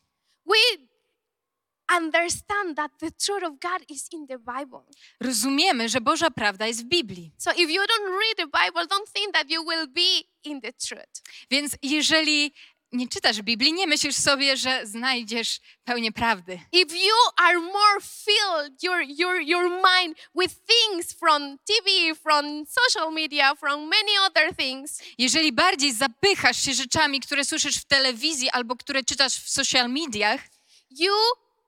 We 0.46 0.86
understand 1.96 2.76
that 2.76 2.92
the 2.98 3.10
truth 3.10 3.44
of 3.44 3.58
God 3.60 3.90
is 3.90 4.08
in 4.12 4.26
the 4.26 4.38
Bible. 4.38 4.80
Rozumiemy, 5.20 5.88
że 5.88 6.00
Boża 6.00 6.30
prawda 6.30 6.66
jest 6.66 6.84
w 6.84 6.88
Biblii. 6.88 7.32
So 7.38 7.50
if 7.50 7.72
you 7.72 7.82
don't 7.82 8.10
read 8.10 8.36
the 8.36 8.46
Bible, 8.46 8.86
don't 8.86 9.12
think 9.12 9.34
that 9.34 9.50
you 9.50 9.64
will 9.64 9.86
be 9.86 10.22
in 10.44 10.60
the 10.60 10.72
truth. 10.72 11.22
Więc 11.50 11.76
jeżeli 11.82 12.52
nie 12.93 13.09
czytasz 13.09 13.43
Biblii, 13.43 13.72
nie 13.72 13.86
myślisz 13.86 14.16
sobie, 14.16 14.57
że 14.57 14.86
znajdziesz 14.86 15.61
pełnię 15.84 16.12
prawdy. 16.12 16.61
If 16.72 16.97
you 16.97 17.14
are 17.36 17.61
more 17.61 18.01
filled 18.01 18.82
your 18.82 19.03
your 19.18 19.40
your 19.40 19.70
mind 19.70 20.18
with 20.40 20.55
things 20.66 21.12
from 21.12 21.59
TV, 21.59 22.14
from 22.14 22.64
social 22.66 23.12
media, 23.12 23.55
from 23.55 23.80
many 23.80 24.20
other 24.26 24.57
things, 24.57 25.03
Jeżeli 25.18 25.53
bardziej 25.53 25.93
zapychasz 25.93 26.62
się 26.62 26.74
rzeczami, 26.74 27.20
które 27.20 27.45
słyszysz 27.45 27.76
w 27.76 27.84
telewizji 27.84 28.51
albo 28.51 28.76
które 28.76 29.05
czytasz 29.05 29.34
w 29.34 29.51
social 29.51 29.90
mediach, 29.90 30.40
you 30.90 31.14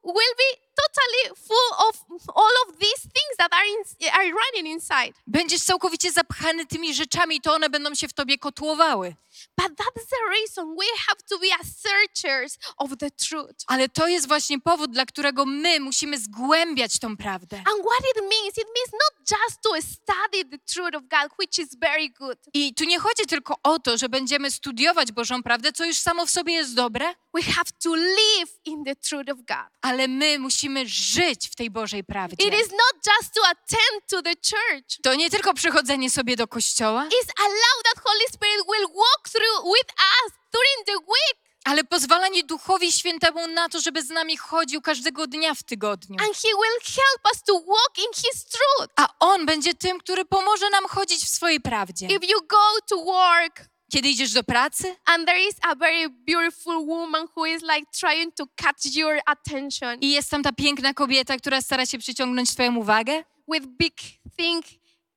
will 0.04 0.34
be 0.38 0.63
totally 0.82 1.36
full 1.48 1.88
of 1.88 1.94
all 2.34 2.54
of 2.68 2.78
these 2.78 3.00
things 3.02 3.36
that 3.38 3.52
are 3.52 3.66
in, 3.66 4.08
are 4.12 4.30
running 4.30 4.74
inside. 4.74 5.12
będziesz 5.26 5.62
całkowicie 5.62 6.12
zapchany 6.12 6.66
tymi 6.66 6.94
rzeczami, 6.94 7.40
to 7.40 7.52
one 7.54 7.70
będą 7.70 7.94
się 7.94 8.08
w 8.08 8.12
tobie 8.12 8.38
kotłowały. 8.38 9.14
But 9.56 9.66
that's 9.76 10.06
the 10.10 10.30
reason 10.30 10.76
we 10.76 10.86
have 11.06 11.16
to 11.28 11.38
be 11.38 11.46
as 11.60 11.66
searchers 11.80 12.58
of 12.76 12.90
the 12.98 13.10
truth. 13.10 13.54
Ale 13.66 13.88
to 13.88 14.08
jest 14.08 14.28
właśnie 14.28 14.60
powód, 14.60 14.90
dla 14.90 15.06
którego 15.06 15.46
my 15.46 15.80
musimy 15.80 16.18
zgłębiać 16.18 16.98
tą 16.98 17.16
prawdę. 17.16 17.56
And 17.56 17.66
what 17.86 18.00
it 18.16 18.22
means, 18.22 18.58
it 18.58 18.66
means 18.76 18.92
not 18.92 19.30
just 19.30 19.60
to 19.62 19.70
study 19.92 20.44
the 20.50 20.58
truth 20.58 20.94
of 20.94 21.02
God, 21.02 21.38
which 21.38 21.58
is 21.58 21.68
very 21.80 22.08
good. 22.10 22.38
I 22.54 22.74
tu 22.74 22.84
nie 22.84 22.98
chodzi 22.98 23.26
tylko 23.28 23.54
o 23.62 23.78
to, 23.78 23.98
że 23.98 24.08
będziemy 24.08 24.50
studiować 24.50 25.12
Bożą 25.12 25.42
prawdę, 25.42 25.72
co 25.72 25.84
już 25.84 25.96
samo 25.96 26.26
w 26.26 26.30
sobie 26.30 26.52
jest 26.54 26.74
dobre, 26.74 27.14
We 27.34 27.42
have 27.42 27.70
to 27.82 27.94
live 27.94 28.50
in 28.64 28.84
the 28.84 28.96
truth 28.96 29.30
of 29.32 29.38
God. 29.38 29.66
ale 29.82 30.08
my 30.08 30.38
musimy 30.38 30.63
żyć 30.86 31.48
w 31.48 31.54
tej 31.54 31.70
Bożej 31.70 32.04
prawdzie. 32.04 32.46
It 32.46 32.54
is 32.54 32.70
not 32.70 32.94
just 33.06 33.34
to 33.34 33.40
attend 33.46 34.06
to 34.10 34.22
the 34.22 34.30
church. 34.50 34.98
To 35.02 35.14
nie 35.14 35.30
tylko 35.30 35.54
przychodzenie 35.54 36.10
sobie 36.10 36.36
do 36.36 36.48
kościoła, 36.48 37.04
It's 37.04 37.32
allow 37.38 37.82
that 37.84 38.04
Holy 38.04 38.26
Spirit 38.32 38.66
will 38.72 38.86
walk 38.88 39.28
through 39.32 39.74
with 39.74 39.94
us 40.24 40.32
during 40.52 40.86
the 40.86 40.92
week. 40.92 41.38
ale 41.64 41.84
pozwalanie 41.84 42.44
Duchowi 42.44 42.92
Świętemu 42.92 43.46
na 43.46 43.68
to, 43.68 43.80
żeby 43.80 44.02
z 44.02 44.08
nami 44.10 44.36
chodził 44.36 44.80
każdego 44.82 45.26
dnia 45.26 45.54
w 45.54 45.62
tygodniu. 45.62 46.16
And 46.20 46.36
He 46.36 46.48
will 46.48 46.94
help 46.94 47.34
us 47.34 47.42
to 47.42 47.52
walk 47.54 47.98
in 47.98 48.12
His 48.16 48.44
truth. 48.44 48.92
A 48.96 49.08
On 49.20 49.46
będzie 49.46 49.74
tym, 49.74 49.98
który 49.98 50.24
pomoże 50.24 50.70
nam 50.70 50.88
chodzić 50.88 51.24
w 51.24 51.28
swojej 51.28 51.60
prawdzie. 51.60 52.06
If 52.06 52.26
you 52.26 52.40
go 52.46 52.66
to 52.88 52.96
work 53.04 53.73
Kiedy 53.94 54.08
idziesz 54.08 54.32
do 54.32 54.42
pracy 54.42 54.96
and 55.04 55.26
there 55.26 55.48
is 55.48 55.54
a 55.62 55.74
very 55.74 56.08
beautiful 56.26 56.86
woman 56.86 57.26
who 57.36 57.46
is 57.46 57.62
like 57.62 57.86
trying 58.00 58.34
to 58.34 58.46
catch 58.56 58.96
your 58.96 59.20
attention 59.26 59.98
i 60.00 60.10
jest 60.10 60.30
tam 60.30 60.42
ta 60.42 60.52
piękna 60.52 60.94
kobieta, 60.94 61.36
która 61.36 61.60
stara 61.60 61.86
się 61.86 61.98
przyciągnąć 61.98 62.54
Twoją 62.54 62.76
uwagę, 62.76 63.24
with 63.52 63.66
big 63.66 63.94
thing 64.36 64.64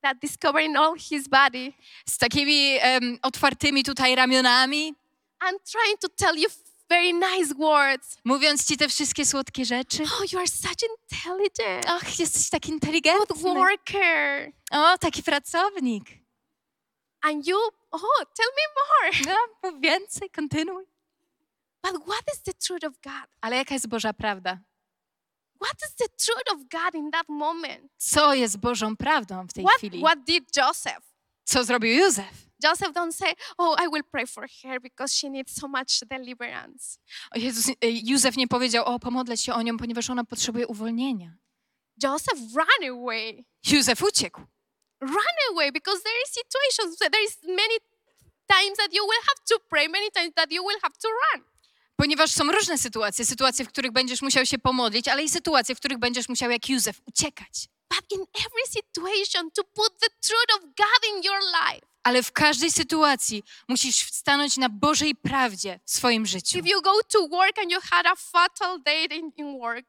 that 0.02 0.18
discovering 0.22 0.78
all 0.78 0.96
his 0.98 1.28
body 1.28 1.74
z 2.10 2.18
takimi 2.18 2.78
em, 2.82 3.20
otwartymi 3.22 3.84
tutaj 3.84 4.16
ramionami, 4.16 4.94
and 5.40 5.58
trying 5.64 6.00
to 6.00 6.10
tell 6.10 6.36
you 6.36 6.50
very 6.90 7.14
nice 7.14 7.56
words. 7.56 8.18
mówiąc 8.24 8.66
Ci 8.66 8.78
te 8.78 8.90
wszystkie 8.90 9.26
słodkie 9.26 9.66
rzeczy. 9.66 10.04
Oh, 10.04 10.24
you 10.34 10.40
are 10.40 10.48
such 10.48 10.84
intelligent. 11.12 11.86
Ach, 11.88 12.20
jesteś 12.20 12.50
Good 12.50 12.66
inteligentny. 12.70 13.54
worker. 13.54 14.52
O, 14.72 14.98
taki 14.98 15.24
pracownik. 15.24 16.17
And 17.22 17.48
you, 17.48 17.58
oh, 17.92 18.24
tell 18.36 18.52
me 18.58 18.64
more. 18.76 19.36
No, 19.36 19.70
mów 19.72 19.82
więcej, 19.82 20.30
kontynuuj. 20.30 20.86
But 21.84 22.04
what 22.06 22.24
is 22.34 22.42
the 22.42 22.54
truth 22.54 22.84
of 22.84 22.94
God? 23.04 23.28
Ale 23.42 23.56
jaka 23.56 23.74
jest 23.74 23.88
Boża 23.88 24.14
prawda? 24.14 24.60
What 25.62 25.76
is 25.90 25.96
the 25.96 26.08
truth 26.26 26.52
of 26.54 26.58
God 26.70 26.96
in 26.96 27.12
that 27.12 27.30
moment? 27.30 27.92
Co 27.98 28.34
jest 28.34 28.58
Bożą 28.58 28.98
prawdą 28.98 29.48
w 29.48 29.54
tej 29.54 29.64
What, 29.64 29.78
chwili? 29.78 30.00
what 30.02 30.24
did 30.24 30.58
Joseph? 30.58 31.06
Co 31.44 31.64
zrobił 31.64 31.92
Józef? 31.94 32.48
Joseph 32.64 32.92
don't 32.94 33.12
say, 33.12 33.34
oh, 33.58 33.76
I 33.84 33.88
will 33.88 34.04
pray 34.12 34.26
for 34.28 34.48
her 34.64 34.82
because 34.82 35.16
she 35.16 35.30
needs 35.30 35.56
so 35.62 35.68
much 35.68 36.00
deliverance. 36.10 36.98
O 37.36 37.40
Jezus, 37.40 37.68
y, 37.70 37.76
Józef 38.04 38.38
nie 38.38 38.48
powiedział, 38.48 38.86
o, 38.86 39.00
pomodlę 39.00 39.38
się 39.38 39.54
o 39.54 39.62
nią, 39.62 39.78
ponieważ 39.78 40.10
ona 40.10 40.24
potrzebuje 40.24 40.68
uwolnienia. 40.68 41.38
Joseph 42.04 42.40
ran 42.56 42.90
away. 42.92 43.46
Józef 43.72 44.02
uciekł. 44.04 44.42
Run 45.02 45.38
away 45.52 45.72
because 45.72 46.02
there 46.04 46.20
is 46.26 46.30
situations, 46.32 46.98
there 46.98 47.24
is 47.24 47.38
many 47.44 47.78
times 48.48 48.78
that 48.78 48.94
you 48.94 49.04
will 49.04 49.24
have 49.30 49.40
to 49.52 49.60
pray, 49.70 49.88
many 49.88 50.10
times 50.12 50.34
that 50.36 50.52
you 50.52 50.64
will 50.64 50.80
have 50.84 50.98
to 50.98 51.08
run. 51.08 51.44
Ponieważ 51.96 52.32
są 52.32 52.52
różne 52.52 52.78
sytuacje, 52.78 53.26
sytuacje, 53.26 53.66
w 53.66 53.68
których 53.68 53.92
będziesz 53.92 54.22
musiał 54.22 54.46
się 54.46 54.58
pomodlić, 54.60 55.08
ale 55.08 55.24
i 55.24 55.30
sytuacje, 55.30 55.76
w 55.76 55.80
których 55.80 55.98
będziesz 55.98 56.30
musiał 56.30 56.52
jak 56.52 56.70
Józef 56.70 57.02
uciekać. 57.06 57.68
But 57.90 58.12
in 58.12 58.26
every 58.34 58.66
situation, 58.70 59.52
to 59.52 59.64
put 59.64 60.00
the 60.00 60.10
truth 60.22 60.52
of 60.58 60.62
God 60.62 61.16
in 61.16 61.24
your 61.24 61.40
life. 61.42 61.88
Ale 62.04 62.24
w 62.24 62.32
każdej 62.32 62.72
sytuacji 62.72 63.44
musisz 63.68 64.12
stanąć 64.12 64.58
na 64.58 64.70
Bożej 64.70 65.16
prawdzie 65.16 65.80
w 65.86 65.92
swoim 65.92 66.26
życiu. 66.26 66.58
If 66.58 66.70
you 66.70 66.82
go 66.82 67.04
to 67.04 67.28
work 67.28 67.60
and 67.60 67.72
you 67.72 67.80
had 67.92 68.06
a 68.06 68.16
fatal 68.16 68.84
day 68.84 69.06
in, 69.06 69.32
in 69.38 69.60
work, 69.60 69.86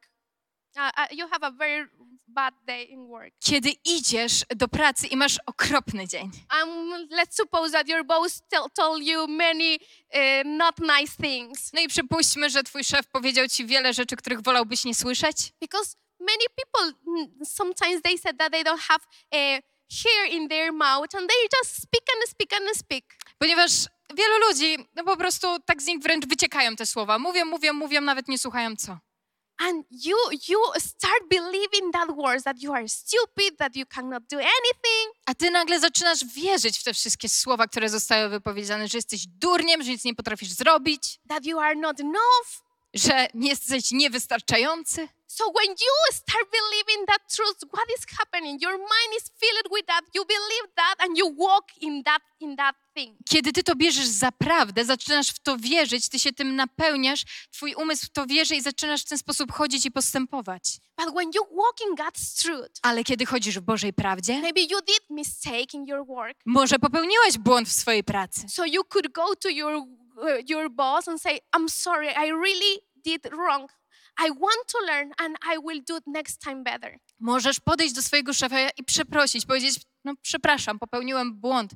uh, 0.77 0.83
uh, 0.83 1.19
you 1.19 1.29
have 1.29 1.47
a 1.47 1.51
very 1.51 1.89
bad 2.29 2.55
day 2.67 2.91
in 2.91 3.07
work. 3.07 3.35
Kiedy 3.39 3.71
idziesz 3.85 4.45
do 4.57 4.69
pracy 4.69 5.07
i 5.07 5.17
masz 5.17 5.39
okropny 5.47 6.09
dzień. 6.09 6.31
Um, 6.63 7.09
let's 7.11 7.35
suppose 7.35 7.73
that 7.73 7.89
your 7.89 8.05
boss 8.05 8.43
tell, 8.49 8.65
told 8.75 9.03
you 9.03 9.27
many 9.27 9.79
uh, 10.15 10.45
not 10.45 10.75
nice 10.79 11.23
things. 11.23 11.73
No 11.73 11.81
i 11.81 11.89
przypuśćmy, 11.89 12.51
że 12.51 12.63
twój 12.63 12.85
szef 12.85 13.07
powiedział 13.07 13.49
ci 13.49 13.67
wiele 13.67 13.95
rzeczy, 13.95 14.17
których 14.17 14.43
wolałbyś 14.43 14.85
nie 14.85 14.95
słyszeć. 14.95 15.37
Because 15.61 15.95
many 16.21 16.45
people, 16.57 16.93
mm, 17.07 17.29
sometimes 17.45 18.03
they 18.03 18.19
said 18.19 18.39
that 18.39 18.53
they 18.53 18.65
don't 18.65 18.81
have 18.81 19.05
a 19.35 19.61
hair 20.03 20.27
in 20.31 20.49
their 20.49 20.73
mouth 20.73 21.15
and 21.15 21.29
they 21.29 21.49
just 21.59 21.83
speak 21.83 22.05
and 22.15 22.31
speak 22.31 22.53
and 22.53 22.77
speak. 22.77 23.05
Ponieważ 23.39 23.71
wielu 24.15 24.39
ludzi, 24.49 24.89
no 24.97 25.05
po 25.05 25.17
prostu 25.17 25.59
tak 25.67 25.83
z 25.83 25.87
nich 25.87 25.99
wręcz 26.03 26.27
wyciekają 26.27 26.77
te 26.77 26.87
słowa. 26.87 27.19
Mówią, 27.19 27.45
mówią, 27.45 27.73
mówią, 27.73 28.01
nawet 28.01 28.29
nie 28.29 28.39
słuchają 28.39 28.77
co. 28.77 28.99
And 29.61 29.85
you, 29.91 30.17
you 30.49 30.59
start 30.79 31.23
believing 31.31 31.93
that 31.93 32.17
words 32.17 32.45
that 32.45 32.63
you 32.63 32.73
are 32.75 32.89
stupid, 32.89 33.59
that 33.59 33.77
you 33.77 33.87
cannot 33.87 34.23
do 34.31 34.37
anything. 34.37 35.13
A 35.27 35.35
ty 35.35 35.51
nagle 35.51 35.81
zaczynasz 35.81 36.25
wierzyć 36.25 36.79
w 36.79 36.85
te 36.85 36.95
wszystkie 36.95 37.29
słowa, 37.29 37.67
które 37.67 37.89
zostały 37.89 38.29
wypowiedziane, 38.29 38.89
że 38.89 38.99
jesteś 38.99 39.27
durniem, 39.27 39.83
że 39.83 39.91
nic 39.91 40.05
nie 40.05 40.15
potrafisz 40.15 40.49
zrobić, 40.53 41.21
that 41.29 41.47
you 41.47 41.59
are 41.59 41.75
not 41.75 42.01
enough. 42.01 42.63
że 42.95 43.27
nie 43.35 43.49
jesteś 43.49 43.91
niewystarczający. 43.91 45.09
So 45.39 45.45
when 45.59 45.71
you 45.87 45.95
start 46.13 46.47
believing 46.61 47.01
that 47.07 47.23
truth, 47.37 47.59
what 47.77 47.89
is 47.97 48.03
happening? 48.19 48.55
Your 48.61 48.77
mind 48.95 49.11
is 49.19 49.25
filled 49.41 49.69
with 49.75 49.87
that. 49.87 50.03
You 50.15 50.25
believe 50.37 50.67
that 50.77 50.97
and 51.03 51.19
you 51.19 51.27
walk 51.47 51.67
in 51.81 52.03
that 52.03 52.23
in 52.41 52.57
that 52.57 52.75
thing. 52.95 53.17
Kiedy 53.31 53.53
ty 53.53 53.63
to 53.63 53.75
bierzesz 53.77 54.07
za 54.07 54.33
prawdę, 54.33 54.85
zaczynasz 54.85 55.29
w 55.31 55.39
to 55.39 55.57
wierzyć, 55.59 56.09
ty 56.09 56.19
się 56.19 56.33
tym 56.33 56.57
napełniasz, 56.57 57.25
twój 57.51 57.75
umysł 57.75 58.07
w 58.07 58.11
to 58.11 58.27
wierzy 58.27 58.57
i 58.57 58.61
zaczynasz 58.61 59.03
w 59.03 59.09
ten 59.09 59.19
sposób 59.19 59.53
chodzić 59.53 59.87
i 59.87 59.91
postępować. 59.91 60.63
But 60.97 61.15
when 61.15 61.31
you 61.35 61.43
walk 61.57 61.77
in 61.89 61.95
God's 61.97 62.43
truth, 62.43 62.71
Ale 62.83 63.05
kiedy 63.05 63.27
chodzisz 63.27 63.59
w 63.59 63.63
Bożej 63.63 63.93
prawdzie, 63.93 64.41
maybe 64.41 64.61
you 64.61 64.81
did 64.81 65.03
mistake 65.11 65.75
in 65.75 65.87
your 65.87 66.07
work. 66.07 66.37
może 66.47 66.79
popełniłaś 66.79 67.39
błąd 67.39 67.69
w 67.69 67.73
swojej 67.73 68.05
pracy. 68.05 68.47
So 68.49 68.65
you 68.65 68.85
could 68.85 69.13
go 69.13 69.37
to 69.37 69.49
your 69.49 69.75
uh, 69.77 70.51
your 70.51 70.71
boss 70.71 71.09
and 71.09 71.23
say, 71.23 71.39
"I'm 71.57 71.69
sorry. 71.69 72.07
I 72.09 72.33
really 72.33 72.79
did 73.05 73.23
wrong. 73.31 73.71
I 74.27 74.31
want 74.31 74.67
to 74.73 74.79
learn 74.87 75.11
and 75.19 75.37
I 75.55 75.59
will 75.59 75.83
do 75.89 75.97
it 75.97 76.05
next 76.07 76.43
time 76.45 76.63
better." 76.63 76.99
Możesz 77.21 77.61
podejść 77.61 77.95
do 77.95 78.03
swojego 78.03 78.35
szefa 78.35 78.57
i 78.77 78.85
przeprosić, 78.85 79.47
powiedzieć, 79.47 79.75
no 80.05 80.13
przepraszam, 80.23 80.79
popełniłem 80.79 81.41
błąd. 81.41 81.73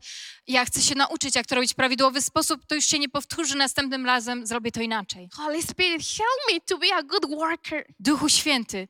Ja 0.47 0.65
chcę 0.65 0.81
się 0.81 0.95
nauczyć, 0.95 1.35
jak 1.35 1.47
to 1.47 1.55
robić 1.55 1.73
w 1.73 1.77
prawidłowy 1.77 2.23
sposób, 2.23 2.67
to 2.67 2.75
już 2.75 2.85
się 2.85 2.99
nie 2.99 3.09
powtórzy 3.09 3.57
następnym 3.57 4.07
razem, 4.07 4.47
zrobię 4.47 4.73
to 4.73 4.81
inaczej. 4.81 5.29
Holy 5.33 5.63
Spirit, 5.63 6.03
help 6.03 6.53
me 6.53 6.61
to 6.61 6.79
be 6.79 6.95
a 6.95 7.03
good 7.03 7.31
worker. 7.31 7.87
Duchu 8.01 8.29
Święty, 8.29 8.89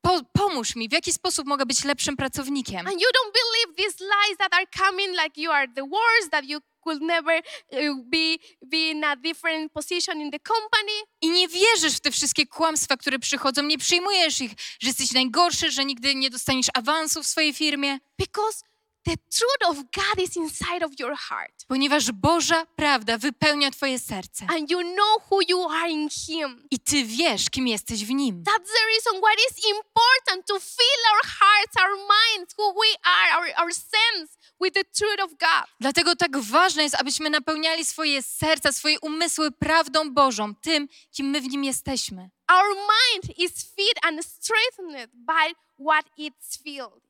po, 0.00 0.20
pomóż 0.32 0.76
mi, 0.76 0.88
w 0.88 0.92
jaki 0.92 1.12
sposób 1.12 1.46
mogę 1.46 1.66
być 1.66 1.84
lepszym 1.84 2.16
pracownikiem. 2.16 2.86
And 2.86 3.00
you 3.00 3.08
don't 3.08 3.32
believe 3.32 3.76
these 3.76 4.04
lies 4.04 4.38
that 4.38 4.54
are 4.54 4.66
coming 4.78 5.22
like 5.22 5.40
you 5.40 5.50
are 5.50 5.68
the 5.74 5.82
worst, 5.82 6.30
that 6.30 6.44
you 6.44 6.60
could 6.84 7.02
never 7.02 7.38
uh, 7.38 7.78
be, 8.04 8.36
be 8.66 8.90
in 8.90 9.04
a 9.04 9.16
different 9.16 9.72
position 9.72 10.20
in 10.20 10.30
the 10.30 10.38
company. 10.38 10.92
I 11.20 11.30
nie 11.30 11.48
wierzysz 11.48 11.96
w 11.96 12.00
te 12.00 12.10
wszystkie 12.10 12.46
kłamstwa, 12.46 12.96
które 12.96 13.18
przychodzą, 13.18 13.62
nie 13.62 13.78
przyjmujesz 13.78 14.40
ich, 14.40 14.52
że 14.80 14.88
jesteś 14.88 15.12
najgorszy, 15.12 15.70
że 15.70 15.84
nigdy 15.84 16.14
nie 16.14 16.30
dostaniesz 16.30 16.66
awansu 16.74 17.22
w 17.22 17.26
swojej 17.26 17.52
firmie, 17.52 17.98
Because 18.18 18.62
the 19.04 19.16
truth 19.16 19.62
of 19.68 19.76
God 19.76 20.18
is 20.18 20.36
inside 20.36 20.84
of 20.84 20.90
your 21.00 21.16
heart. 21.16 21.64
ponieważ 21.68 22.12
Boża 22.12 22.66
prawda 22.76 23.18
wypełnia 23.18 23.70
twoje 23.70 23.98
serce. 23.98 24.46
And 24.48 24.70
you 24.70 24.80
know 24.80 25.22
who 25.30 25.40
you 25.48 25.68
are 25.68 25.90
in 25.90 26.08
Him. 26.26 26.68
I 26.70 26.78
ty 26.78 27.04
wiesz, 27.04 27.50
kim 27.50 27.68
jesteś 27.68 28.04
w 28.04 28.10
nim. 28.10 28.42
That's 28.44 28.72
the 28.78 28.86
reason 28.94 29.20
why 29.20 29.34
it's 29.48 29.76
important 29.76 30.46
to 30.46 30.60
fill 30.60 31.02
our 31.12 31.22
hearts, 31.40 31.76
our 31.82 31.96
minds, 31.96 32.54
who 32.58 32.72
we 32.72 32.88
are, 33.04 33.38
our, 33.38 33.64
our 33.64 33.72
sense 33.74 34.38
with 34.60 34.74
the 34.74 34.84
truth 34.84 35.20
of 35.20 35.30
God. 35.30 35.66
Dlatego 35.80 36.16
tak 36.16 36.38
ważne 36.38 36.82
jest, 36.82 36.94
abyśmy 37.00 37.30
napełniali 37.30 37.84
swoje 37.84 38.22
serca, 38.22 38.72
swoje 38.72 39.00
umysły 39.00 39.50
prawdą 39.50 40.14
Bożą, 40.14 40.54
tym, 40.54 40.88
kim 41.12 41.26
my 41.26 41.40
w 41.40 41.48
nim 41.48 41.64
jesteśmy. 41.64 42.30
Our 42.48 42.76
mind 42.76 43.38
is 43.38 43.52
fed 43.52 43.98
and 44.02 44.26
strengthened 44.26 45.10
by 45.14 45.54
what 45.78 46.04
it's 46.18 46.62
filled. 46.62 47.03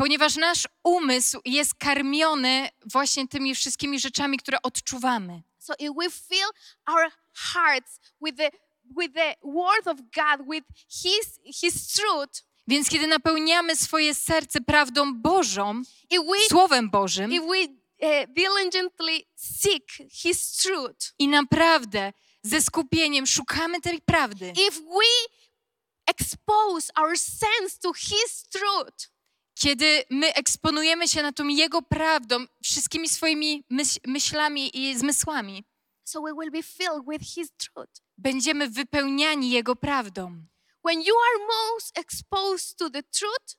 Ponieważ 0.00 0.36
nasz 0.36 0.68
umysł 0.84 1.40
jest 1.44 1.74
karmiony 1.74 2.68
właśnie 2.86 3.28
tymi 3.28 3.54
wszystkimi 3.54 4.00
rzeczami, 4.00 4.38
które 4.38 4.62
odczuwamy. 4.62 5.42
So 5.58 5.74
if 5.78 5.94
we 5.98 6.10
fill 6.10 6.48
our 6.86 7.10
hearts 7.34 8.00
with 8.22 8.36
the 8.36 8.50
with 8.98 9.14
the 9.14 9.34
word 9.44 9.86
of 9.86 9.96
God, 9.96 10.48
with 10.52 10.66
His 10.88 11.40
His 11.60 11.92
truth, 11.92 12.44
Więc 12.68 12.88
kiedy 12.88 13.06
napełniamy 13.06 13.76
swoje 13.76 14.14
serce 14.14 14.60
prawdą 14.60 15.14
Bożą, 15.14 15.82
we 16.10 16.48
Słowem 16.48 16.90
Bożym 16.90 17.32
if 17.32 17.46
we 17.46 17.58
uh, 18.08 18.34
diligently 18.34 19.20
seek 19.36 19.92
His 20.12 20.56
truth, 20.56 21.14
i 21.18 21.28
naprawdę 21.28 22.12
ze 22.42 22.62
skupieniem 22.62 23.26
szukamy 23.26 23.80
tej 23.80 24.00
prawdy, 24.00 24.52
if 24.68 24.80
we 24.80 25.36
expose 26.06 26.92
our 26.96 27.18
sense 27.18 27.78
to 27.82 27.92
His 27.92 28.48
truth, 28.50 29.10
kiedy 29.62 30.04
my 30.10 30.34
eksponujemy 30.34 31.08
się 31.08 31.22
na 31.22 31.32
tą 31.32 31.48
Jego 31.48 31.82
prawdą 31.82 32.46
wszystkimi 32.62 33.08
swoimi 33.08 33.64
myśl, 33.70 34.00
myślami 34.06 34.78
i 34.78 34.98
zmysłami, 34.98 35.64
so 36.04 36.22
we 36.22 36.32
will 36.32 36.50
be 36.50 36.62
filled 36.62 37.04
with 37.10 37.34
His 37.34 37.50
truth. 37.56 38.02
będziemy 38.18 38.68
wypełniani 38.68 39.50
Jego 39.50 39.76
prawdą. 39.76 40.46
When 40.86 41.02
you 41.02 41.14
are 41.14 41.46
most 41.46 41.98
exposed 41.98 42.78
to 42.78 42.90
the 42.90 43.02
truth, 43.02 43.56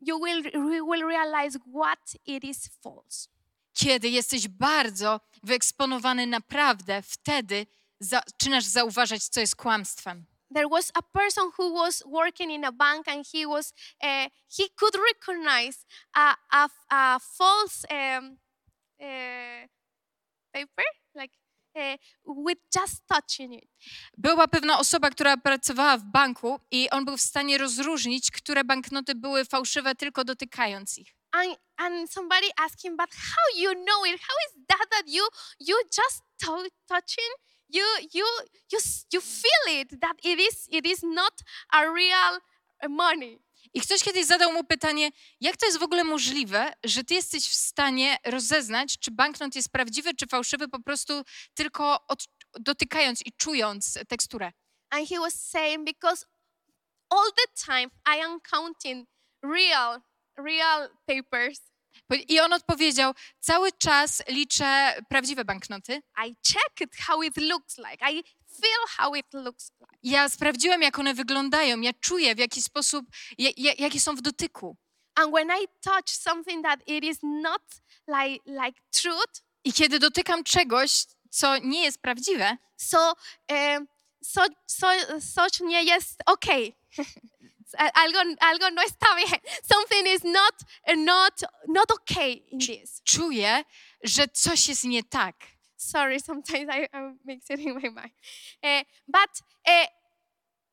you 0.00 0.20
will, 0.24 0.44
you 0.54 0.86
will 0.86 1.06
realize 1.08 1.58
what 1.74 2.16
it 2.26 2.44
is 2.44 2.68
false. 2.82 3.28
Kiedy 3.72 4.08
jesteś 4.08 4.48
bardzo 4.48 5.20
wyeksponowany 5.42 6.26
na 6.26 6.40
prawdę, 6.40 7.02
wtedy 7.02 7.66
zaczynasz 8.00 8.64
zauważać, 8.64 9.24
co 9.24 9.40
jest 9.40 9.56
kłamstwem. 9.56 10.24
There 10.54 10.68
was 10.68 10.92
a 10.94 11.02
person 11.02 11.50
who 11.58 11.74
was 11.74 12.02
working 12.06 12.50
in 12.50 12.64
a 12.64 12.72
bank 12.72 13.08
and 13.08 13.26
he 13.34 13.46
was 13.46 13.72
uh, 14.02 14.28
he 14.58 14.68
could 14.76 14.94
recognize 14.94 15.84
a, 16.16 16.34
a, 16.52 16.68
a 16.90 17.18
false 17.18 17.84
um, 17.90 18.38
uh, 19.00 19.66
paper 20.52 20.84
like 21.14 21.32
uh, 21.76 21.96
with 22.24 22.58
just 22.70 23.02
touching 23.08 23.52
it. 23.54 23.68
Była 24.18 24.48
pewna 24.48 24.78
osoba, 24.78 25.10
która 25.10 25.36
pracowała 25.36 25.96
w 25.96 26.04
banku 26.04 26.60
i 26.70 26.90
on 26.90 27.04
był 27.04 27.16
w 27.16 27.20
stanie 27.20 27.58
rozróżnić, 27.58 28.30
które 28.30 28.64
banknoty 28.64 29.14
były 29.14 29.44
fałszywe 29.44 29.94
tylko 29.94 30.24
dotykając 30.24 30.98
ich. 30.98 31.14
And, 31.32 31.58
and 31.76 32.12
somebody 32.12 32.46
asked 32.56 32.82
him, 32.82 32.96
but 32.96 33.10
how 33.10 33.60
you 33.62 33.72
know 33.72 34.06
it? 34.06 34.20
How 34.20 34.34
is 34.48 34.66
that 34.68 34.90
that 34.90 35.08
you 35.08 35.24
you 35.60 35.76
just 35.98 36.22
to- 36.44 36.70
touching? 36.88 37.34
You 37.74 37.84
you 38.14 38.26
you 38.72 38.78
you 39.12 39.20
feel 39.20 39.80
it 39.80 40.00
that 40.00 40.16
it 40.24 40.40
is 40.40 40.68
it 40.70 40.86
is 40.86 41.02
not 41.02 41.34
a 41.72 41.84
real 41.84 42.40
money. 42.88 43.40
I 43.74 43.80
ktoś 43.80 44.02
kiedyś 44.02 44.26
zadał 44.26 44.52
mu 44.52 44.64
pytanie, 44.64 45.10
jak 45.40 45.56
to 45.56 45.66
jest 45.66 45.78
w 45.78 45.82
ogóle 45.82 46.04
możliwe, 46.04 46.72
że 46.84 47.04
ty 47.04 47.14
jesteś 47.14 47.48
w 47.48 47.54
stanie 47.54 48.16
rozeznać, 48.24 48.98
czy 48.98 49.10
banknot 49.10 49.54
jest 49.56 49.72
prawdziwy, 49.72 50.14
czy 50.14 50.26
fałszywy, 50.26 50.68
po 50.68 50.80
prostu 50.80 51.22
tylko 51.54 52.06
od, 52.06 52.24
dotykając 52.60 53.26
i 53.26 53.32
czując 53.32 53.98
teksturę. 54.08 54.52
And 54.90 55.08
he 55.08 55.18
was 55.18 55.34
saying, 55.34 55.84
because 55.84 56.26
all 57.10 57.30
the 57.36 57.64
time 57.66 57.90
I 58.06 58.20
am 58.20 58.40
counting 58.40 59.08
real, 59.42 60.00
real 60.36 60.88
papers. 61.06 61.73
I 62.28 62.40
on 62.40 62.52
odpowiedział, 62.52 63.12
cały 63.40 63.72
czas 63.72 64.22
liczę 64.28 64.94
prawdziwe 65.08 65.44
banknoty. 65.44 66.02
I 66.26 66.36
check 66.52 66.80
it 66.80 66.96
how 66.96 67.22
it 67.22 67.36
looks 67.36 67.78
like. 67.78 68.12
I 68.12 68.24
feel 68.60 68.86
how 68.88 69.14
it 69.14 69.26
looks 69.32 69.72
like. 69.80 69.98
Ja 70.02 70.28
sprawdziłem, 70.28 70.82
jak 70.82 70.98
one 70.98 71.14
wyglądają, 71.14 71.80
ja 71.80 71.92
czuję, 72.00 72.34
w 72.34 72.38
jaki 72.38 72.62
sposób, 72.62 73.06
ja, 73.38 73.50
ja, 73.56 73.72
jakie 73.78 74.00
są 74.00 74.16
w 74.16 74.22
dotyku. 74.22 74.76
And 75.14 75.32
when 75.32 75.48
I 75.48 75.66
touch 75.80 76.10
something 76.10 76.64
that 76.64 76.80
it 76.86 77.04
is 77.04 77.18
not 77.22 77.62
like 78.08 78.42
like 78.46 78.80
truth, 78.90 79.42
I 79.64 79.72
kiedy 79.72 79.98
dotykam 79.98 80.44
czegoś, 80.44 81.04
co 81.30 81.58
nie 81.58 81.84
jest 81.84 81.98
prawdziwe, 81.98 82.56
so 82.76 83.14
um, 83.50 83.86
so 84.24 84.42
so 84.66 84.86
such 85.20 85.60
nie 85.60 85.84
jest 85.84 86.20
okay. 86.26 86.72
algo, 87.78 88.18
algo 88.40 88.70
no 88.70 88.82
está 88.82 89.14
bien. 89.16 89.40
Something 89.62 90.06
is 90.06 90.24
not, 90.24 90.54
not, 90.96 91.42
not 91.68 91.90
okay 91.90 92.42
in 92.50 92.58
this. 92.58 93.02
Czuję, 93.04 93.64
że 94.04 94.28
coś 94.28 94.68
jest 94.68 94.84
nie 94.84 95.02
tak. 95.02 95.36
Sorry, 95.76 96.20
sometimes 96.20 96.68
I, 96.74 96.88
I 96.92 97.18
mix 97.24 97.50
it 97.50 97.60
in 97.60 97.74
my 97.74 97.90
mind. 97.90 98.14
Uh, 98.62 98.84
but 99.06 99.42
uh, 99.66 99.86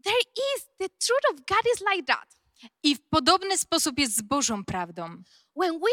there 0.03 0.23
is, 0.55 0.67
the 0.79 0.89
truth 0.89 1.25
of 1.31 1.45
God 1.45 1.65
is 1.73 1.81
like 1.81 2.05
that. 2.05 2.27
I 2.83 2.95
w 2.95 3.01
podobny 3.09 3.57
sposób 3.57 3.99
jest 3.99 4.17
z 4.17 4.21
Bożą 4.21 4.65
prawdą. 4.65 5.23
When 5.55 5.79
we 5.79 5.91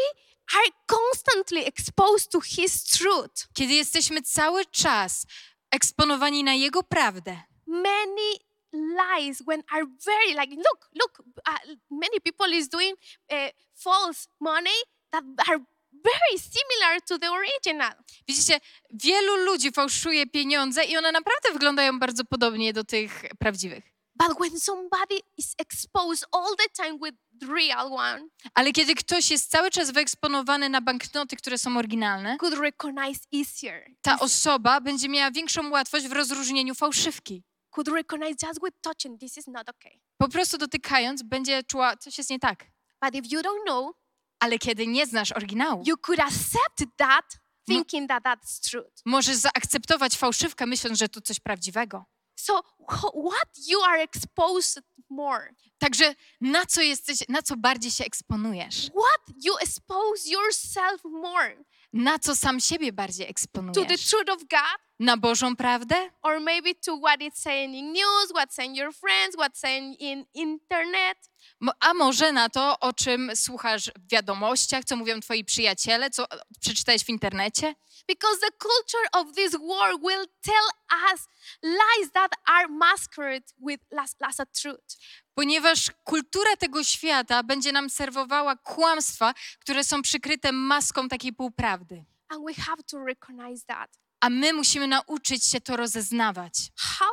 are 0.55 0.71
constantly 0.87 1.65
exposed 1.65 2.31
to 2.31 2.41
His 2.41 2.83
truth, 2.83 3.47
Kiedy 3.53 3.73
jesteśmy 3.73 4.21
cały 4.21 4.65
czas 4.65 5.25
eksponowani 5.71 6.43
na 6.43 6.53
Jego 6.53 6.83
prawdę, 6.83 7.41
many 7.67 8.48
lies 8.73 9.41
when 9.47 9.63
are 9.71 9.85
very 10.05 10.33
like 10.33 10.55
look 10.55 10.89
look 11.01 11.23
uh, 11.47 11.75
many 11.91 12.19
people 12.23 12.53
is 12.53 12.69
doing 12.69 12.93
uh, 13.31 13.49
false 13.75 14.27
money 14.39 14.79
that 15.11 15.23
are 15.47 15.59
very 16.03 16.37
similar 16.37 17.01
to 17.07 17.17
the 17.17 17.27
original 17.31 17.93
widzicie, 18.27 18.59
wielu 18.93 19.35
ludzi 19.35 19.71
fałszuje 19.71 20.27
pieniądze 20.27 20.83
i 20.85 20.97
one 20.97 21.11
naprawdę 21.11 21.51
wyglądają 21.53 21.99
bardzo 21.99 22.25
podobnie 22.25 22.73
do 22.73 22.83
tych 22.83 23.23
prawdziwych. 23.39 23.83
but 24.15 24.37
when 24.39 24.59
somebody 24.59 25.19
is 25.37 25.55
exposed 25.57 26.25
all 26.31 26.55
the 26.55 26.83
time 26.83 26.97
with 26.99 27.15
real 27.49 27.93
one 27.93 28.27
Ale 28.53 28.71
kiedy 28.71 28.95
ktoś 28.95 29.31
jest 29.31 29.51
cały 29.51 29.71
czas 29.71 29.91
wyeksponowany 29.91 30.69
na 30.69 30.81
banknoty, 30.81 31.35
które 31.35 31.57
są 31.57 31.77
oryginalne, 31.77 32.37
could 32.37 32.59
recognize 32.59 33.19
easier 33.35 33.85
ta 34.01 34.19
osoba 34.19 34.81
będzie 34.81 35.09
miała 35.09 35.31
większą 35.31 35.69
łatwość 35.69 36.07
w 36.07 36.11
rozróżnieniu 36.11 36.75
fałszywki. 36.75 37.43
Could 37.71 37.87
recognize 37.87 38.35
just 38.43 38.59
with 38.63 38.73
touching 38.81 39.19
this 39.19 39.37
is 39.37 39.47
not 39.47 39.69
okay 39.69 39.99
Po 40.17 40.27
prostu 40.29 40.57
dotykając, 40.57 41.23
będzie 41.23 41.63
czuła, 41.63 41.97
coś 41.97 42.17
jest 42.17 42.29
nie 42.29 42.39
tak. 42.39 42.65
but 43.01 43.15
if 43.15 43.27
you 43.35 43.41
don't 43.41 43.63
know 43.65 43.95
Ale 44.39 44.57
kiedy 44.57 44.87
nie 44.87 45.05
znasz 45.05 45.31
oryginału, 45.31 45.83
you 45.87 45.97
could 45.97 46.19
accept 46.19 46.97
that 46.97 47.25
thinking 47.67 48.09
that 48.09 48.23
that's 48.23 48.69
truth 48.69 49.01
możesz 49.05 49.35
zaakceptować 49.35 50.17
fałszywkę, 50.17 50.65
myśląc, 50.65 50.97
że 50.99 51.09
to 51.09 51.21
coś 51.21 51.39
prawdziwego. 51.39 52.05
so 52.35 52.61
wh- 52.89 53.29
what 53.31 53.49
you 53.67 53.83
are 53.83 54.01
exposed 54.01 54.83
more 55.09 55.53
Także 55.77 56.15
na 56.41 56.65
co 56.65 56.81
jesteś, 56.81 57.17
na 57.29 57.41
co 57.41 57.57
bardziej 57.57 57.91
się 57.91 58.05
eksponujesz? 58.05 58.85
what 58.89 59.43
you 59.45 59.57
expose 59.57 60.29
yourself 60.29 61.01
more 61.03 61.63
Na 61.93 62.19
co 62.19 62.35
sam 62.35 62.59
siebie 62.59 62.93
bardziej 62.93 63.25
to 63.25 63.27
the 63.27 63.29
eksponujesz? 63.31 64.09
truth 64.09 64.29
of 64.29 64.37
God 64.39 64.79
Na 64.99 65.17
Bożą 65.17 65.55
prawdę? 65.55 66.09
or 66.21 66.39
maybe 66.39 66.75
to 66.75 66.97
what 66.97 67.19
it's 67.21 67.41
saying 67.41 67.75
in 67.75 67.91
news, 67.93 68.31
what's 68.35 68.53
saying 68.55 68.77
your 68.77 68.93
friends, 68.93 69.35
what's 69.37 69.59
saying 69.59 69.99
in 69.99 70.25
internet. 70.33 71.17
Mo- 71.59 71.71
A 71.79 71.93
może 71.93 72.31
na 72.31 72.49
to, 72.49 72.79
o 72.79 72.93
czym 72.93 73.31
słuchasz 73.35 73.85
w 73.85 74.11
wiadomościach, 74.11 74.83
co 74.85 74.95
mówią 74.95 75.19
twoi 75.19 75.45
przyjaciele, 75.45 76.09
co 76.09 76.25
przeczytałeś 76.61 77.03
w 77.03 77.09
internecie? 77.09 77.75
Because 78.07 78.39
the 78.39 78.51
culture 78.57 79.09
of 79.13 79.35
this 79.35 79.51
world 79.51 80.01
will 80.01 80.25
tell 80.41 80.67
us 81.13 81.27
lies 81.63 82.11
that 82.13 82.31
are 82.45 82.67
masqueraded 82.67 83.53
with 83.67 83.83
as, 83.99 84.15
as 84.21 84.39
a 84.39 84.45
truth. 84.45 84.97
Ponieważ 85.39 85.91
kultura 86.03 86.55
tego 86.57 86.83
świata 86.83 87.43
będzie 87.43 87.71
nam 87.71 87.89
serwowała 87.89 88.55
kłamstwa, 88.55 89.33
które 89.59 89.83
są 89.83 90.01
przykryte 90.01 90.51
maską 90.51 91.07
takiej 91.07 91.33
półprawdy. 91.33 92.05
And 92.29 92.45
we 92.45 92.53
have 92.53 92.83
to 92.91 92.97
recognize 93.05 93.65
that. 93.65 93.99
A 94.21 94.29
my 94.29 94.53
musimy 94.53 94.87
nauczyć 94.87 95.45
się 95.45 95.61
to 95.61 95.77
rozeznawać. 95.77 96.53
How? 96.77 97.07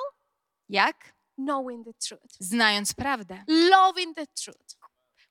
Jak? 0.68 1.14
Knowing 1.38 1.84
the 1.86 1.92
truth, 2.08 2.34
Znając 2.40 2.94
prawdę. 2.94 3.44
loving 3.48 4.16
the 4.16 4.26
truth, 4.26 4.76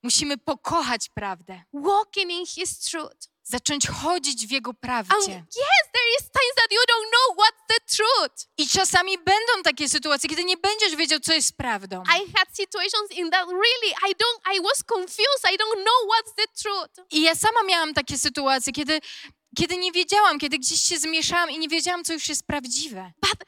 Musimy 0.03 0.37
pokochać 0.37 1.09
prawdę. 1.09 1.63
walking 1.73 2.31
in 2.31 2.45
His 2.45 2.79
truth. 2.79 3.27
Zacząć 3.47 3.87
chodzić 3.87 4.47
w 4.47 4.51
Jego 4.51 4.69
And 4.69 4.79
prawdzie. 4.79 5.15
yes, 5.15 5.85
there 5.93 6.09
is 6.19 6.23
times 6.37 6.55
that 6.55 6.71
you 6.71 6.79
don't 6.91 7.09
know 7.11 7.37
what's 7.37 7.63
the 7.67 7.95
truth. 7.95 8.47
I 8.57 8.67
czasami 8.67 9.17
będą 9.17 9.63
takie 9.63 9.89
sytuacje, 9.89 10.29
kiedy 10.29 10.43
nie 10.45 10.57
będziesz 10.57 10.95
wiedział, 10.95 11.19
co 11.19 11.33
jest 11.33 11.57
prawdą. 11.57 12.03
I 12.03 12.31
had 12.37 12.47
situations 12.53 13.11
in 13.11 13.31
that 13.31 13.45
really 13.47 13.91
I 14.09 14.15
don't 14.15 14.57
I 14.57 14.61
was 14.61 14.83
confused. 14.83 15.43
I 15.53 15.57
don't 15.57 15.83
know 15.83 15.99
what's 16.11 16.33
the 16.35 16.47
truth. 16.61 17.07
I 17.11 17.21
ja 17.21 17.35
sama 17.35 17.63
miałam 17.63 17.93
takie 17.93 18.17
sytuacje, 18.17 18.73
kiedy, 18.73 19.01
kiedy 19.57 19.77
nie 19.77 19.91
wiedziałam, 19.91 20.39
kiedy 20.39 20.57
gdzieś 20.59 20.81
się 20.83 20.97
zmieszałam 20.97 21.51
i 21.51 21.59
nie 21.59 21.67
wiedziałam, 21.67 22.03
co 22.03 22.13
już 22.13 22.29
jest 22.29 22.47
prawdziwe. 22.47 23.11
But 23.21 23.47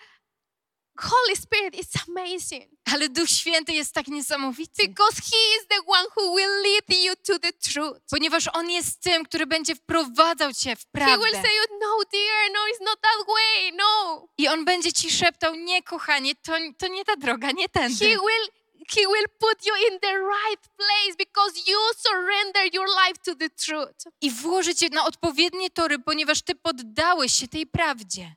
Holy 1.02 1.36
Spirit 1.36 1.76
is 1.80 1.88
amazing 2.10 2.72
Ale 2.94 3.10
Duch 3.10 3.30
Święty 3.30 3.74
jest 3.74 3.94
tak 3.94 4.08
niesamowity, 4.08 4.88
because 4.88 5.16
He 5.22 5.38
is 5.62 5.68
the 5.68 5.80
one 5.88 6.08
who 6.16 6.36
will 6.36 6.62
lead 6.64 7.04
you 7.04 7.14
to 7.16 7.40
the 7.40 7.54
truth. 7.54 8.00
ponieważ 8.10 8.44
On 8.54 8.70
jest 8.70 9.00
tym, 9.02 9.26
który 9.26 9.46
będzie 9.48 9.76
wprowadzał 9.76 10.54
cię 10.54 10.76
w 10.76 10.80
He 10.80 11.06
will 11.06 11.18
prawdę. 11.20 11.32
say, 11.32 11.52
No, 11.82 11.98
dear, 12.12 12.52
no, 12.54 12.60
it's 12.74 12.86
not 12.86 13.02
that 13.02 13.28
way. 13.28 13.72
No. 13.78 14.28
I 14.38 14.48
On 14.48 14.66
będzie 14.66 14.94
ci 14.94 15.12
szeptał, 15.12 15.56
nie 15.56 15.84
kochanie, 15.84 16.36
to, 16.36 16.54
to 16.78 16.88
nie 16.88 17.06
ta 17.06 17.16
droga, 17.16 17.52
nie 17.52 17.64
He 17.64 17.70
tędy. 17.70 18.06
will 18.08 18.48
He 18.96 19.02
will 19.02 19.26
put 19.40 19.66
you 19.66 19.74
in 19.92 20.00
the 20.00 20.14
right 20.14 20.62
place 20.78 21.16
because 21.18 21.72
you 21.72 21.78
surrender 21.98 22.64
your 22.74 22.88
life 22.88 23.20
to 23.26 23.36
the 23.36 23.50
truth. 23.50 24.14
I 24.22 24.32
włoży 24.32 24.76
cię 24.76 24.90
na 24.90 25.06
odpowiednie 25.06 25.70
tory, 25.70 26.00
ponieważ 26.00 26.42
ty 26.42 26.56
poddałeś 26.56 27.34
się 27.34 27.48
tej 27.48 27.68
prawdzie. 27.68 28.36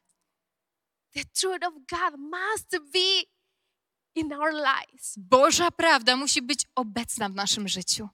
The 1.14 1.24
truth 1.40 1.64
of 1.66 1.74
God 1.74 2.18
must 2.18 2.92
be 2.92 3.24
in 4.14 4.32
our 4.32 4.52
lives. 4.52 5.14
Boża 5.16 5.70
prawda 5.70 6.16
musi 6.16 6.42
być 6.42 6.64
obecna 6.74 7.28
w 7.28 7.34
naszym 7.34 7.68
życiu. 7.68 8.08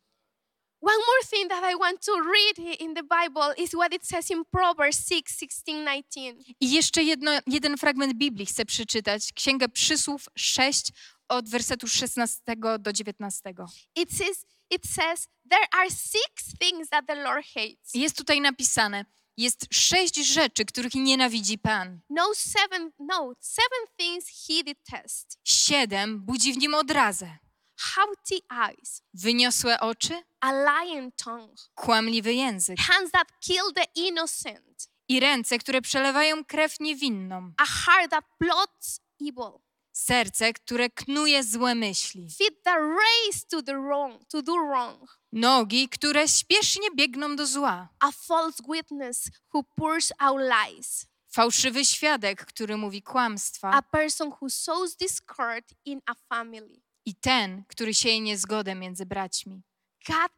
One 0.80 0.98
more 0.98 1.22
thing 1.30 1.48
that 1.48 1.64
I 1.64 1.74
want 1.76 2.00
to 2.04 2.12
read 2.12 2.80
in 2.80 2.94
the 2.94 3.02
Bible 3.02 3.54
is 3.56 3.74
what 3.74 3.94
it 3.94 4.06
says 4.06 4.30
in 4.30 4.44
Proverbs 4.44 5.08
6 5.08 5.38
16 5.38 5.84
19. 5.84 6.54
I 6.60 6.70
jeszcze 6.70 7.02
jedno, 7.02 7.30
jeden 7.46 7.76
fragment 7.76 8.14
Biblii 8.14 8.46
chcę 8.46 8.64
przeczytać. 8.64 9.32
Księgę 9.32 9.68
Przysłów 9.68 10.28
6 10.38 10.92
od 11.28 11.48
wersetu 11.48 11.88
16 11.88 12.42
do 12.78 12.92
19. 12.92 13.54
It 13.96 14.12
says, 14.12 14.46
it 14.70 14.86
says, 14.86 15.28
There 15.50 15.66
are 15.72 15.90
six 15.90 16.58
things 16.60 16.88
that 16.88 17.06
the 17.06 17.14
Lord 17.14 17.44
hates. 17.54 17.94
Jest 17.94 18.16
tutaj 18.16 18.40
napisane, 18.40 19.04
jest 19.36 19.66
sześć 19.72 20.16
rzeczy, 20.16 20.64
których 20.64 20.94
nienawidzi 20.94 21.58
Pan. 21.58 22.00
No, 22.10 22.34
seven, 22.34 22.92
no, 22.98 23.32
seven 23.40 23.96
things 23.98 24.26
he 24.48 24.64
detests. 24.64 25.38
Siedem 25.44 26.20
budzi 26.26 26.52
w 26.52 26.58
nim 26.58 26.74
odrazę. 26.74 27.38
haughty 27.78 28.34
eyes, 28.50 29.02
Wyniosłe 29.14 29.80
oczy, 29.80 30.22
a 30.40 30.52
lying 30.52 31.14
tongue, 31.16 31.54
kłamliwy 31.74 32.34
język. 32.34 32.78
Hands 32.78 33.10
that 33.10 33.28
kill 33.40 33.72
the 33.74 33.84
innocent, 33.94 34.88
i 35.08 35.20
ręce, 35.20 35.58
które 35.58 35.80
przelewają 35.82 36.44
krew 36.44 36.80
niewinną. 36.80 37.52
a 37.56 37.66
heart 37.66 38.10
that 38.10 38.24
plots 38.38 39.00
evil, 39.20 39.60
Serce, 40.00 40.52
które 40.52 40.90
knuje 40.90 41.44
złe 41.44 41.74
myśli. 41.74 42.28
feet 42.38 42.62
that 42.62 42.78
race 42.78 43.46
to 43.50 43.62
the 43.62 43.72
wrong, 43.72 44.24
to 44.28 44.42
do 44.42 44.52
wrong, 44.52 45.18
Nogi, 45.32 45.88
które 45.88 46.28
śpiesznie 46.28 46.88
biegną 46.96 47.36
do 47.36 47.46
zła. 47.46 47.88
a 48.00 48.12
false 48.12 48.62
witness 48.72 49.30
who 49.54 49.62
pours 49.76 50.12
out 50.18 50.40
lies, 50.40 51.06
Fałszywy 51.28 51.84
świadek, 51.84 52.46
który 52.46 52.76
mówi 52.76 53.02
kłamstwa. 53.02 53.70
a 53.70 53.82
person 53.82 54.32
who 54.40 54.50
sows 54.50 54.96
discord 54.96 55.64
in 55.84 56.00
a 56.06 56.14
family. 56.28 56.80
I 57.04 57.14
ten, 57.14 57.64
który 57.68 57.94
sieje 57.94 58.20
niezgodę 58.20 58.74
między 58.74 59.06
braćmi. 59.06 59.62
God 60.08 60.32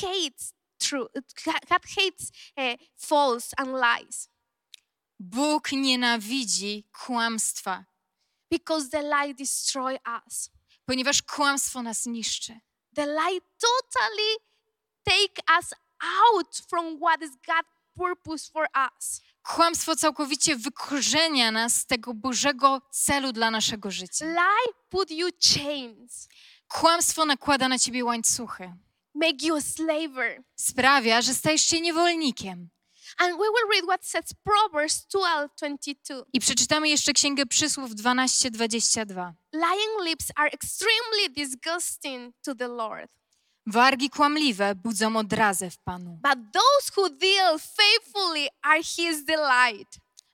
hates 0.00 0.54
truth. 0.78 1.12
God 1.44 1.70
hates 1.70 2.30
uh, 2.56 2.80
false 2.96 3.54
and 3.56 3.70
lies 3.70 4.28
Bóg 5.20 5.72
nienawidzi 5.72 6.84
kłamstwa, 6.92 7.84
because 8.58 8.88
the 8.90 9.02
lie 9.02 9.34
destroy 9.34 9.98
us. 10.26 10.50
ponieważ 10.86 11.22
kłamstwo 11.22 11.82
nas 11.82 12.06
niszczy. 12.06 12.60
The 12.94 13.06
lie 13.06 13.40
totally 13.60 14.36
take 15.04 15.58
us 15.58 15.74
out 16.00 16.56
from 16.70 16.98
what 16.98 17.22
is 17.22 17.30
God's 17.30 17.74
purpose 17.96 18.50
for 18.52 18.66
us. 18.96 19.20
Kłamstwo 19.42 19.96
całkowicie 19.96 20.56
wykorzenia 20.56 21.50
nas 21.50 21.76
z 21.76 21.86
tego 21.86 22.14
Bożego 22.14 22.82
celu 22.90 23.32
dla 23.32 23.50
naszego 23.50 23.90
życia. 23.90 24.26
Lie 24.26 24.74
put 24.90 25.10
you 25.10 25.28
chains, 25.54 26.28
Kłamstwo 26.68 27.24
nakłada 27.24 27.68
na 27.68 27.78
ciebie 27.78 28.04
łańcuchy. 28.04 28.72
make 29.14 29.42
you 29.42 29.56
a 29.56 29.60
slaver. 29.60 30.42
Sprawia, 30.56 31.22
że 31.22 31.34
stajesz 31.34 31.62
się 31.62 31.80
niewolnikiem. 31.80 32.68
And 33.18 33.32
we 33.32 33.46
will 33.48 33.68
read 33.70 33.84
what 33.84 34.06
says 34.06 34.24
Proverbs 34.44 35.06
12:22. 35.14 36.22
I 36.32 36.40
przeczytamy 36.40 36.88
jeszcze 36.88 37.12
Księgę 37.12 37.46
Przysłów 37.46 37.90
12:22. 37.94 39.32
Lying 39.52 40.02
lips 40.04 40.26
are 40.36 40.50
extremely 40.50 41.28
disgusting 41.30 42.34
to 42.42 42.54
the 42.54 42.68
Lord, 42.68 43.10
Wargi 43.66 44.10
kłamliwe 44.10 44.74
budzą 44.74 45.16
odrazę 45.16 45.70
w 45.70 45.78
Panu, 45.78 46.10
but 46.22 46.38
those 46.52 46.92
who 46.96 47.10
deal 47.10 47.58
faithfully 47.58 48.48
are 48.62 48.82
his 48.82 49.24
delight. 49.24 49.88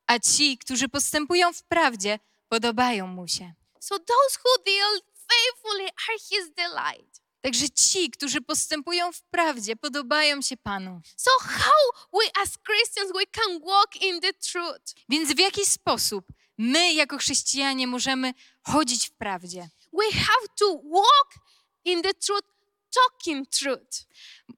a 0.07 0.19
ci, 0.19 0.59
którzy 0.59 0.89
postępują 0.89 1.53
w 1.53 1.63
prawdzie, 1.63 2.19
podobają 2.49 3.07
mu 3.07 3.29
się. 3.29 3.53
So 3.81 3.99
those 3.99 4.39
who 4.45 4.65
deal 4.65 5.01
faithfully 5.29 5.85
are 6.09 6.19
his 6.19 6.51
delight. 6.55 7.21
Także 7.41 7.71
ci, 7.71 8.11
którzy 8.11 8.41
postępują 8.41 9.13
w 9.13 9.23
prawdzie, 9.23 9.77
podobają 9.77 10.43
się 10.43 10.57
Panu. 10.57 11.01
So 11.17 11.31
how 11.41 12.09
we 12.13 12.43
as 12.43 12.59
Christians 12.67 13.13
we 13.13 13.27
can 13.27 13.61
walk 13.61 13.97
in 14.03 14.21
the 14.21 14.33
truth? 14.33 14.95
Więc 15.09 15.35
w 15.35 15.39
jaki 15.39 15.67
sposób 15.67 16.27
my, 16.59 16.93
jako 16.93 17.19
chrześcijanie, 17.19 17.87
możemy 17.87 18.35
chodzić 18.63 19.09
w 19.09 19.13
prawdzie? 19.13 19.69
We 19.93 20.13
have 20.13 20.47
to 20.59 20.81
walk 20.85 21.35
in 21.85 22.03
the 22.03 22.15
truth, 22.15 22.49
talking 22.95 23.49
truth. 23.51 24.07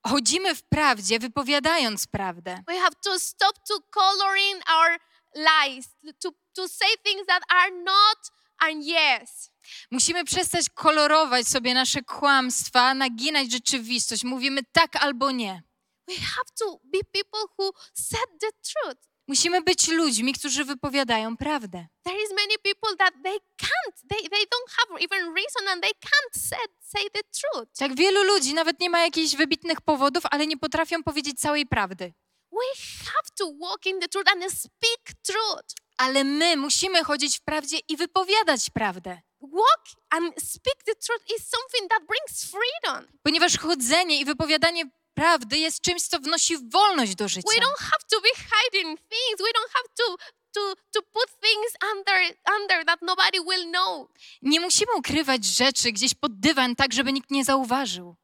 Chodzimy 0.06 0.54
w 0.54 0.62
prawdzie, 0.62 1.18
wypowiadając 1.18 2.06
prawdę. 2.06 2.62
We 2.66 2.80
have 2.80 2.94
to 3.04 3.18
stop 3.18 3.54
to 3.68 3.80
coloring 3.90 4.62
our 4.68 4.98
lies, 5.34 5.88
to, 6.20 6.32
to 6.54 6.68
say 6.68 6.88
things 7.04 7.26
that 7.26 7.42
are 7.48 7.70
not 7.84 8.18
and 8.58 8.84
yes. 8.84 9.51
Musimy 9.90 10.24
przestać 10.24 10.70
kolorować 10.70 11.48
sobie 11.48 11.74
nasze 11.74 12.02
kłamstwa, 12.02 12.94
naginać 12.94 13.52
rzeczywistość. 13.52 14.24
Mówimy 14.24 14.60
tak 14.72 14.96
albo 14.96 15.30
nie. 15.30 15.62
We 16.08 16.14
have 16.14 16.50
to 16.58 16.80
be 16.84 16.98
people 17.12 17.40
who 17.58 17.72
said 17.94 18.28
the 18.40 18.48
truth. 18.52 19.12
Musimy 19.28 19.62
być 19.62 19.88
ludźmi, 19.88 20.34
którzy 20.34 20.64
wypowiadają 20.64 21.36
prawdę. 21.36 21.86
There 22.04 22.22
is 22.22 22.30
many 22.30 22.58
people 22.62 22.96
that 22.98 23.14
they 23.24 23.38
can't, 23.62 23.94
they, 24.08 24.28
they 24.30 24.44
don't 24.44 24.70
have 24.70 25.00
even 25.00 25.34
reason 25.34 25.68
and 25.68 25.82
they 25.82 25.90
can't 25.92 26.42
say, 26.48 26.58
say 26.80 27.10
the 27.12 27.20
truth. 27.22 27.72
Tak 27.78 27.94
wielu 27.94 28.22
ludzi 28.22 28.54
nawet 28.54 28.80
nie 28.80 28.90
ma 28.90 29.00
jakichś 29.00 29.36
wybitnych 29.36 29.80
powodów, 29.80 30.22
ale 30.30 30.46
nie 30.46 30.56
potrafią 30.56 31.02
powiedzieć 31.02 31.40
całej 31.40 31.66
prawdy. 31.66 32.12
We 32.52 32.82
have 33.04 33.28
to 33.38 33.52
walk 33.60 33.86
in 33.86 34.00
the 34.00 34.08
truth 34.08 34.32
and 34.32 34.52
speak 34.52 35.22
truth. 35.22 35.74
Ale 35.96 36.24
my 36.24 36.56
musimy 36.56 37.04
chodzić 37.04 37.38
w 37.38 37.40
prawdzie 37.40 37.78
i 37.88 37.96
wypowiadać 37.96 38.70
prawdę. 38.70 39.20
Walk 39.42 39.84
and 40.10 40.32
speak 40.42 40.84
the 40.86 40.94
truth 40.94 41.22
is 41.36 41.48
something 41.48 41.88
that 41.90 42.00
brings 42.06 42.44
freedom. 42.44 43.18
Ponieważ 43.22 43.58
chodzenie 43.58 44.20
i 44.20 44.24
wypowiadanie 44.24 44.84
prawdy 45.14 45.58
jest 45.58 45.80
czymś, 45.80 46.02
co 46.02 46.18
wnosi 46.18 46.70
wolność 46.70 47.14
do 47.14 47.28
życia. 47.28 47.48
We 47.54 47.60
don't 47.60 47.78
have 47.80 48.04
to 48.10 48.20
be 48.20 48.28
hiding 48.28 49.00
things. 49.00 49.38
We 49.40 49.52
don't 49.52 49.72
have 49.72 49.88
to 49.96 50.16
to 50.52 50.74
to 50.92 51.02
put 51.02 51.30
things 51.40 51.72
under 51.92 52.36
under 52.60 52.84
that 52.86 53.02
nobody 53.02 53.38
will 53.40 53.70
know. 53.70 54.08
Nie 54.42 54.60
musimy 54.60 54.92
ukrywać 54.96 55.44
rzeczy 55.44 55.92
gdzieś 55.92 56.14
pod 56.14 56.40
dywan, 56.40 56.76
tak 56.76 56.92
żeby 56.92 57.12
nikt 57.12 57.30
nie 57.30 57.44
zauważył. 57.44 58.16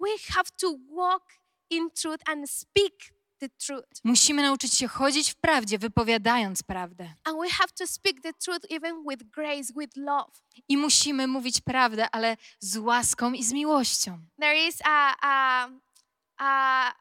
We 0.00 0.18
have 0.34 0.50
to 0.60 0.74
walk 0.96 1.22
in 1.70 1.90
truth 1.90 2.22
and 2.26 2.50
speak 2.50 2.94
the 3.42 3.48
truth. 3.66 4.00
Musimy 4.04 4.42
nauczyć 4.42 4.74
się 4.74 4.88
chodzić 4.88 5.30
w 5.30 5.34
prawdzie, 5.34 5.78
wypowiadając 5.78 6.62
prawdę. 6.62 7.14
And 7.24 7.36
we 7.42 7.48
have 7.48 7.68
to 7.78 7.86
speak 7.86 8.22
the 8.22 8.32
truth 8.32 8.60
even 8.70 9.04
with 9.10 9.22
grace, 9.30 9.72
with 9.76 9.96
love. 9.96 10.32
I 10.68 10.76
musimy 10.76 11.26
mówić 11.26 11.60
prawdę, 11.60 12.10
ale 12.12 12.36
z 12.60 12.76
łaską 12.76 13.32
i 13.32 13.44
z 13.44 13.52
miłością. 13.52 14.18
There 14.40 14.68
is 14.68 14.78
a 14.84 15.14
a, 15.22 15.68
a, 16.38 16.92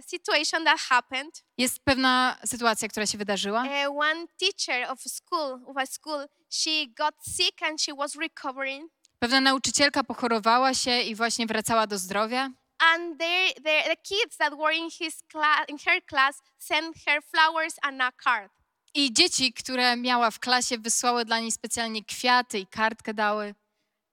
situation 0.00 0.64
that 0.64 0.78
happened. 0.80 1.44
Jest 1.58 1.84
pewna 1.84 2.38
sytuacja, 2.44 2.88
która 2.88 3.06
się 3.06 3.18
wydarzyła. 3.18 3.62
Uh, 3.62 3.98
one 3.98 4.26
teacher 4.38 4.90
of 4.90 5.00
school 5.00 5.60
of 5.66 5.76
a 5.76 5.86
school 5.86 6.26
she 6.50 6.86
got 6.96 7.14
sick 7.24 7.62
and 7.62 7.82
she 7.82 7.94
was 7.94 8.14
recovering 8.14 8.90
Pewna 9.18 9.40
nauczycielka 9.40 10.04
pochorowała 10.04 10.74
się 10.74 11.00
i 11.00 11.14
właśnie 11.14 11.46
wracała 11.46 11.86
do 11.86 11.98
zdrowia. 11.98 12.50
And 12.80 13.18
they, 13.18 13.52
the, 13.54 13.88
the 13.88 13.96
kids 13.96 14.36
that 14.38 14.54
were 14.58 14.74
in 14.76 14.88
his 15.00 15.22
class 15.32 15.64
in 15.68 15.76
her 15.86 16.00
class 16.06 16.42
sent 16.58 16.96
her 17.06 17.20
flowers 17.22 17.74
and 17.82 18.02
a 18.02 18.12
card. 18.12 18.50
I 18.94 19.12
dzieci, 19.12 19.52
które 19.52 19.96
miała 19.96 20.30
w 20.30 20.38
klasie, 20.40 20.78
wysłały 20.78 21.24
dla 21.24 21.40
niej 21.40 21.52
specjalnie 21.52 22.04
kwiaty 22.04 22.58
i 22.58 22.66
kartkę 22.66 23.14
dały. 23.14 23.54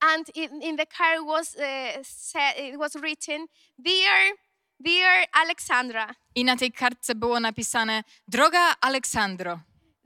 and 0.01 0.29
in, 0.35 0.61
in 0.61 0.75
the 0.75 0.85
card 0.85 1.25
was 1.25 1.55
uh, 1.55 2.03
said, 2.03 2.53
it 2.57 2.77
was 2.77 2.95
written 2.95 3.47
dear 3.81 4.35
dear 4.79 5.25
alexandra. 5.33 6.15
I 6.35 6.43
na 6.43 6.55
tej 6.55 6.71
kartce 6.71 7.15
było 7.15 7.39
napisane: 7.39 8.03
Droga 8.27 8.75
Aleksandro, 8.81 9.59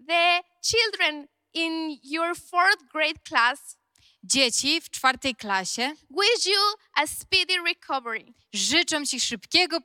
the 0.08 0.42
children 0.62 1.28
in 1.54 1.98
your 2.04 2.36
fourth 2.36 2.84
grade 2.92 3.24
class 3.30 3.78
dzieci 4.24 4.82
w 4.82 4.90
czwartej 4.90 5.36
klasie 5.36 5.94
wish 6.10 6.46
you 6.46 6.62
a 6.94 7.08
speedy 7.08 7.54
recovery 7.68 8.34
życzą 8.54 9.06
ci 9.06 9.20
szybkiego 9.20 9.78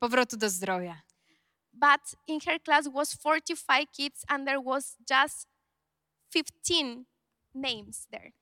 powrotu 0.00 0.36
do 0.36 0.50
zdrowia. 0.50 1.02
but 1.72 2.00
in 2.26 2.40
her 2.40 2.62
class 2.62 2.88
was 2.88 3.18
45 3.18 3.86
kids 3.92 4.24
and 4.28 4.46
there 4.46 4.62
was 4.66 4.96
just 5.10 5.48
15 6.30 7.04
names 7.54 8.06
there 8.10 8.32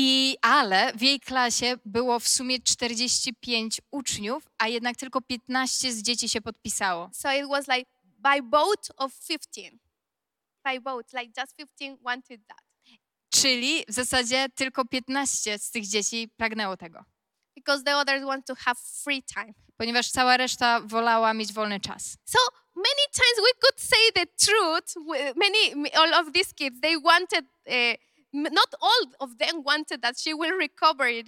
I 0.00 0.36
ale 0.42 0.92
w 0.94 1.02
jej 1.02 1.20
klasie 1.20 1.76
było 1.84 2.20
w 2.20 2.28
sumie 2.28 2.58
45 2.60 3.80
uczniów, 3.90 4.48
a 4.58 4.68
jednak 4.68 4.96
tylko 4.96 5.20
15 5.20 5.92
z 5.92 6.02
dzieci 6.02 6.28
się 6.28 6.40
podpisało. 6.40 7.10
so 7.12 7.32
it 7.32 7.48
was 7.48 7.68
like 7.68 7.90
by 8.18 8.42
vote 8.50 8.88
of 8.96 9.12
15 9.28 9.70
by 10.64 10.80
vote 10.80 11.20
like 11.20 11.32
just 11.40 11.56
15 11.56 11.96
wanted 12.02 12.40
that 12.46 12.67
Czyli 13.30 13.84
w 13.88 13.92
zasadzie 13.92 14.46
tylko 14.54 14.84
15 14.84 15.58
z 15.58 15.70
tych 15.70 15.86
dzieci 15.86 16.28
pragnęło 16.36 16.76
tego, 16.76 17.04
because 17.56 17.84
the 17.84 17.96
others 17.96 18.24
want 18.24 18.46
to 18.46 18.54
have 18.54 18.76
free 19.04 19.22
time. 19.22 19.54
Ponieważ 19.76 20.10
cała 20.10 20.36
reszta 20.36 20.80
wolała 20.80 21.34
mieć 21.34 21.52
wolny 21.52 21.80
czas. 21.80 22.16
so 22.24 22.38
many 22.74 23.04
times 23.12 23.36
we 23.36 23.60
could 23.60 23.80
say 23.80 24.12
the 24.14 24.26
truth 24.46 24.94
many 25.36 25.90
all 25.94 26.14
of 26.14 26.32
these 26.32 26.54
kids 26.54 26.80
they 26.80 26.96
wanted 27.00 27.44
uh, 27.66 27.94
not 28.32 28.74
all 28.80 29.06
of 29.18 29.30
them 29.38 29.62
wanted 29.64 30.02
that 30.02 30.20
she 30.20 30.34
will 30.34 30.58
recover 30.58 31.08
it 31.08 31.26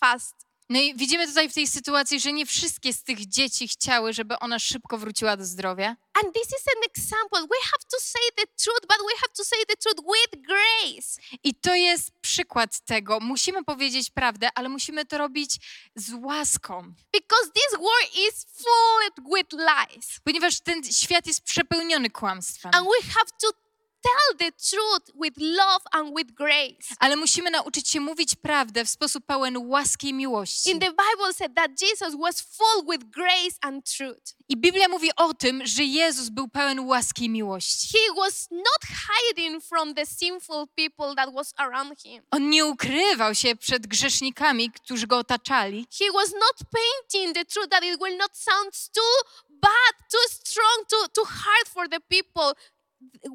fast 0.00 0.34
No 0.70 0.80
i 0.80 0.94
widzimy 0.94 1.26
tutaj 1.26 1.50
w 1.50 1.54
tej 1.54 1.66
sytuacji, 1.66 2.20
że 2.20 2.32
nie 2.32 2.46
wszystkie 2.46 2.92
z 2.92 3.02
tych 3.02 3.26
dzieci 3.26 3.68
chciały, 3.68 4.12
żeby 4.12 4.38
ona 4.38 4.58
szybko 4.58 4.98
wróciła 4.98 5.36
do 5.36 5.44
zdrowia. 5.44 5.96
And 6.24 6.34
this 6.34 6.46
is 6.46 6.64
an 6.76 6.82
example. 6.96 7.40
We 7.40 7.64
have 7.64 7.84
to 7.90 8.00
say 8.00 8.22
the 8.36 8.46
truth, 8.64 8.80
but 8.80 8.98
we 8.98 9.16
have 9.16 9.32
to 9.36 9.44
say 9.44 9.58
the 9.68 9.76
truth 9.76 9.96
with 9.96 10.42
grace. 10.46 11.20
I 11.44 11.54
to 11.54 11.74
jest 11.74 12.10
przykład 12.20 12.80
tego. 12.80 13.20
Musimy 13.20 13.64
powiedzieć 13.64 14.10
prawdę, 14.10 14.48
ale 14.54 14.68
musimy 14.68 15.06
to 15.06 15.18
robić 15.18 15.56
z 15.96 16.12
łaską, 16.22 16.94
Because 17.12 17.50
this 17.54 17.78
world 17.78 18.28
is 18.28 18.46
full 18.56 19.24
with 19.36 19.52
lies. 19.52 20.20
ponieważ 20.24 20.60
ten 20.60 20.84
świat 20.92 21.26
jest 21.26 21.42
przepełniony 21.42 22.10
kłamstwem. 22.10 22.72
And 22.74 22.86
we 22.86 23.08
have 23.08 23.30
to 23.40 23.69
tell 24.02 24.38
the 24.38 24.52
truth 24.52 25.10
with 25.14 25.34
love 25.38 25.84
and 25.92 26.16
with 26.16 26.32
grace. 26.32 26.94
Ale 26.98 27.16
musimy 27.16 27.50
nauczyć 27.50 27.88
się 27.88 28.00
mówić 28.00 28.34
prawdę 28.34 28.84
w 28.84 28.90
sposób 28.90 29.26
pełen 29.26 29.56
łaski 29.56 30.08
i 30.08 30.14
miłości. 30.14 30.70
In 30.70 30.80
the 30.80 30.90
Bible 30.90 31.32
said 31.34 31.54
that 31.54 31.70
Jesus 31.82 32.14
was 32.20 32.40
full 32.40 32.84
with 32.90 33.04
grace 33.04 33.56
and 33.60 33.84
truth. 33.96 34.34
I 34.48 34.56
Biblia 34.56 34.88
mówi 34.88 35.10
o 35.16 35.34
tym, 35.34 35.66
że 35.66 35.84
Jezus 35.84 36.28
był 36.28 36.48
pełen 36.48 36.80
łaski 36.80 37.24
i 37.24 37.30
miłości. 37.30 37.98
He 37.98 38.14
was 38.16 38.48
not 38.50 38.82
hiding 38.82 39.64
from 39.64 39.94
the 39.94 40.06
sinful 40.06 40.66
people 40.76 41.14
that 41.16 41.34
was 41.34 41.54
around 41.56 42.02
him. 42.02 42.22
On 42.30 42.50
nie 42.50 42.66
ukrywał 42.66 43.34
się 43.34 43.56
przed 43.56 43.86
grzesznikami, 43.86 44.70
którzy 44.70 45.06
go 45.06 45.18
otaczali. 45.18 45.86
He 45.98 46.12
was 46.12 46.32
not 46.32 46.70
painting 46.72 47.34
the 47.34 47.44
truth 47.44 47.68
that 47.70 47.84
it 47.84 48.00
will 48.00 48.16
not 48.16 48.30
sound 48.36 48.72
too 48.94 49.30
bad, 49.48 50.10
too 50.10 50.28
strong, 50.28 50.86
too, 50.88 51.08
too 51.14 51.24
hard 51.24 51.68
for 51.68 51.88
the 51.88 52.00
people 52.00 52.54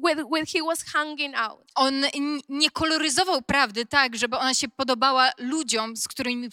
with, 0.04 0.18
with 0.30 0.52
he 0.52 0.62
was 0.62 0.82
hanging 0.82 1.34
out. 1.34 1.72
On 1.74 2.04
nie 2.48 2.70
koloryzował 2.70 3.42
prawdy 3.42 3.86
tak, 3.86 4.16
żeby 4.16 4.36
ona 4.36 4.54
się 4.54 4.68
podobała 4.68 5.30
ludziom, 5.38 5.96
z 5.96 6.08
którymi 6.08 6.48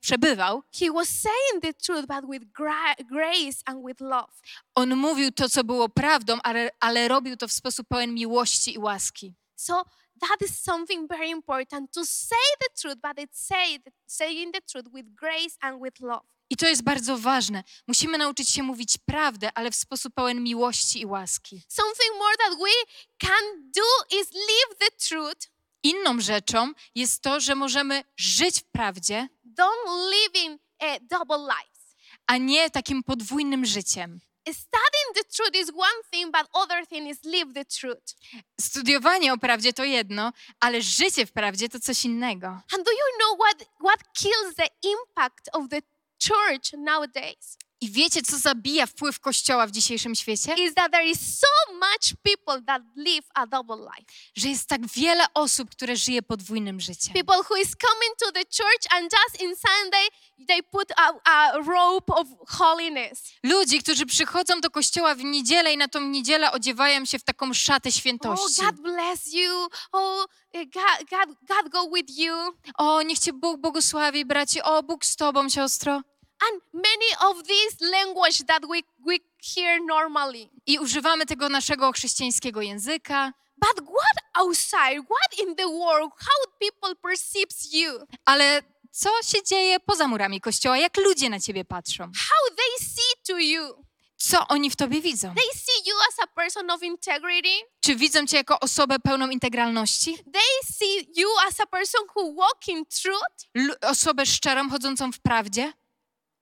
przebywał. 0.00 0.62
He 0.80 0.92
was 0.92 1.08
saying 1.08 1.62
the 1.62 1.74
truth, 1.74 2.06
but 2.06 2.30
with 2.30 2.52
gra- 2.52 3.04
grace 3.10 3.62
and 3.64 3.86
with 3.86 4.00
love. 4.00 4.32
On 4.74 4.96
mówił 4.96 5.32
to, 5.32 5.48
co 5.48 5.64
było 5.64 5.88
prawdą, 5.88 6.38
ale, 6.42 6.70
ale 6.80 7.08
robił 7.08 7.36
to 7.36 7.48
w 7.48 7.52
sposób 7.52 7.88
pełen 7.88 8.14
miłości 8.14 8.74
i 8.74 8.78
łaski. 8.78 9.34
So 9.56 9.84
that 10.20 10.42
is 10.50 10.62
something 10.62 11.08
very 11.08 11.28
important 11.28 11.92
to 11.92 12.06
say 12.06 12.38
the 12.60 12.80
truth, 12.80 12.96
but 13.02 13.16
it's 13.16 13.38
say 13.46 13.78
saying 14.06 14.54
the 14.54 14.60
truth 14.60 14.88
with 14.94 15.06
grace 15.14 15.56
and 15.60 15.82
with 15.84 16.00
love. 16.00 16.26
I 16.50 16.56
to 16.56 16.68
jest 16.68 16.82
bardzo 16.82 17.18
ważne. 17.18 17.64
Musimy 17.86 18.18
nauczyć 18.18 18.48
się 18.50 18.62
mówić 18.62 18.98
prawdę, 19.06 19.50
ale 19.54 19.70
w 19.70 19.74
sposób 19.76 20.14
pełen 20.14 20.42
miłości 20.42 21.00
i 21.00 21.06
łaski. 21.06 21.62
Something 21.68 22.12
more 22.18 22.36
that 22.36 22.58
we 22.58 22.92
can 23.28 23.70
do 23.76 24.16
is 24.20 24.32
live 24.32 24.78
the 24.78 24.90
truth. 25.08 25.50
Inną 25.82 26.20
rzeczą 26.20 26.72
jest 26.94 27.22
to, 27.22 27.40
że 27.40 27.54
możemy 27.54 28.04
żyć 28.16 28.60
w 28.60 28.64
prawdzie, 28.64 29.28
Don't 29.58 30.10
living 30.12 30.60
uh, 30.82 31.08
double 31.18 31.38
lives. 31.38 31.96
a 32.26 32.36
nie 32.36 32.70
takim 32.70 33.02
podwójnym 33.02 33.66
życiem. 33.66 34.20
Studying 34.48 35.14
the 35.14 35.24
truth 35.24 35.56
is 35.62 35.68
one 35.74 36.02
thing, 36.12 36.32
but 36.32 36.48
other 36.52 36.86
thing 36.86 37.08
is 37.10 37.24
live 37.24 37.54
the 37.54 37.64
truth. 37.64 38.14
Studiowanie 38.60 39.32
o 39.32 39.38
prawdzie 39.38 39.72
to 39.72 39.84
jedno, 39.84 40.32
ale 40.60 40.82
życie 40.82 41.26
w 41.26 41.32
prawdzie 41.32 41.68
to 41.68 41.80
coś 41.80 42.04
innego. 42.04 42.46
And 42.48 42.84
do 42.84 42.90
you 42.92 43.18
know 43.20 43.38
what, 43.40 43.68
what 43.84 44.12
kills 44.14 44.54
the 44.56 44.68
impact 44.82 45.48
of 45.52 45.68
the 45.70 45.82
church 46.18 46.72
nowadays? 46.76 47.56
I 47.80 47.90
wiecie, 47.90 48.22
co 48.22 48.38
zabija 48.38 48.86
wpływ 48.86 49.20
Kościoła 49.20 49.66
w 49.66 49.70
dzisiejszym 49.70 50.14
świecie? 50.14 50.54
is 50.58 50.74
that 50.74 50.92
there 50.92 51.06
is 51.06 51.38
so 51.38 51.72
much 51.74 52.12
people 52.22 52.62
that 52.66 52.82
live 52.96 53.26
a 53.34 53.46
double 53.46 53.76
life. 53.76 54.12
Że 54.36 54.48
jest 54.48 54.68
tak 54.68 54.86
wiele 54.86 55.24
osób, 55.34 55.70
które 55.70 55.96
żyje 55.96 56.22
podwójnym 56.22 56.80
życiem. 56.80 57.14
People 57.14 57.36
who 57.50 57.56
is 57.56 57.68
coming 57.68 58.16
to 58.18 58.32
the 58.32 58.40
church 58.44 58.86
and 58.90 59.12
just 59.12 59.42
in 59.42 59.54
Sunday 59.56 60.08
they 60.48 60.62
put 60.62 60.92
a, 60.96 61.12
a 61.24 61.52
robe 61.58 62.14
of 62.14 62.26
holiness. 62.48 63.22
Ludzi, 63.42 63.78
którzy 63.82 64.06
przychodzą 64.06 64.60
do 64.60 64.70
kościoła 64.70 65.14
w 65.14 65.24
niedzielę 65.24 65.72
i 65.72 65.76
na 65.76 65.88
tą 65.88 66.00
niedzielę 66.00 66.52
odziewają 66.52 67.04
się 67.04 67.18
w 67.18 67.24
taką 67.24 67.54
szatę 67.54 67.88
Oh, 67.88 67.98
świętości. 67.98 68.62
God 68.62 68.80
bless 68.80 69.32
you. 69.32 69.68
Oh, 69.92 70.26
God, 70.54 71.08
God, 71.10 71.36
God 71.48 71.68
go 71.72 71.90
with 71.94 72.18
you. 72.18 72.34
O, 72.78 73.02
niech 73.02 73.18
cię 73.18 73.32
Bóg 73.32 73.60
błogosławi, 73.60 74.24
bracie. 74.24 74.64
O, 74.64 74.82
Bóg 74.82 75.04
z 75.04 75.16
tobą, 75.16 75.48
siostro. 75.48 76.02
And 76.40 76.62
many 76.72 77.10
of 77.20 77.46
this 77.46 77.80
language 77.90 78.38
that 78.46 78.62
we, 78.70 78.80
we 79.06 79.16
hear 79.54 79.80
normally. 79.86 80.48
I 80.66 80.78
używamy 80.78 81.26
tego 81.26 81.48
naszego 81.48 81.92
chrześcijańskiego 81.92 82.62
języka. 82.62 83.32
But 83.56 83.86
what 83.86 84.16
outside? 84.46 85.02
What 85.04 85.48
in 85.48 85.56
the 85.56 85.66
world? 85.68 86.10
How 86.18 86.52
people 86.60 86.94
perceives 87.02 87.72
you? 87.72 87.98
Ale 88.24 88.62
co 88.92 89.10
się 89.22 89.42
dzieje 89.42 89.80
poza 89.80 90.08
murami 90.08 90.40
kościoła? 90.40 90.78
Jak 90.78 90.96
ludzie 90.96 91.30
na 91.30 91.40
ciebie 91.40 91.64
patrzą? 91.64 92.04
How 92.04 92.56
they 92.56 92.86
see 92.86 93.22
to 93.26 93.38
you? 93.38 93.84
Co 94.16 94.48
oni 94.48 94.70
w 94.70 94.76
tobie 94.76 95.00
widzą? 95.00 95.34
They 95.34 95.60
see 95.60 95.90
you 95.90 95.96
as 96.08 96.18
a 96.24 96.26
person 96.26 96.70
of 96.70 96.82
integrity. 96.82 97.48
Czy 97.80 97.96
widzą 97.96 98.26
cię 98.26 98.36
jako 98.36 98.60
osobę 98.60 98.98
pełną 98.98 99.30
integralności? 99.30 100.18
They 100.32 100.72
see 100.78 101.08
you 101.20 101.28
as 101.48 101.60
a 101.60 101.66
person 101.66 102.00
who 102.16 102.34
walk 102.34 102.68
in 102.68 102.84
truth. 102.86 103.48
L- 103.54 103.76
osobę 103.82 104.26
szczerą, 104.26 104.70
chodzącą 104.70 105.12
w 105.12 105.18
prawdzie? 105.20 105.72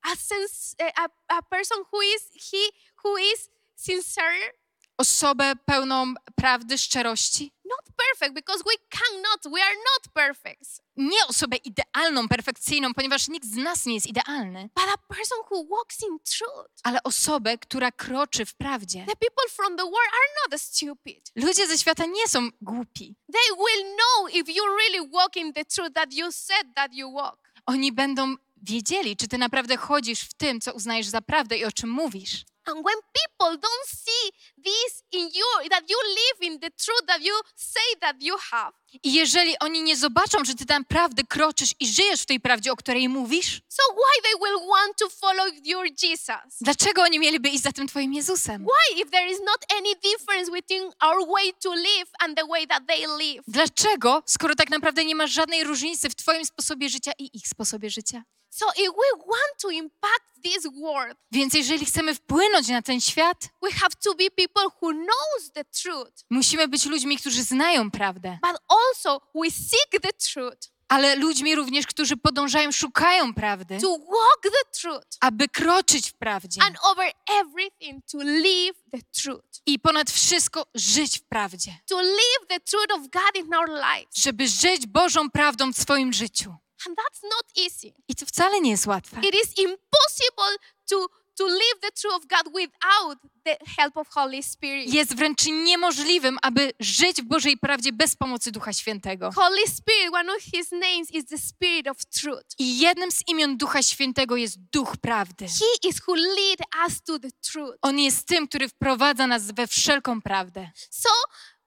A 0.03 0.17
sense 0.17 0.75
a, 0.97 1.09
a 1.29 1.43
person 1.43 1.79
who 1.93 2.03
is 2.03 2.31
he 2.53 2.71
who 3.05 3.17
is 3.19 3.51
sincere 3.77 4.53
Osobę 4.99 5.53
pełną 5.67 6.15
prawdy, 6.37 6.79
szczerości? 6.79 7.53
not 7.65 7.97
perfect 7.97 8.35
because 8.35 8.65
we 8.65 8.73
cannot 8.91 9.41
we 9.55 9.63
are 9.63 9.75
not 9.75 10.13
perfect 10.15 10.81
Nie 10.97 11.27
osobę 11.29 11.57
idealną, 11.57 12.29
perfekcyjną, 12.29 12.95
ponieważ 12.95 13.29
nikt 13.29 13.47
z 13.47 13.57
nas 13.57 13.87
nie 13.87 13.95
jest 13.95 14.07
idealny, 14.07 14.69
but 14.75 14.85
a 14.95 15.15
person 15.15 15.39
who 15.51 15.65
walks 15.77 16.03
in 16.03 16.19
truth 16.39 16.71
ale 16.83 17.03
osobę, 17.03 17.59
która 17.59 17.93
kroczy 17.93 18.47
w 18.47 18.55
prawdzie. 18.55 18.99
the 19.09 19.17
people 19.17 19.49
from 19.51 19.77
the 19.77 19.83
world 19.83 20.13
are 20.13 20.51
not 20.51 20.61
stupid 20.61 21.33
Ludzie 21.37 21.67
ze 21.67 21.79
świata 21.79 22.05
nie 22.07 22.29
są 22.29 22.49
głupi. 22.61 23.17
they 23.33 23.57
will 23.57 23.95
know 23.97 24.35
if 24.35 24.53
you 24.53 24.63
really 24.77 25.11
walk 25.13 25.37
in 25.37 25.53
the 25.53 25.65
truth 25.65 25.93
that 25.95 26.13
you 26.13 26.33
said 26.33 26.67
that 26.75 26.95
you 26.95 27.13
walk 27.13 27.39
Oni 27.67 27.93
będą 27.93 28.35
wiedzieli, 28.67 29.17
czy 29.17 29.29
ty 29.29 29.39
naprawdę 29.39 29.77
chodzisz 29.77 30.21
w 30.21 30.35
tym, 30.35 30.61
co 30.61 30.73
uznajesz 30.73 31.07
za 31.07 31.21
prawdę 31.21 31.57
i 31.59 31.65
o 31.65 31.73
czym 31.73 31.91
mówisz. 31.91 32.45
and 32.67 32.85
when 32.85 32.99
people 33.13 33.57
don't 33.57 33.87
see 33.87 34.33
this 34.65 35.03
in 35.13 35.25
you 35.35 35.69
that 35.71 35.85
you 35.91 35.99
live 36.21 36.39
in 36.53 36.61
the 36.61 36.71
truth 36.71 37.07
that 37.07 37.23
you 37.23 37.35
say 37.55 37.89
that 38.01 38.17
you 38.23 38.37
have 38.51 38.73
I 39.03 39.13
jeżeli 39.13 39.59
oni 39.59 39.83
nie 39.83 39.97
zobaczą, 39.97 40.45
że 40.45 40.55
ty 40.55 40.67
tam 40.67 40.85
prawdę 40.85 41.23
kroczysz 41.29 41.75
i 41.81 41.89
żyjesz 41.89 42.21
w 42.23 42.27
tej 42.27 42.41
prawdzie, 42.41 42.73
o 42.73 42.77
której 42.77 43.09
mówisz, 43.09 43.61
so 43.69 43.83
why 43.93 44.23
they 44.23 44.33
will 44.45 44.69
want 44.69 44.97
to 44.99 45.09
follow 45.09 45.47
your 45.65 45.87
jesus 46.03 46.57
dlaczego 46.61 47.03
oni 47.03 47.19
mieliby 47.19 47.49
iść 47.49 47.63
za 47.63 47.73
tym 47.73 47.89
twoim 47.89 48.15
Jezusem? 48.15 48.67
Why, 48.67 49.01
if 49.03 49.11
there 49.11 49.31
is 49.33 49.39
not 49.41 49.65
any 49.79 49.95
difference 49.95 50.53
between 50.53 50.83
our 51.01 51.29
way 51.29 51.53
to 51.63 51.75
live 51.75 52.11
and 52.19 52.39
the 52.39 52.47
way 52.47 52.67
that 52.67 52.83
they 52.87 53.07
live? 53.19 53.45
Dlaczego, 53.49 54.23
skoro 54.27 54.55
tak 54.55 54.71
naprawdę 54.71 55.05
nie 55.05 55.15
ma 55.15 55.27
żadnej 55.27 55.65
różnicy 55.65 56.11
w 56.11 56.15
twoim 56.15 56.45
sposobie 56.45 56.89
życia 56.89 57.13
i 57.19 57.31
ich 57.37 57.49
sposobie 57.49 57.91
życia? 57.91 58.23
So, 58.51 58.67
if 58.71 58.89
we 58.89 59.19
want 59.27 59.61
to 59.63 59.71
impact 59.71 60.43
this 60.43 60.67
world, 60.83 61.17
Więc 61.33 61.55
jeżeli 61.55 61.87
chcemy 61.87 62.15
wpłynąć 62.15 62.69
na 62.69 62.83
ten 62.83 63.01
świat, 63.01 63.49
we 63.63 63.71
have 63.71 63.91
to 64.05 64.15
be 64.15 64.31
people 64.31 64.63
who 64.83 64.93
knows 64.93 65.53
the 65.55 65.65
truth, 65.65 66.25
musimy 66.31 66.69
być 66.69 66.87
ludźmi, 66.87 67.17
którzy 67.17 67.43
znają 67.43 67.91
prawdę, 67.91 68.39
but 68.43 68.61
also 68.69 69.21
we 69.35 69.51
seek 69.51 70.03
the 70.03 70.13
truth 70.13 70.77
ale 70.89 71.17
ludźmi 71.17 71.55
również, 71.55 71.87
którzy 71.87 72.17
podążają, 72.17 72.73
szukają 72.73 73.35
prawdy, 73.35 73.79
to 73.81 73.99
walk 73.99 74.43
the 74.43 74.81
truth 74.81 75.07
aby 75.21 75.49
kroczyć 75.49 76.11
w 76.11 76.15
prawdzie 76.15 76.63
and 76.63 76.77
over 76.83 77.13
everything 77.41 78.05
to 78.13 78.19
live 78.19 78.77
the 78.93 79.23
truth, 79.23 79.61
i 79.67 79.79
ponad 79.79 80.11
wszystko 80.11 80.67
żyć 80.75 81.19
w 81.19 81.23
prawdzie. 81.23 81.79
to 81.89 82.03
live 82.03 82.49
the 82.49 82.61
truth 82.61 82.93
of 82.93 83.01
God 83.01 83.45
in 83.47 83.55
our 83.55 83.69
lives. 83.69 84.17
Żeby 84.17 84.49
żyć 84.49 84.87
Bożą 84.87 85.31
prawdą 85.31 85.73
w 85.73 85.77
swoim 85.77 86.13
życiu. 86.13 86.55
And 86.87 86.97
that's 86.97 87.23
not 87.23 87.67
easy. 87.67 87.95
I 88.09 88.15
to 88.15 88.27
wcale 88.27 88.61
nie 88.61 88.71
jest 88.71 88.87
łatwe. 88.87 89.21
It 89.21 89.35
is 89.35 89.59
impossible 89.59 90.57
to 90.91 91.09
to 91.37 91.47
live 91.47 91.81
the 91.83 91.91
truth 91.91 92.15
of 92.15 92.27
God 92.29 92.55
without 92.55 93.19
the 93.45 93.57
help 93.77 93.97
of 93.97 94.09
Holy 94.09 94.43
Spirit. 94.43 94.95
Jest 94.95 95.17
wręcz 95.17 95.47
niemożliwym, 95.47 96.39
aby 96.43 96.73
żyć 96.81 97.23
w 97.23 97.25
Bożej 97.25 97.57
prawdzie 97.57 97.93
bez 97.93 98.17
pomocy 98.17 98.53
Ducha 98.53 98.73
Świętego. 98.73 99.33
Holy 99.33 99.67
Spirit, 99.67 100.15
one 100.15 100.37
of 100.37 100.43
his 100.43 100.73
names 100.73 101.11
is 101.11 101.27
the 101.27 101.39
Spirit 101.39 101.89
of 101.89 101.97
truth. 102.21 102.45
I 102.59 102.79
jednym 102.79 103.11
z 103.11 103.23
imion 103.29 103.57
Ducha 103.57 103.83
Świętego 103.83 104.37
jest 104.37 104.57
Duch 104.73 104.97
Prawdy. 104.97 105.47
He 105.47 105.89
is 105.89 106.01
who 106.09 106.15
lead 106.15 106.61
us 106.87 107.03
to 107.03 107.19
the 107.19 107.31
truth. 107.53 107.79
On 107.83 107.99
jest 107.99 108.27
tym, 108.27 108.49
który 108.49 108.69
wprowadza 108.69 109.27
nas 109.27 109.51
we 109.51 109.67
wszelką 109.67 110.23
prawdę. 110.23 110.71
So 110.91 111.09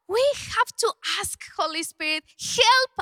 we 0.10 0.24
have 0.58 0.72
to 0.82 0.88
ask 1.22 1.40
Holy 1.58 1.84
Spirit, 1.84 2.24
help 2.40 2.94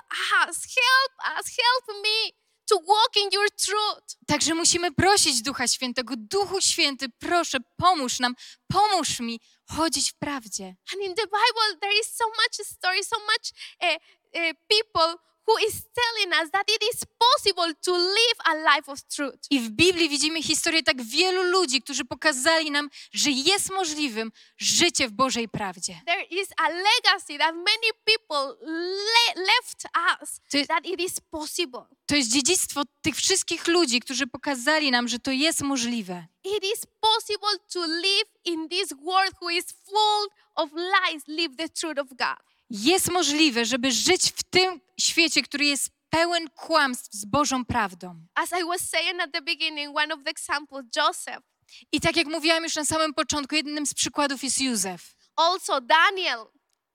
us, 0.43 0.58
help 0.84 1.14
us, 1.38 1.45
help 1.64 1.86
me 2.03 2.34
to 2.68 2.76
walk 2.76 3.14
in 3.16 3.30
your 3.32 3.47
truth. 3.66 4.18
Także 4.28 4.55
musimy 4.55 4.91
prosić 4.91 5.41
Ducha 5.41 5.68
Świętego. 5.68 6.14
Duchu 6.18 6.62
Święty, 6.62 7.05
proszę, 7.20 7.58
pomóż 7.78 8.20
nam, 8.20 8.36
pomóż 8.68 9.20
mi 9.20 9.39
chodzić 9.70 10.12
w 10.12 10.16
prawdzie. 10.16 10.76
And 10.93 11.01
in 11.03 11.16
the 11.16 11.26
Bible, 11.26 11.80
there 11.82 11.99
is 12.01 12.16
so 12.16 12.26
much 12.28 12.68
story, 12.68 13.03
so 13.03 13.18
much 13.20 13.51
uh, 13.82 13.97
uh, 14.34 14.53
people 14.68 15.16
who 15.48 15.58
is 15.68 15.74
telling 15.93 16.43
us 16.43 16.52
that 16.52 16.70
it 16.70 16.84
is 16.93 17.02
possible 17.20 17.74
to 17.82 17.98
live 17.98 18.38
a 18.45 18.54
life 18.76 18.91
of 18.91 19.04
truth. 19.04 19.39
I 19.50 19.60
w 19.60 19.70
Biblii 19.70 20.10
widzimy 20.10 20.43
historię 20.43 20.84
tak 20.84 21.02
wielu 21.02 21.43
ludzi, 21.43 21.82
którzy 21.82 22.06
pokazali 22.06 22.72
nam, 22.72 22.89
że 23.12 23.32
jest 23.32 23.70
możliwym 23.72 24.32
życie 24.58 25.08
w 25.08 25.12
Bożej 25.12 25.50
prawdzie. 25.50 26.02
There 26.06 26.24
is 26.24 26.48
a 26.58 26.70
legacy 26.70 27.38
that 27.38 27.56
many 27.56 27.89
people 28.06 28.66
le- 28.72 29.41
left 29.43 29.84
us 30.22 30.39
To 30.52 30.58
that 30.68 30.86
it 30.86 31.02
is 31.02 31.20
possible. 31.20 31.82
to 32.06 32.16
jest 32.16 32.32
dziedzictwo 32.32 32.82
tych 33.02 33.16
wszystkich 33.16 33.68
ludzi, 33.68 34.00
którzy 34.00 34.28
pokazali 34.28 34.91
nam, 34.91 35.08
że 35.08 35.20
to 35.20 35.32
jest 35.32 35.62
możliwe. 35.62 36.26
It 36.43 36.64
is 36.74 36.86
possible 37.00 37.60
to 37.74 37.86
live 37.86 38.30
in 38.45 38.70
this 38.70 38.93
world 39.06 39.34
who 39.41 39.50
is 39.50 39.66
full 39.86 40.28
of 40.56 40.70
lies, 40.74 41.24
live 41.28 41.56
the 41.58 41.70
truth 41.70 42.00
of 42.00 42.08
God. 42.10 42.48
Jest 42.70 43.11
możliwe, 43.11 43.65
żeby 43.65 43.91
żyć 43.91 44.32
w 44.32 44.43
tym 44.43 44.82
świecie, 44.99 45.41
który 45.41 45.65
jest 45.65 45.89
pełen 46.09 46.49
kłamstw 46.49 47.13
z 47.13 47.26
Bożą 47.26 47.65
prawdą. 47.65 48.22
As 48.36 48.49
I 48.61 48.65
was 48.65 48.89
saying 48.89 49.22
at 49.22 49.32
the 49.34 49.41
beginning, 49.41 49.97
one 49.97 50.13
of 50.13 50.24
the 50.24 50.32
examples, 50.32 50.86
Joseph, 50.95 51.43
I 51.91 52.01
tak 52.01 52.15
jak 52.15 52.28
mówiłam 52.28 52.63
już 52.63 52.76
na 52.76 52.86
samym 52.86 53.13
początku, 53.13 53.55
jednym 53.55 53.86
z 53.86 53.93
przykładów 53.93 54.43
jest 54.43 54.61
Józef. 54.61 55.15
also 55.36 55.82
Daniel, 55.82 56.39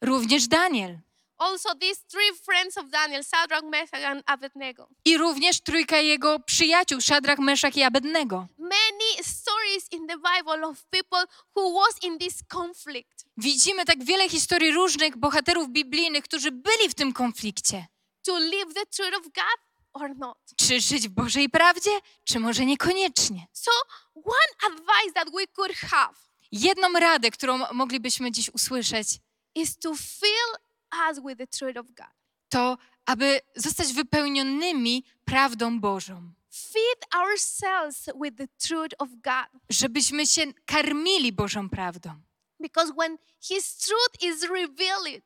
Również 0.03 0.49
Daniel. 0.49 0.99
Also 1.43 1.69
these 1.81 2.01
three 2.11 2.33
friends 2.45 2.77
of 2.79 2.91
Daniel, 2.91 3.23
Shadrach, 3.23 3.63
Meshach, 3.65 4.05
and 4.05 4.23
Abednego. 4.27 4.89
I 5.05 5.19
również 5.19 5.61
trójka 5.61 5.97
jego 5.99 6.41
przyjaciół, 6.41 7.01
Szadrach, 7.01 7.39
Meszach 7.39 7.77
i 7.77 7.83
Abednego. 7.83 8.47
Many 8.59 9.25
stories 9.25 9.93
in 9.93 10.07
the 10.07 10.17
Bible 10.17 10.69
of 10.69 10.85
people 10.91 11.25
who 11.57 11.75
was 11.75 12.03
in 12.03 12.19
this 12.19 12.43
conflict 12.53 13.25
Widzimy 13.37 13.85
tak 13.85 14.05
wiele 14.05 14.29
historii 14.29 14.73
różnych 14.73 15.17
bohaterów 15.17 15.69
biblijnych, 15.71 16.25
którzy 16.25 16.51
byli 16.51 16.89
w 16.91 16.95
tym 16.95 17.13
konflikcie. 17.13 17.87
to 18.27 18.39
live 18.39 18.75
the 18.75 18.87
truth 18.87 19.15
of 19.19 19.23
God 19.25 19.59
or 19.93 20.17
not. 20.17 20.39
Czy 20.57 20.81
żyć 20.81 21.09
w 21.09 21.13
Bożej 21.13 21.49
prawdzie, 21.49 21.91
czy 22.25 22.41
może 22.41 22.65
niekoniecznie? 22.67 23.47
So, 23.53 23.71
one 24.15 24.73
advice 24.73 25.13
that 25.15 25.29
we 25.35 25.47
could 25.47 25.73
have 25.77 26.15
Jedną 26.53 26.93
radę, 26.93 27.31
którą 27.31 27.59
moglibyśmy 27.73 28.33
dziś 28.33 28.51
usłyszeć, 28.55 29.09
is 29.55 29.79
to 29.79 29.95
fill 29.95 30.57
us 31.11 31.19
with 31.25 31.39
the 31.39 31.47
truth 31.47 31.77
of 31.77 31.87
God. 31.87 32.13
To, 32.49 32.79
aby 33.07 33.41
zostać 33.57 33.93
wypełnionymi 33.93 35.05
prawdą 35.25 35.81
Bożą. 35.81 36.33
Feed 36.51 37.15
ourselves 37.15 38.11
with 38.23 38.37
the 38.37 38.49
truth 38.69 38.95
of 38.99 39.09
God. 39.11 39.63
Żebyśmy 39.71 40.27
się 40.27 40.43
karmili 40.67 41.33
Bożą 41.33 41.69
prawdą. 41.69 42.11
Because 42.61 42.93
when 42.99 43.19
His 43.41 43.77
truth 43.77 44.23
is 44.23 44.43
revealed 44.43 45.25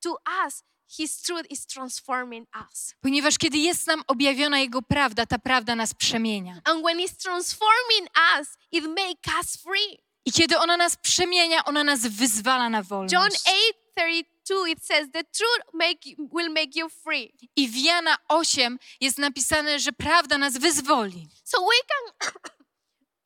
to 0.00 0.18
us, 0.44 0.62
His 0.88 1.22
truth 1.22 1.50
is 1.50 1.66
transforming 1.66 2.48
us. 2.70 2.94
Ponieważ 3.00 3.38
kiedy 3.38 3.58
jest 3.58 3.86
nam 3.86 4.02
objawiona 4.06 4.58
Jego 4.58 4.82
prawda, 4.82 5.26
ta 5.26 5.38
prawda 5.38 5.74
nas 5.76 5.94
przemienia. 5.94 6.60
And 6.64 6.84
when 6.84 6.98
it's 6.98 7.16
transforming 7.16 8.08
us, 8.38 8.48
it 8.72 8.84
makes 8.84 9.38
us 9.40 9.56
free. 9.56 9.98
I 10.24 10.32
kiedy 10.32 10.58
ona 10.58 10.76
nas 10.76 10.96
przemienia, 10.96 11.64
ona 11.64 11.84
nas 11.84 12.06
wyzwala 12.06 12.68
na 12.68 12.82
wolność. 12.82 13.12
John 13.12 13.30
8 13.46 13.85
32 13.96 14.66
it 14.68 14.84
says 14.84 15.08
the 15.12 15.24
truth 15.32 15.64
make, 15.74 16.16
will 16.32 16.50
make 16.50 16.76
you 16.76 16.88
free. 16.88 17.32
I 17.56 17.68
w 17.68 17.76
Jana 17.76 18.16
8 18.28 18.78
jest 19.00 19.18
napisane, 19.18 19.78
że 19.78 19.92
prawda 19.92 20.38
nas 20.38 20.58
wyzwoli. 20.58 21.28
So 21.44 21.58
we 21.60 21.76
can 21.88 22.32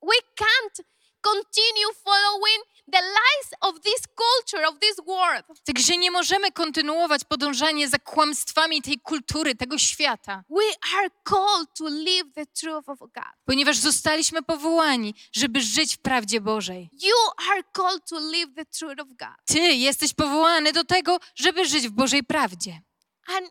we 0.02 0.16
can't 0.36 0.86
continue 1.20 1.92
following 2.04 2.64
the 2.91 3.01
lies 3.01 3.53
of 3.61 3.80
this 3.80 4.03
culture, 4.16 4.68
of 4.68 4.78
this 4.80 4.97
world. 5.07 5.45
Także 5.64 5.97
nie 5.97 6.11
możemy 6.11 6.53
kontynuować 6.53 7.24
podążanie 7.24 7.88
za 7.88 7.99
kłamstwami 7.99 8.82
tej 8.82 9.01
kultury, 9.01 9.55
tego 9.55 9.78
świata, 9.78 10.45
We 10.51 10.97
are 10.99 11.11
called 11.24 11.68
to 11.78 11.88
live 11.88 12.34
the 12.34 12.47
truth 12.47 12.88
of 12.88 12.99
God. 12.99 13.32
ponieważ 13.45 13.76
zostaliśmy 13.76 14.43
powołani, 14.43 15.14
żeby 15.32 15.61
żyć 15.61 15.97
w 15.97 15.99
prawdzie 15.99 16.41
Bożej. 16.41 16.91
You 16.93 17.51
are 17.53 17.62
called 17.72 18.03
to 18.09 18.18
live 18.18 18.55
the 18.57 18.64
truth 18.64 19.01
of 19.01 19.09
God. 19.09 19.36
Ty 19.47 19.59
jesteś 19.61 20.14
powołany 20.14 20.72
do 20.72 20.84
tego, 20.84 21.18
żeby 21.34 21.64
żyć 21.66 21.88
w 21.88 21.91
Bożej 21.91 22.24
prawdzie. 22.24 22.80
And 23.26 23.51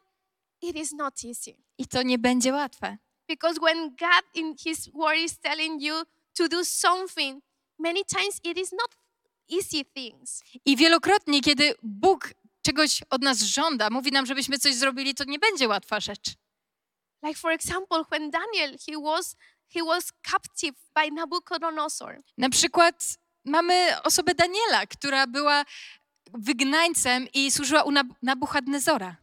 it 0.62 0.76
is 0.76 0.92
not 0.92 1.14
easy. 1.26 1.56
I 1.78 1.88
to 1.88 2.02
nie 2.04 2.18
będzie 2.20 2.54
łatwe. 2.54 2.98
Because 3.28 3.60
when 3.62 3.90
God 3.90 4.24
in 4.34 4.56
His 4.58 4.90
Word 4.94 5.18
is 5.18 5.40
telling 5.40 5.82
you 5.82 5.96
to 6.38 6.48
do 6.48 6.66
something, 6.66 7.44
many 7.80 8.06
times 8.06 8.40
it 8.44 8.58
is 8.58 8.72
not 8.72 8.96
easy 9.58 9.86
things. 9.86 10.44
I 10.66 10.76
wielokrotnie, 10.78 11.42
kiedy 11.42 11.74
Bóg 11.84 12.34
czegoś 12.62 13.02
od 13.10 13.22
nas 13.22 13.42
żąda, 13.42 13.90
mówi 13.90 14.12
nam, 14.12 14.26
żebyśmy 14.26 14.60
coś 14.60 14.76
zrobili, 14.76 15.16
to 15.16 15.24
nie 15.24 15.40
będzie 15.40 15.68
łatwa 15.68 16.00
rzecz. 16.00 16.28
Like 17.24 17.40
for 17.40 17.52
example, 17.52 18.04
when 18.12 18.32
Daniel 18.32 18.78
he 18.86 19.02
was 19.04 19.36
he 19.74 19.84
was 19.84 20.12
captive 20.32 20.76
by 20.96 21.12
Nabucodonosor. 21.12 22.22
Na 22.38 22.50
przykład 22.50 23.18
mamy 23.46 24.02
osobę 24.04 24.36
Daniela, 24.36 24.86
która 24.88 25.28
była 25.28 25.66
wygnańcem 26.34 27.28
i 27.34 27.52
służyła 27.52 27.84
u 27.84 27.92
Nab- 27.92 28.14
Nabuchadnezora. 28.22 29.16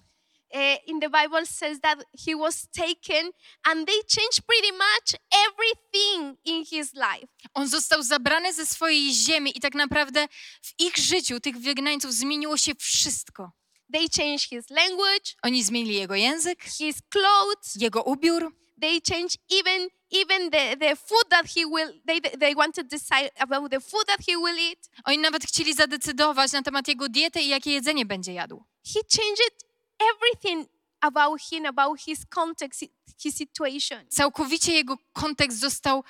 Uh, 0.55 0.77
in 0.87 1.01
the 1.01 1.09
Bible 1.09 1.47
says 1.47 1.81
that 1.81 1.99
he 2.27 2.35
was 2.37 2.69
taken, 2.71 3.31
and 3.65 3.87
they 3.87 4.03
changed 4.09 4.43
pretty 4.47 4.73
much 4.73 5.17
everything 5.49 6.37
in 6.45 6.65
his 6.65 6.95
life. 6.95 7.27
On 7.55 7.69
został 7.69 8.03
zabrany 8.03 8.53
ze 8.53 8.67
swojej 8.67 9.13
ziemi 9.15 9.53
i 9.59 9.61
tak 9.61 9.75
naprawdę 9.75 10.29
w 10.63 10.81
ich 10.81 10.97
życiu, 10.97 11.41
tych 11.41 11.59
wygnańców, 11.59 12.13
zmieniło 12.13 12.57
się 12.57 12.73
wszystko. 12.75 13.51
They 13.93 14.07
changed 14.17 14.49
his 14.51 14.71
language, 14.71 15.35
Oni 15.43 15.63
zmienili 15.65 15.95
jego 15.95 16.15
język, 16.15 16.63
his 16.65 16.97
clothes. 17.11 17.77
jego 17.77 18.03
ubiór, 18.03 18.53
They 18.81 19.01
changed 19.09 19.39
even 19.51 19.89
even 20.13 20.51
the, 20.51 20.77
the 20.77 20.97
food 20.97 21.29
that 21.31 21.47
he 21.47 21.67
will. 21.67 22.01
They 22.07 22.21
they 22.21 22.55
wanted 22.55 22.91
to 22.91 22.97
decide 22.97 23.31
about 23.39 23.71
the 23.71 23.81
food 23.81 24.07
that 24.07 24.21
he 24.29 24.37
will 24.37 24.59
eat. 24.59 24.89
oni 25.05 25.19
nawet 25.19 25.45
chcieli 25.45 25.75
zadecydować 25.75 26.53
na 26.53 26.63
temat 26.63 26.89
jego 26.89 27.09
diety 27.09 27.41
i 27.43 27.49
jakie 27.49 27.73
jedzenie 27.73 28.07
będzie 28.07 28.33
jadł. 28.33 28.65
He 28.95 29.01
changed 29.17 29.66
everything 29.99 30.67
about 31.01 31.41
him, 31.53 31.67
about 31.67 32.01
his 32.01 32.27
context, 32.27 32.85
his 33.25 33.37
situation. 33.37 34.07
Całkowicie 34.09 34.73
jego 34.73 34.99
kontekst 35.13 35.59
został 35.59 36.05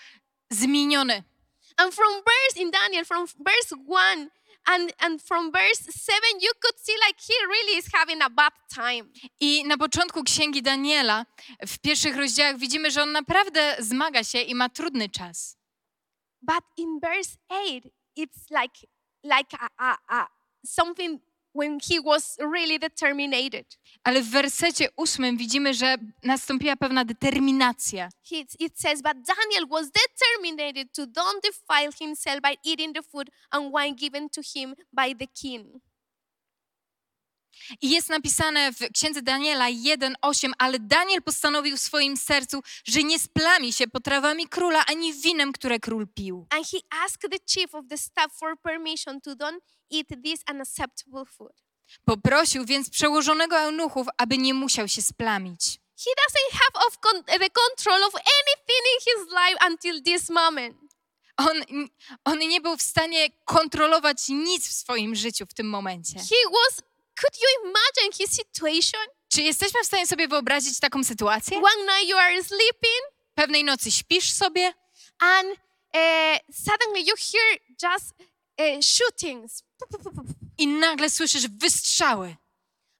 zmieniony. 0.51 1.22
And 1.76 1.95
from 1.95 2.12
verse 2.14 2.57
in 2.57 2.70
Daniel, 2.70 3.05
from 3.05 3.26
verse 3.26 3.74
one 3.89 4.30
and 4.64 4.93
and 4.99 5.22
from 5.22 5.53
verse 5.53 5.82
seven, 5.93 6.41
you 6.41 6.51
could 6.62 6.80
see 6.80 6.95
like 7.07 7.20
he 7.20 7.34
really 7.49 7.78
is 7.78 7.87
having 7.93 8.22
a 8.22 8.30
bad 8.30 8.53
time. 8.74 9.11
I 9.41 9.64
na 9.64 9.76
początku 9.76 10.24
księgi 10.24 10.62
Daniela, 10.62 11.26
w 11.66 11.78
pierwszych 11.78 12.16
rozdziałach, 12.16 12.57
widzimy, 12.59 12.91
że 12.91 13.03
on 13.03 13.12
naprawdę 13.12 13.76
zmaga 13.78 14.24
się 14.24 14.41
i 14.41 14.55
ma 14.55 14.68
trudny 14.68 15.09
czas. 15.09 15.57
But 16.43 16.64
in 16.76 17.01
verse 17.01 17.37
eight, 17.51 17.84
it's 18.16 18.51
like 18.51 18.87
like 19.24 19.57
a, 19.61 19.68
a, 19.78 19.99
a 20.09 20.28
something 20.66 21.20
when 21.57 21.79
he 21.91 22.01
was 22.05 22.39
really 22.39 22.79
determined. 22.79 23.35
Ale 24.05 24.23
w 24.23 24.31
wersecie 24.31 24.89
ósmym 24.97 25.37
widzimy, 25.37 25.75
że 25.75 25.97
nastąpiła 26.23 26.77
pewna 26.77 27.05
determinacja. 27.05 28.09
He, 28.31 28.37
it 28.59 28.81
says, 28.81 29.03
but 29.03 29.13
Daniel 29.13 29.69
was 29.71 29.91
determined 29.91 30.93
to 30.93 31.07
don't 31.07 31.43
defile 31.43 31.93
himself 31.99 32.41
by 32.41 32.57
eating 32.65 32.95
the 32.95 33.03
food 33.03 33.31
and 33.51 33.73
wine 33.73 33.95
given 33.95 34.29
to 34.31 34.41
him 34.55 34.75
by 34.93 35.15
the 35.15 35.27
king. 35.27 35.81
I 37.83 37.91
jest 37.91 38.09
napisane 38.09 38.73
w 38.73 38.79
księdze 38.95 39.23
Daniela 39.23 39.67
1:8, 39.71 40.53
ale 40.59 40.79
Daniel 40.79 41.23
postanowił 41.23 41.77
w 41.77 41.81
swoim 41.81 42.17
sercu, 42.17 42.62
że 42.85 43.03
nie 43.03 43.19
splami 43.19 43.73
się 43.73 43.89
potrawami 43.89 44.49
króla 44.49 44.87
ani 44.87 45.14
winem, 45.14 45.53
które 45.53 45.81
król 45.81 46.07
pił. 46.14 46.47
And 46.51 46.67
he 46.71 46.79
asked 47.05 47.31
the 47.31 47.39
chief 47.53 47.75
of 47.75 47.85
the 47.89 47.99
staff 47.99 48.33
for 48.39 48.61
permission 48.62 49.21
to 49.21 49.31
don't 49.31 49.61
eat 49.93 50.07
this 50.25 50.41
unacceptable 50.51 51.25
food. 51.25 51.53
Poprosił 52.05 52.64
więc 52.64 52.91
przełożonego 52.91 53.59
eunuchów, 53.59 54.07
aby 54.19 54.39
nie 54.39 54.55
musiał 54.55 54.89
się 54.89 55.03
splamić. 55.03 55.79
He 56.05 56.11
doesn't 56.11 56.59
have 56.59 56.87
of 56.87 56.99
con- 57.01 57.25
the 57.25 57.51
control 57.51 58.05
of 58.05 58.14
anything 58.14 58.83
in 58.93 59.01
his 59.05 59.29
life 59.31 59.67
until 59.71 60.03
this 60.03 60.31
moment. 60.31 60.77
On, 61.37 61.62
on 62.25 62.39
nie 62.39 62.61
był 62.61 62.77
w 62.77 62.83
stanie 62.83 63.29
kontrolować 63.45 64.29
nic 64.29 64.69
w 64.69 64.73
swoim 64.73 65.14
życiu 65.14 65.47
w 65.47 65.55
tym 65.55 65.69
momencie. 65.69 66.14
He 66.19 66.51
was, 66.53 66.83
could 67.21 67.35
you 67.43 67.71
imagine 67.71 68.12
his 68.12 68.31
situation? 68.37 69.01
Czy 69.33 69.43
jesteśmy 69.43 69.83
w 69.83 69.87
stanie 69.87 70.07
sobie 70.07 70.29
wyobrazić 70.29 70.81
taką 70.81 71.05
sytuację? 71.05 71.57
One 71.57 71.83
night 71.97 72.09
you 72.09 72.17
are 72.17 72.45
sleeping 72.45 73.03
Pewnej 73.35 73.64
nocy 73.64 73.91
śpisz 73.91 74.33
sobie 74.33 74.75
and 75.19 75.49
uh, 75.95 76.57
suddenly 76.57 77.01
you 77.01 77.14
hear 77.33 77.61
just 77.93 78.14
uh, 78.59 78.85
shootings. 78.85 79.62
i 80.59 80.67
nagle 80.67 81.11
słyszysz 81.11 81.49
wystrzały. 81.49 82.37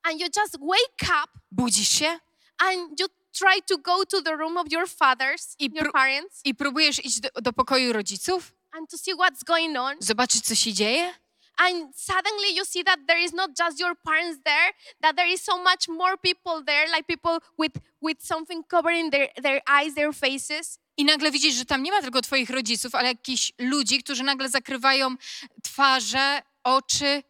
And 0.03 0.21
you 0.21 0.27
just 0.37 0.57
wake 0.61 1.23
up 1.25 1.33
Budzisz 1.51 1.89
się 1.89 2.19
and 2.59 3.01
you 3.01 3.07
try 3.33 3.63
to 3.69 3.79
go 3.79 4.07
to 4.07 4.23
the 4.23 4.37
room 4.37 4.57
of 4.57 4.67
your 4.73 4.89
fathers, 4.89 5.57
I 5.59 5.65
your 5.75 5.87
pró- 5.87 5.93
parents, 5.93 6.41
i 6.45 6.55
próbujesz 6.55 7.05
iść 7.05 7.21
do, 7.21 7.29
do 7.43 7.53
pokoju 7.53 7.93
rodziców, 7.93 8.53
and 8.73 8.91
to 8.91 8.99
see 8.99 9.15
what's 9.15 9.45
going 9.47 9.79
on. 9.79 9.97
zobaczyć, 10.01 10.45
co 10.45 10.55
się 10.55 10.73
dzieje. 10.73 11.15
And 11.59 11.95
suddenly 11.95 12.55
you 12.57 12.65
see 12.65 12.85
that 12.85 12.99
there 13.07 13.25
is 13.25 13.33
not 13.33 13.51
just 13.57 13.81
your 13.81 13.95
parents 14.05 14.39
there, 14.45 14.73
that 15.01 15.17
there 15.17 15.33
is 15.33 15.43
so 15.43 15.63
much 15.63 15.89
more 15.89 16.17
people 16.19 16.63
there, 16.67 16.87
like 16.89 17.07
people 17.07 17.39
with, 17.59 17.73
with 18.03 18.23
something 18.23 18.63
covering 18.69 19.11
their, 19.11 19.29
their 19.43 19.63
eyes, 19.67 19.95
their 19.95 20.13
faces. 20.13 20.79
I 20.99 21.05
nagle 21.05 21.31
widzisz, 21.31 21.55
że 21.55 21.65
tam 21.65 21.83
nie 21.83 21.93
ma 21.93 22.03
tylko 22.03 22.23
twoich 22.23 22.51
rodziców, 22.51 22.95
ale 22.95 23.09
jakichś 23.09 23.53
ludzi, 23.59 24.03
którzy 24.03 24.23
nagle 24.23 24.49
zakrywają 24.49 25.15
twarze, 25.63 26.43
oczy 26.65 27.23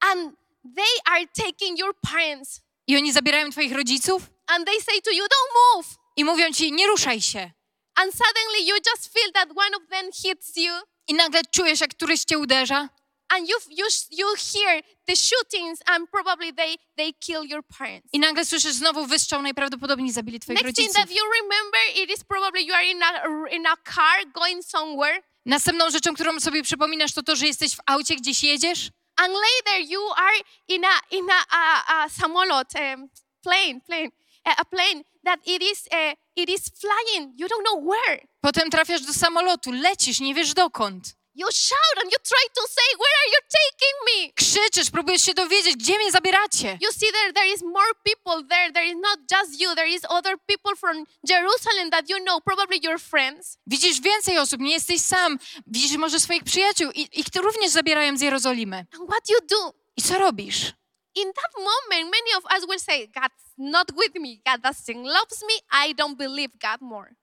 And 0.00 0.34
they 0.76 1.12
are 1.12 1.26
taking 1.26 1.78
your 1.78 1.94
parents 2.00 2.60
i 2.86 2.96
oni 2.96 3.12
zabierają 3.12 3.50
twoich 3.50 3.72
rodziców 3.72 4.22
and 4.46 4.66
they 4.66 4.80
say 4.80 5.02
to 5.02 5.10
you, 5.10 5.24
don't 5.24 5.76
move. 5.76 5.86
i 6.16 6.24
mówią 6.24 6.52
ci, 6.52 6.72
nie 6.72 6.86
ruszaj 6.86 7.20
się. 7.20 7.50
And 7.94 8.12
suddenly 8.12 8.68
you 8.68 8.74
just 8.92 9.12
feel 9.12 9.32
that 9.32 9.48
one 9.56 9.76
of 9.76 9.82
them 9.90 10.12
hits 10.12 10.56
you 10.56 10.72
I 11.08 11.14
nagle 11.14 11.40
czujesz, 11.50 11.80
jak 11.80 11.90
któryś 11.90 12.20
cię 12.20 12.38
uderza 12.38 12.88
and 13.34 13.48
you, 13.48 13.56
you, 13.70 13.86
you 14.10 14.26
hear 14.36 14.82
the 15.06 15.16
shootings 15.16 15.80
and 15.86 16.10
probably 16.10 16.52
they, 16.52 16.76
they 16.96 17.12
kill 17.20 17.44
your 17.44 17.62
parents. 17.78 18.08
i 18.12 18.18
nagle 18.18 18.44
słyszysz 18.44 18.72
znowu 18.72 19.06
wystrzał, 19.06 19.42
najprawdopodobniej 19.42 20.12
zabili 20.12 20.40
twoich 20.40 20.62
Next 20.62 20.76
thing 20.76 20.88
rodziców. 20.88 21.08
that 21.08 21.16
you 21.16 21.24
remember, 21.42 21.80
it 22.02 22.10
is 22.10 22.24
probably 22.24 22.62
you 22.62 22.74
are 22.74 22.84
in 22.84 23.02
a, 23.02 23.22
in 23.50 23.66
a 23.66 23.76
car 23.94 24.32
going 24.34 24.64
somewhere 24.64 25.22
Następną 25.46 25.90
rzeczą, 25.90 26.14
którą 26.14 26.40
sobie 26.40 26.62
przypominasz, 26.62 27.12
to 27.12 27.22
to, 27.22 27.36
że 27.36 27.46
jesteś 27.46 27.76
w 27.76 27.80
aucie, 27.86 28.16
gdzieś 28.16 28.42
jedziesz 28.42 28.90
and 29.16 29.32
later 29.34 29.90
you 29.90 30.00
are 30.16 30.36
in 30.68 30.84
a 30.84 31.00
in 31.10 31.30
a, 31.30 31.44
a, 31.50 31.84
a 32.04 32.08
samolot 32.08 32.74
um, 32.74 33.08
plane 33.42 33.80
plane 33.86 34.08
a, 34.44 34.56
a 34.56 34.64
plane 34.64 35.04
that 35.24 35.40
it 35.46 35.62
is 35.62 35.88
uh, 35.92 36.14
it 36.36 36.48
is 36.48 36.70
flying 36.80 37.32
you 37.40 37.48
don't 37.48 37.64
know 37.64 37.84
where 37.84 38.20
Potem 38.40 38.70
trafiasz 38.70 39.02
do 39.02 39.12
samolotu, 39.12 39.72
lecisz, 39.72 40.20
nie 40.20 40.34
wiesz 40.34 40.54
dokąd. 40.54 41.14
You 41.34 41.46
shout 41.52 41.96
and 42.02 42.12
you 42.12 42.18
try 42.24 42.44
to 42.54 42.62
say 42.68 42.88
where 42.98 43.16
are 43.22 43.30
you 43.34 43.40
taking 43.60 43.96
me 44.08 44.32
Krzyczysz, 44.34 44.90
próbujesz 44.90 45.22
się 45.22 45.34
dowiedzieć, 45.34 45.76
gdzie 45.76 45.98
mnie 45.98 46.12
zabieracie. 46.12 46.78
you 46.80 46.92
see 46.92 47.12
there 47.12 47.32
there 47.32 47.48
is 47.54 47.62
more 47.62 47.92
people 48.04 48.48
there 48.48 48.72
there 48.72 48.86
is 48.86 48.94
not 48.94 49.18
just 49.32 49.60
you 49.60 49.74
there 49.74 49.88
is 49.88 50.02
other 50.08 50.36
people 50.46 50.76
from 50.76 51.04
jerusalem 51.28 51.90
that 51.90 52.10
you 52.10 52.18
know 52.24 52.40
probably 52.40 52.78
your 52.82 53.00
friends 53.00 53.58
Widzisz 53.66 54.00
więcej 54.00 54.38
osób, 54.38 54.60
nie 54.60 54.72
jesteś 54.72 55.00
sam. 55.02 55.38
Widzisz 55.66 55.96
może 55.96 56.20
swoich 56.20 56.44
przyjaciół 56.44 56.90
i 56.94 57.08
ich 57.20 57.26
również 57.42 57.70
zabierają 57.70 58.16
z 58.16 58.20
Jerozolimy. 58.20 58.76
and 58.76 59.10
what 59.10 59.28
you 59.28 59.36
do 59.50 59.72
I 59.96 60.02
co 60.02 60.18
robisz? 60.18 60.72
in 61.14 61.32
that 61.32 61.52
moment 61.58 62.10
many 62.10 62.36
of 62.38 62.44
us 62.56 62.68
will 62.68 62.80
say 62.80 63.08
god's 63.08 63.44
not 63.58 63.86
with 63.92 64.14
me 64.14 64.28
god 64.46 64.60
doesn't 64.62 65.04
loves 65.04 65.42
me 65.42 65.84
i 65.86 65.94
don't 65.94 66.16
believe 66.16 66.48
god 66.62 66.80
more 66.80 67.14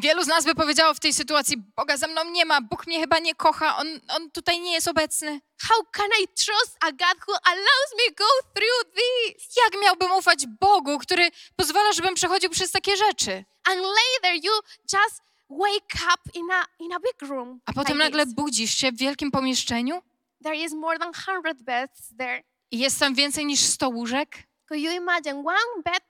Wielu 0.00 0.24
z 0.24 0.26
nas 0.26 0.44
by 0.44 0.54
powiedziało 0.54 0.94
w 0.94 1.00
tej 1.00 1.12
sytuacji, 1.12 1.56
Boga 1.76 1.96
ze 1.96 2.06
mną 2.08 2.24
nie 2.30 2.44
ma, 2.44 2.60
Bóg 2.60 2.86
mnie 2.86 3.00
chyba 3.00 3.18
nie 3.18 3.34
kocha, 3.34 3.76
On, 3.76 3.86
on 4.08 4.30
tutaj 4.30 4.60
nie 4.60 4.72
jest 4.72 4.88
obecny. 4.88 5.40
How 5.68 5.84
can 5.92 6.06
I 6.22 6.28
trust 6.28 6.76
a 6.80 6.90
God 6.90 7.16
who 7.28 7.34
allows 7.44 7.90
me 7.98 8.14
go 8.18 8.24
through 8.54 8.94
this? 8.96 9.56
Jak 9.64 9.82
miałbym 9.82 10.12
ufać 10.12 10.46
Bogu, 10.60 10.98
który 10.98 11.30
pozwala, 11.56 11.92
żebym 11.92 12.14
przechodził 12.14 12.50
przez 12.50 12.70
takie 12.70 12.96
rzeczy? 12.96 13.44
And 13.64 13.80
later 13.80 14.34
you 14.44 14.52
just 14.92 15.22
wake 15.50 16.06
up 16.14 16.22
in 16.34 16.50
a 16.52 16.64
in 16.78 16.92
a 16.92 16.98
big 17.00 17.30
room. 17.30 17.60
A 17.66 17.72
potem 17.72 17.96
like 17.96 18.04
nagle 18.04 18.24
this. 18.24 18.34
budzisz 18.34 18.74
się 18.74 18.92
w 18.92 18.96
wielkim 18.96 19.30
pomieszczeniu 19.30 20.02
There 20.44 20.56
is 20.56 20.72
more 20.72 20.98
than 20.98 21.12
100 21.14 21.54
beds 21.64 22.00
there. 22.18 22.42
i 22.70 22.78
jest 22.78 22.98
tam 23.00 23.14
więcej 23.14 23.46
niż 23.46 23.60
100 23.60 23.88
łóżek. 23.88 24.36
Could 24.68 24.82
you 24.82 24.90
imagine 24.90 25.34
one 25.46 25.82
bed 25.84 26.02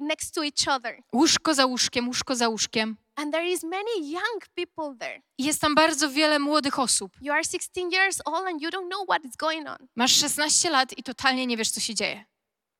next 0.00 0.34
to 0.34 0.44
each 0.44 0.68
other? 0.76 1.02
Łóżko 1.12 1.54
za 1.54 1.66
łóżkiem, 1.66 2.06
łóżko 2.08 2.36
za 2.36 2.48
łóżkiem. 2.48 2.96
And 3.16 3.32
there 3.32 3.48
is 3.48 3.62
many 3.62 3.90
young 4.00 4.46
people 4.54 4.96
there. 4.98 5.22
Jest 5.38 5.60
tam 5.60 5.74
bardzo 5.74 6.10
wiele 6.10 6.38
młodych 6.38 6.78
osób. 6.78 7.12
You 7.20 7.32
are 7.32 7.44
16 7.44 7.80
years 7.92 8.20
old 8.24 8.46
and 8.46 8.62
you 8.62 8.70
don't 8.70 8.88
know 8.88 9.06
what 9.08 9.24
is 9.24 9.36
going 9.36 9.68
on. 9.68 9.88
Masz 9.96 10.12
16 10.12 10.70
lat 10.70 10.98
i 10.98 11.02
totalnie 11.02 11.46
nie 11.46 11.56
wiesz, 11.56 11.70
co 11.70 11.80
się 11.80 11.94
dzieje. 11.94 12.24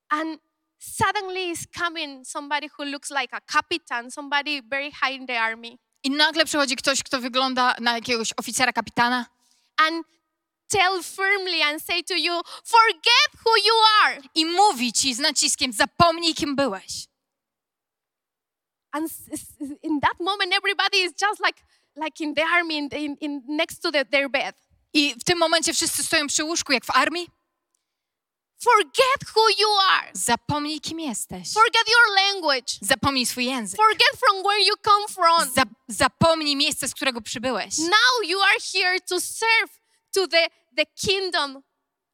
And 0.09 0.41
suddenly 0.78 1.51
is 1.51 1.66
coming 1.78 2.26
somebody 2.26 2.68
who 2.78 2.84
looks 2.84 3.11
like 3.11 3.37
a 3.37 3.41
captain, 3.41 4.11
somebody 4.11 4.62
very 4.62 4.91
high 4.91 5.14
in 5.14 5.26
the 5.26 5.41
army, 5.41 5.78
I 6.07 6.11
nagle 6.11 6.45
przychodzi 6.45 6.76
ktoś, 6.76 7.03
kto 7.03 7.20
wygląda 7.20 7.74
na 7.80 7.95
jakiegoś 7.95 8.32
oficera 8.37 8.72
kapitana 8.72 9.26
and 9.76 10.07
tell 10.69 11.03
firmly 11.03 11.62
and 11.62 11.83
say 11.83 12.03
to 12.03 12.14
you, 12.14 12.43
forget 12.64 13.31
who 13.45 13.51
you 13.64 13.75
are. 14.05 14.19
i 14.35 14.45
mówi 14.47 14.93
ci 14.93 15.14
z 15.14 15.19
naciskiem: 15.19 15.73
zapomnij, 15.73 16.35
kim 16.35 16.57
byłeś. 16.57 17.07
And 18.93 19.11
in 19.83 20.01
that 20.01 20.21
moment, 20.21 20.55
everybody 20.55 20.99
is 20.99 21.12
just 21.23 21.41
like, 21.41 21.62
like 21.97 22.21
in 22.21 22.35
the 22.35 22.43
army, 22.43 22.79
in, 22.79 22.89
in, 22.89 23.17
in 23.21 23.43
next 23.47 23.83
to 23.83 23.91
the, 23.93 24.05
their 24.05 24.29
bed. 24.29 24.55
I 24.93 25.14
w 25.21 25.25
tym 25.25 25.39
momencie 25.39 25.73
wszyscy 25.73 26.05
stoją 26.05 26.27
przy 26.27 26.45
łóżku, 26.45 26.73
jak 26.73 26.85
w 26.85 26.91
armii. 26.91 27.29
Forget 28.59 29.21
who 29.35 29.49
you 29.59 29.69
are. 29.91 30.11
Zapomnij, 30.12 30.81
kim 30.81 31.01
jesteś. 31.01 31.53
Forget 31.53 31.89
your 31.89 32.14
language. 32.14 32.73
Zapomnij 32.81 33.27
swój 33.27 33.45
język. 33.45 33.77
Forget 33.77 34.17
from 34.19 34.43
where 34.43 34.61
you 34.61 34.75
come 34.85 35.09
from. 35.09 35.55
Za 35.55 35.62
zapomnij 35.89 36.57
miejsce, 36.57 36.89
z 36.89 36.95
którego 36.95 37.21
przybyłeś. 37.21 37.79
Now 37.79 38.29
you 38.31 38.41
are 38.43 38.59
here 38.73 39.01
to 39.01 39.21
serve 39.21 39.73
to 40.17 40.27
the, 40.29 40.49
the 40.77 40.87
kingdom 40.87 41.62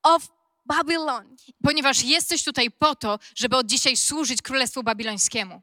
of 0.03 0.29
Babylon. 0.67 1.37
Ponieważ 1.63 2.05
jesteś 2.05 2.45
tutaj 2.45 2.71
po 2.71 2.95
to, 2.95 3.19
żeby 3.35 3.57
od 3.57 3.67
dzisiaj 3.67 3.97
służyć 3.97 4.43
Królestwu 4.43 4.83
Babilońskiemu. 4.83 5.63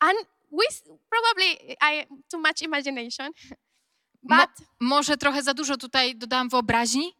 And 0.00 0.18
we 0.52 0.64
probably 1.10 1.76
I 1.80 2.06
too 2.30 2.40
much 2.40 2.62
imagination, 2.62 3.30
Mo 4.22 4.36
but 4.36 4.66
może 4.80 5.16
trochę 5.16 5.42
za 5.42 5.54
dużo 5.54 5.76
tutaj 5.76 6.16
dodałam 6.16 6.48
wyobraźni, 6.48 7.14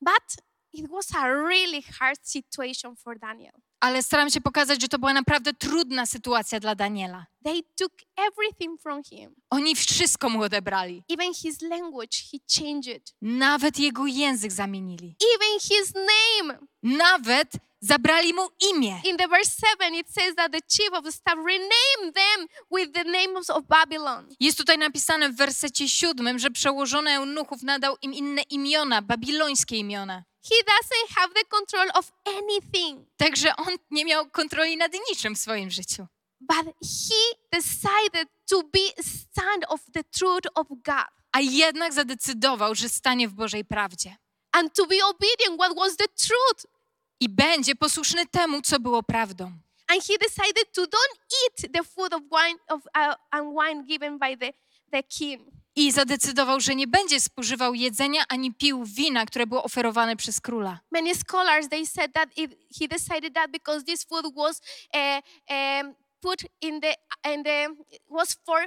but 0.00 0.44
it 0.72 0.90
was 0.90 1.14
a 1.14 1.28
really 1.28 1.82
hard 1.82 2.28
situation 2.28 2.96
for 2.96 3.18
Daniel. 3.18 3.52
Ale 3.80 4.02
staram 4.02 4.30
się 4.30 4.40
pokazać, 4.40 4.80
że 4.82 4.88
to 4.88 4.98
była 4.98 5.12
naprawdę 5.12 5.52
trudna 5.54 6.06
sytuacja 6.06 6.60
dla 6.60 6.74
Daniela. 6.74 7.26
They 7.44 7.62
took 7.76 7.92
everything 8.16 8.80
from 8.82 9.04
him, 9.04 9.34
Oni 9.50 9.74
wszystko 9.76 10.28
mu 10.28 10.42
odebrali. 10.42 11.02
even 11.08 11.34
his 11.34 11.62
language. 11.62 12.16
He 12.32 12.38
changed, 12.60 13.14
Nawet 13.22 13.78
jego 13.78 14.06
język 14.06 14.52
zamienili. 14.52 15.16
even 15.34 15.60
his 15.60 15.94
name. 15.94 16.58
Nawet 16.82 17.52
zabrali 17.80 18.34
mu 18.34 18.48
imię. 18.72 19.00
In 19.04 19.16
the 19.16 19.28
verse 19.28 19.50
seven, 19.50 19.94
it 19.94 20.06
says 20.10 20.34
that 20.34 20.52
the 20.52 20.60
chief 20.68 20.92
of 20.92 21.04
the 21.04 21.12
staff 21.12 21.34
renamed 21.36 22.14
them 22.14 22.46
with 22.70 22.92
the 22.92 23.04
names 23.04 23.50
of 23.50 23.64
Babylon. 23.66 24.26
Jest 24.40 24.58
tutaj 24.58 24.78
napisane 24.78 25.28
w 25.30 25.36
wersecie 25.36 25.88
siódmym, 25.88 26.38
że 26.38 26.50
przełożony 26.50 27.10
eunuchów 27.10 27.62
nadał 27.62 27.96
im 28.02 28.14
inne 28.14 28.42
imiona, 28.42 29.02
babilońskie 29.02 29.76
imiona. 29.76 30.24
He 30.50 30.54
doesn't 30.64 31.14
have 31.14 31.34
the 31.34 31.44
control 31.44 31.88
of 31.94 32.12
anything. 32.26 33.08
Także 33.16 33.56
on 33.56 33.74
nie 33.90 34.04
miał 34.04 34.30
kontroli 34.30 34.76
nad 34.76 34.92
niczym 35.10 35.34
w 35.34 35.38
swoim 35.38 35.70
życiu. 35.70 36.06
But 36.40 36.66
he 36.82 37.38
decided 37.52 38.28
to 38.50 38.62
be 38.62 39.02
stand 39.02 39.64
of 39.68 39.80
the 39.94 40.04
truth 40.04 40.46
of 40.54 40.66
God 40.68 41.06
A 41.32 41.40
jednak 41.40 41.92
zadecydował, 41.92 42.74
że 42.74 42.88
stanie 42.88 43.28
w 43.28 43.32
Bożej 43.34 43.64
prawdzie. 43.64 44.16
and 44.52 44.74
to 44.74 44.86
be 44.86 44.96
obedient 45.04 45.60
what 45.60 45.76
was 45.76 45.96
the 45.96 46.08
truth. 46.08 46.75
I 47.20 47.28
będzie 47.28 47.74
posłuszny 47.74 48.26
temu, 48.26 48.62
co 48.62 48.80
było 48.80 49.02
prawdą. 49.02 49.44
And 49.88 50.02
he 50.04 50.18
decided 50.18 50.72
to 50.72 50.82
don't 50.82 51.18
eat 51.44 51.72
the 51.72 51.84
food 51.84 52.14
of 52.14 52.22
wine 52.22 52.58
of 52.68 52.80
uh, 52.86 53.14
and 53.30 53.54
wine 53.54 53.84
given 53.84 54.18
by 54.18 54.36
the, 54.36 54.52
the 54.90 55.02
king. 55.02 55.42
I 55.76 55.92
zadecydował, 55.92 56.60
że 56.60 56.74
nie 56.74 56.86
będzie 56.86 57.20
spożywał 57.20 57.74
jedzenia 57.74 58.24
ani 58.28 58.54
pił 58.54 58.84
wina, 58.84 59.26
które 59.26 59.46
było 59.46 59.64
oferowane 59.64 60.16
przez 60.16 60.40
króla. 60.40 60.80
Many 60.90 61.14
scholars 61.14 61.68
they 61.68 61.86
said 61.86 62.12
that 62.12 62.28
it, 62.38 62.50
he 62.80 62.88
decided 62.88 63.34
that 63.34 63.50
because 63.50 63.84
this 63.84 64.04
food 64.04 64.34
was 64.34 64.60
uh, 64.94 65.20
um, 65.50 65.94
put 66.20 66.42
in 66.60 66.80
the 66.80 66.94
in 67.34 67.44
the 67.44 67.68
was 68.10 68.38
for 68.46 68.62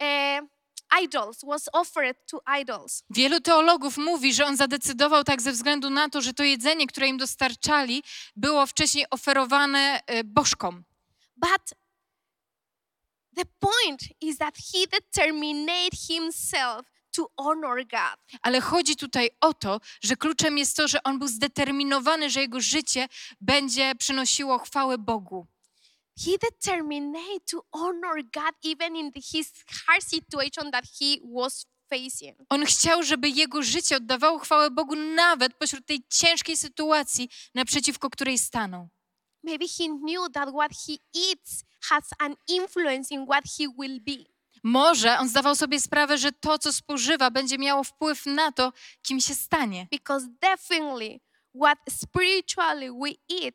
uh, 0.00 0.46
idols 1.02 1.44
was 1.44 1.68
offered 1.72 2.26
to 2.26 2.42
idols. 2.60 3.02
Wielu 3.10 3.40
teologów 3.40 3.96
mówi, 3.96 4.34
że 4.34 4.46
on 4.46 4.56
zadecydował 4.56 5.24
tak 5.24 5.42
ze 5.42 5.52
względu 5.52 5.90
na 5.90 6.08
to, 6.08 6.20
że 6.20 6.32
to 6.32 6.44
jedzenie, 6.44 6.86
które 6.86 7.08
im 7.08 7.18
dostarczali, 7.18 8.02
było 8.36 8.66
wcześniej 8.66 9.06
oferowane 9.10 10.00
e, 10.06 10.24
bożkom. 10.24 10.84
But 11.36 11.74
the 13.36 13.44
point 13.60 14.02
is 14.20 14.38
that 14.38 14.54
he 14.56 14.86
determined 14.86 15.94
himself 16.08 16.86
to 17.16 17.30
honor 17.36 17.86
God. 17.86 18.40
Ale 18.42 18.60
chodzi 18.60 18.96
tutaj 18.96 19.30
o 19.40 19.54
to, 19.54 19.80
że 20.02 20.16
kluczem 20.16 20.58
jest 20.58 20.76
to, 20.76 20.88
że 20.88 21.02
on 21.02 21.18
był 21.18 21.28
zdeterminowany, 21.28 22.30
że 22.30 22.40
jego 22.40 22.60
życie 22.60 23.08
będzie 23.40 23.94
przynosiło 23.94 24.58
chwałę 24.58 24.98
Bogu. 24.98 25.46
He 26.18 26.38
determined 26.38 27.16
to 27.50 27.64
honor 27.72 28.22
God 28.34 28.54
even 28.64 28.96
in 28.96 29.12
his 29.14 29.52
hard 29.86 30.02
situation 30.02 30.70
that 30.70 30.84
he 31.00 31.16
was 31.34 31.66
facing. 31.88 32.36
On 32.48 32.64
chciał, 32.64 33.02
żeby 33.02 33.28
jego 33.28 33.62
życie 33.62 33.96
oddawało 33.96 34.38
chwałę 34.38 34.70
Bogu 34.70 34.96
nawet 34.96 35.54
pośród 35.54 35.86
tej 35.86 36.02
ciężkiej 36.10 36.56
sytuacji, 36.56 37.28
naprzeciwko 37.54 38.10
której 38.10 38.38
stanął. 38.38 38.88
Maybe 39.42 39.64
he 39.68 39.84
knew 39.84 40.32
that 40.32 40.48
what 40.48 40.72
he 40.86 40.96
eats 41.30 41.64
has 41.82 42.04
an 42.18 42.34
influence 42.48 43.14
in 43.14 43.26
what 43.26 43.44
he 43.58 43.64
will 43.78 44.00
be. 44.00 44.24
Może 44.64 45.18
on 45.18 45.28
zdawał 45.28 45.56
sobie 45.56 45.80
sprawę, 45.80 46.18
że 46.18 46.32
to, 46.32 46.58
co 46.58 46.72
spożywa, 46.72 47.30
będzie 47.30 47.58
miało 47.58 47.84
wpływ 47.84 48.26
na 48.26 48.52
to, 48.52 48.72
kim 49.02 49.20
się 49.20 49.34
stanie. 49.34 49.86
Because 49.90 50.26
definitely 50.40 51.20
what 51.54 51.78
spiritually 51.90 52.90
we 52.90 53.36
eat 53.44 53.54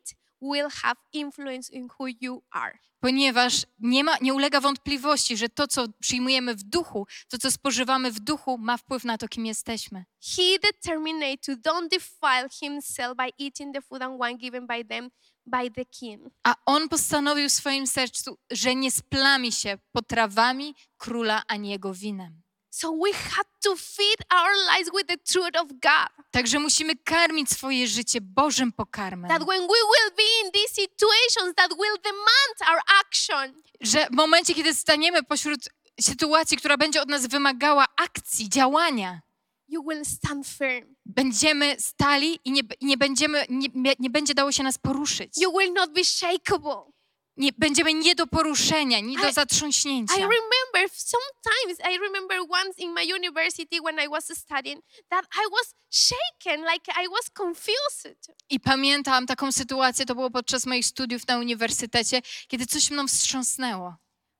will 0.52 0.70
have 0.82 0.96
influence 1.12 1.72
in 1.72 1.88
who 1.98 2.06
you 2.20 2.42
are. 2.50 2.78
Ponieważ 3.00 3.66
nie, 3.78 4.04
ma, 4.04 4.16
nie 4.20 4.34
ulega 4.34 4.60
wątpliwości, 4.60 5.36
że 5.36 5.48
to, 5.48 5.68
co 5.68 5.86
przyjmujemy 6.00 6.54
w 6.54 6.62
duchu, 6.62 7.06
to, 7.28 7.38
co 7.38 7.50
spożywamy 7.50 8.12
w 8.12 8.20
duchu, 8.20 8.58
ma 8.58 8.76
wpływ 8.76 9.04
na 9.04 9.18
to, 9.18 9.28
kim 9.28 9.46
jesteśmy. 9.46 10.04
He 10.36 10.58
determined 10.62 11.46
to 11.46 11.52
don't 11.52 11.88
defile 11.88 12.48
himself 12.60 13.16
by 13.16 13.28
eating 13.38 13.74
the 13.74 13.82
food 13.82 14.02
and 14.02 14.20
wine 14.22 14.38
given 14.38 14.66
by 14.66 14.84
them 14.84 15.10
by 15.46 15.70
the 15.70 15.84
king. 15.84 16.32
A 16.44 16.54
on 16.66 16.88
postanowił 16.88 17.48
w 17.48 17.52
swoim 17.52 17.86
sercu, 17.86 18.38
że 18.50 18.74
nie 18.74 18.90
splami 18.90 19.52
się 19.52 19.78
potrawami 19.92 20.74
króla 20.98 21.42
ani 21.48 21.70
jego 21.70 21.94
winem. 21.94 22.45
So 22.76 22.92
we 22.92 23.12
have 23.12 23.48
to 23.62 23.76
feed 23.76 24.18
our 24.30 24.52
lives 24.72 24.90
with 24.94 25.06
the 25.06 25.16
truth 25.32 25.56
of 25.56 25.68
God. 25.68 26.26
Także 26.30 26.58
musimy 26.58 26.96
karmić 26.96 27.50
swoje 27.50 27.88
życie 27.88 28.20
Bożym 28.20 28.72
pokarmem. 28.72 29.28
That 29.28 29.44
when 29.48 29.60
we 29.60 29.66
will 29.66 30.16
be 30.16 30.46
in 30.46 30.52
these 30.52 30.74
situations 30.74 31.54
that 31.56 31.70
will 31.70 31.96
demand 32.04 32.70
our 32.70 32.80
action, 33.06 33.62
Że 33.80 34.06
w 34.06 34.16
momencie, 34.16 34.54
kiedy 34.54 34.74
staniemy 34.74 35.22
pośród 35.22 35.60
sytuacji, 36.00 36.56
która 36.56 36.76
będzie 36.76 37.02
od 37.02 37.08
nas 37.08 37.26
wymagała 37.26 37.86
akcji, 37.96 38.48
działania, 38.48 39.20
you 39.68 39.82
will 39.90 40.04
stand 40.04 40.46
firm. 40.46 40.94
będziemy 41.06 41.76
stali 41.80 42.40
i 42.44 42.52
nie, 42.52 42.62
nie, 42.80 42.96
będziemy, 42.96 43.46
nie, 43.48 43.68
nie 43.98 44.10
będzie 44.10 44.34
dało 44.34 44.52
się 44.52 44.62
nas 44.62 44.78
poruszyć. 44.78 45.38
You 45.38 45.58
will 45.58 45.72
not 45.72 45.92
be 45.92 46.04
shakeable. 46.04 46.95
Nie, 47.36 47.50
będziemy 47.58 47.94
nie 47.94 48.14
do 48.14 48.26
poruszenia, 48.26 49.00
nie 49.00 49.18
do 49.18 49.28
I- 49.28 49.32
zatrząśnięcia. 49.32 50.14
I 50.14 50.20
remember 50.20 50.90
sometimes, 50.96 51.94
I 51.94 51.98
remember 51.98 52.38
once 52.48 52.78
in 52.78 52.92
my 52.92 53.04
university 53.16 53.80
when 53.80 54.00
I 54.06 54.08
was 54.08 54.38
studying 54.38 54.82
that 55.08 55.24
I 55.24 55.50
was 55.52 55.74
shaken, 55.90 56.60
like 56.72 56.92
I 57.04 57.08
was 57.08 57.30
confused. 57.38 58.32
I 58.50 58.60
pamiętam 58.60 59.26
taką 59.26 59.52
sytuację, 59.52 60.06
to 60.06 60.14
było 60.14 60.30
podczas 60.30 60.66
moich 60.66 60.86
studiów 60.86 61.26
na 61.28 61.38
uniwersytecie, 61.38 62.22
kiedy 62.48 62.66
coś 62.66 62.90
mną 62.90 63.08
wstrząsnęło. 63.08 63.94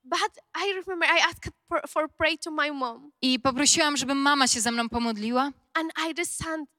But 0.04 0.30
I 0.68 0.72
remember 0.72 1.08
I 1.18 1.20
asked 1.20 1.52
for, 1.88 2.08
pray 2.18 2.38
to 2.38 2.50
my 2.50 2.72
mom, 2.72 3.10
I 3.22 3.40
poprosiłam, 3.40 3.96
żeby 3.96 4.14
mama 4.14 4.48
się 4.48 4.60
ze 4.60 4.72
mną 4.72 4.88
pomodliła. 4.88 5.52
and 5.74 5.92
I 6.10 6.14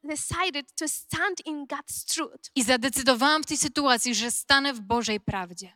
decided 0.03 0.65
to 0.79 0.87
stand 0.87 1.45
in 1.45 1.65
God's 1.67 2.05
truth. 2.15 2.41
I 2.55 2.63
zadecydowałam 2.63 3.43
w 3.43 3.45
tej 3.45 3.57
sytuacji, 3.57 4.15
że 4.15 4.31
stanę 4.31 4.73
w 4.73 4.81
Bożej 4.81 5.19
prawdzie, 5.19 5.73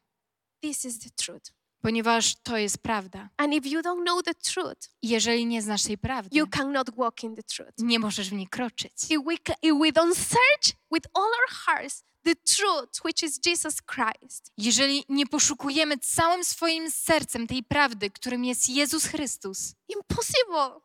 This 0.62 0.86
is 0.86 1.00
the 1.00 1.10
truth. 1.10 1.52
ponieważ 1.82 2.36
to 2.44 2.58
jest 2.58 2.78
prawda. 2.78 3.30
And 3.38 3.54
if 3.54 3.70
you 3.70 3.82
don't 3.82 4.02
know 4.06 4.24
the 4.24 4.34
truth, 4.36 4.90
jeżeli 5.02 5.46
nie 5.46 5.62
znasz 5.62 5.84
tej 5.84 5.98
prawdy, 5.98 6.38
you 6.38 6.48
cannot 6.48 6.96
walk 6.96 7.24
in 7.24 7.36
the 7.36 7.44
truth. 7.44 7.72
nie 7.78 8.00
możesz 8.00 8.30
w 8.30 8.34
niej 8.34 8.48
kroczyć. 8.48 8.92
If 9.10 9.24
we, 9.26 9.34
if 9.62 9.80
we 9.80 9.92
don't 9.92 10.16
search 10.16 10.78
with 10.92 11.08
all 11.14 11.24
our 11.24 11.50
hearts 11.50 12.04
the 12.24 12.36
truth, 12.36 13.06
which 13.06 13.24
is 13.24 13.40
Jesus 13.46 13.76
Christ, 13.82 14.52
Jeżeli 14.58 15.04
nie 15.10 15.28
poszukujemy 15.28 15.98
całym 15.98 16.44
swoim 16.44 16.92
sercem 16.92 17.48
tej 17.48 17.64
prawdy, 17.64 18.10
którym 18.10 18.46
jest 18.46 18.70
Jezus 18.70 19.06
Chrystus, 19.06 19.76
impossible. 19.88 20.82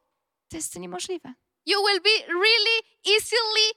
to 0.48 0.56
jest 0.56 0.72
to 0.72 0.78
niemożliwe. 0.78 1.34
You 1.66 1.78
will 1.86 2.00
be 2.02 2.26
really 2.26 2.80
easily 3.06 3.70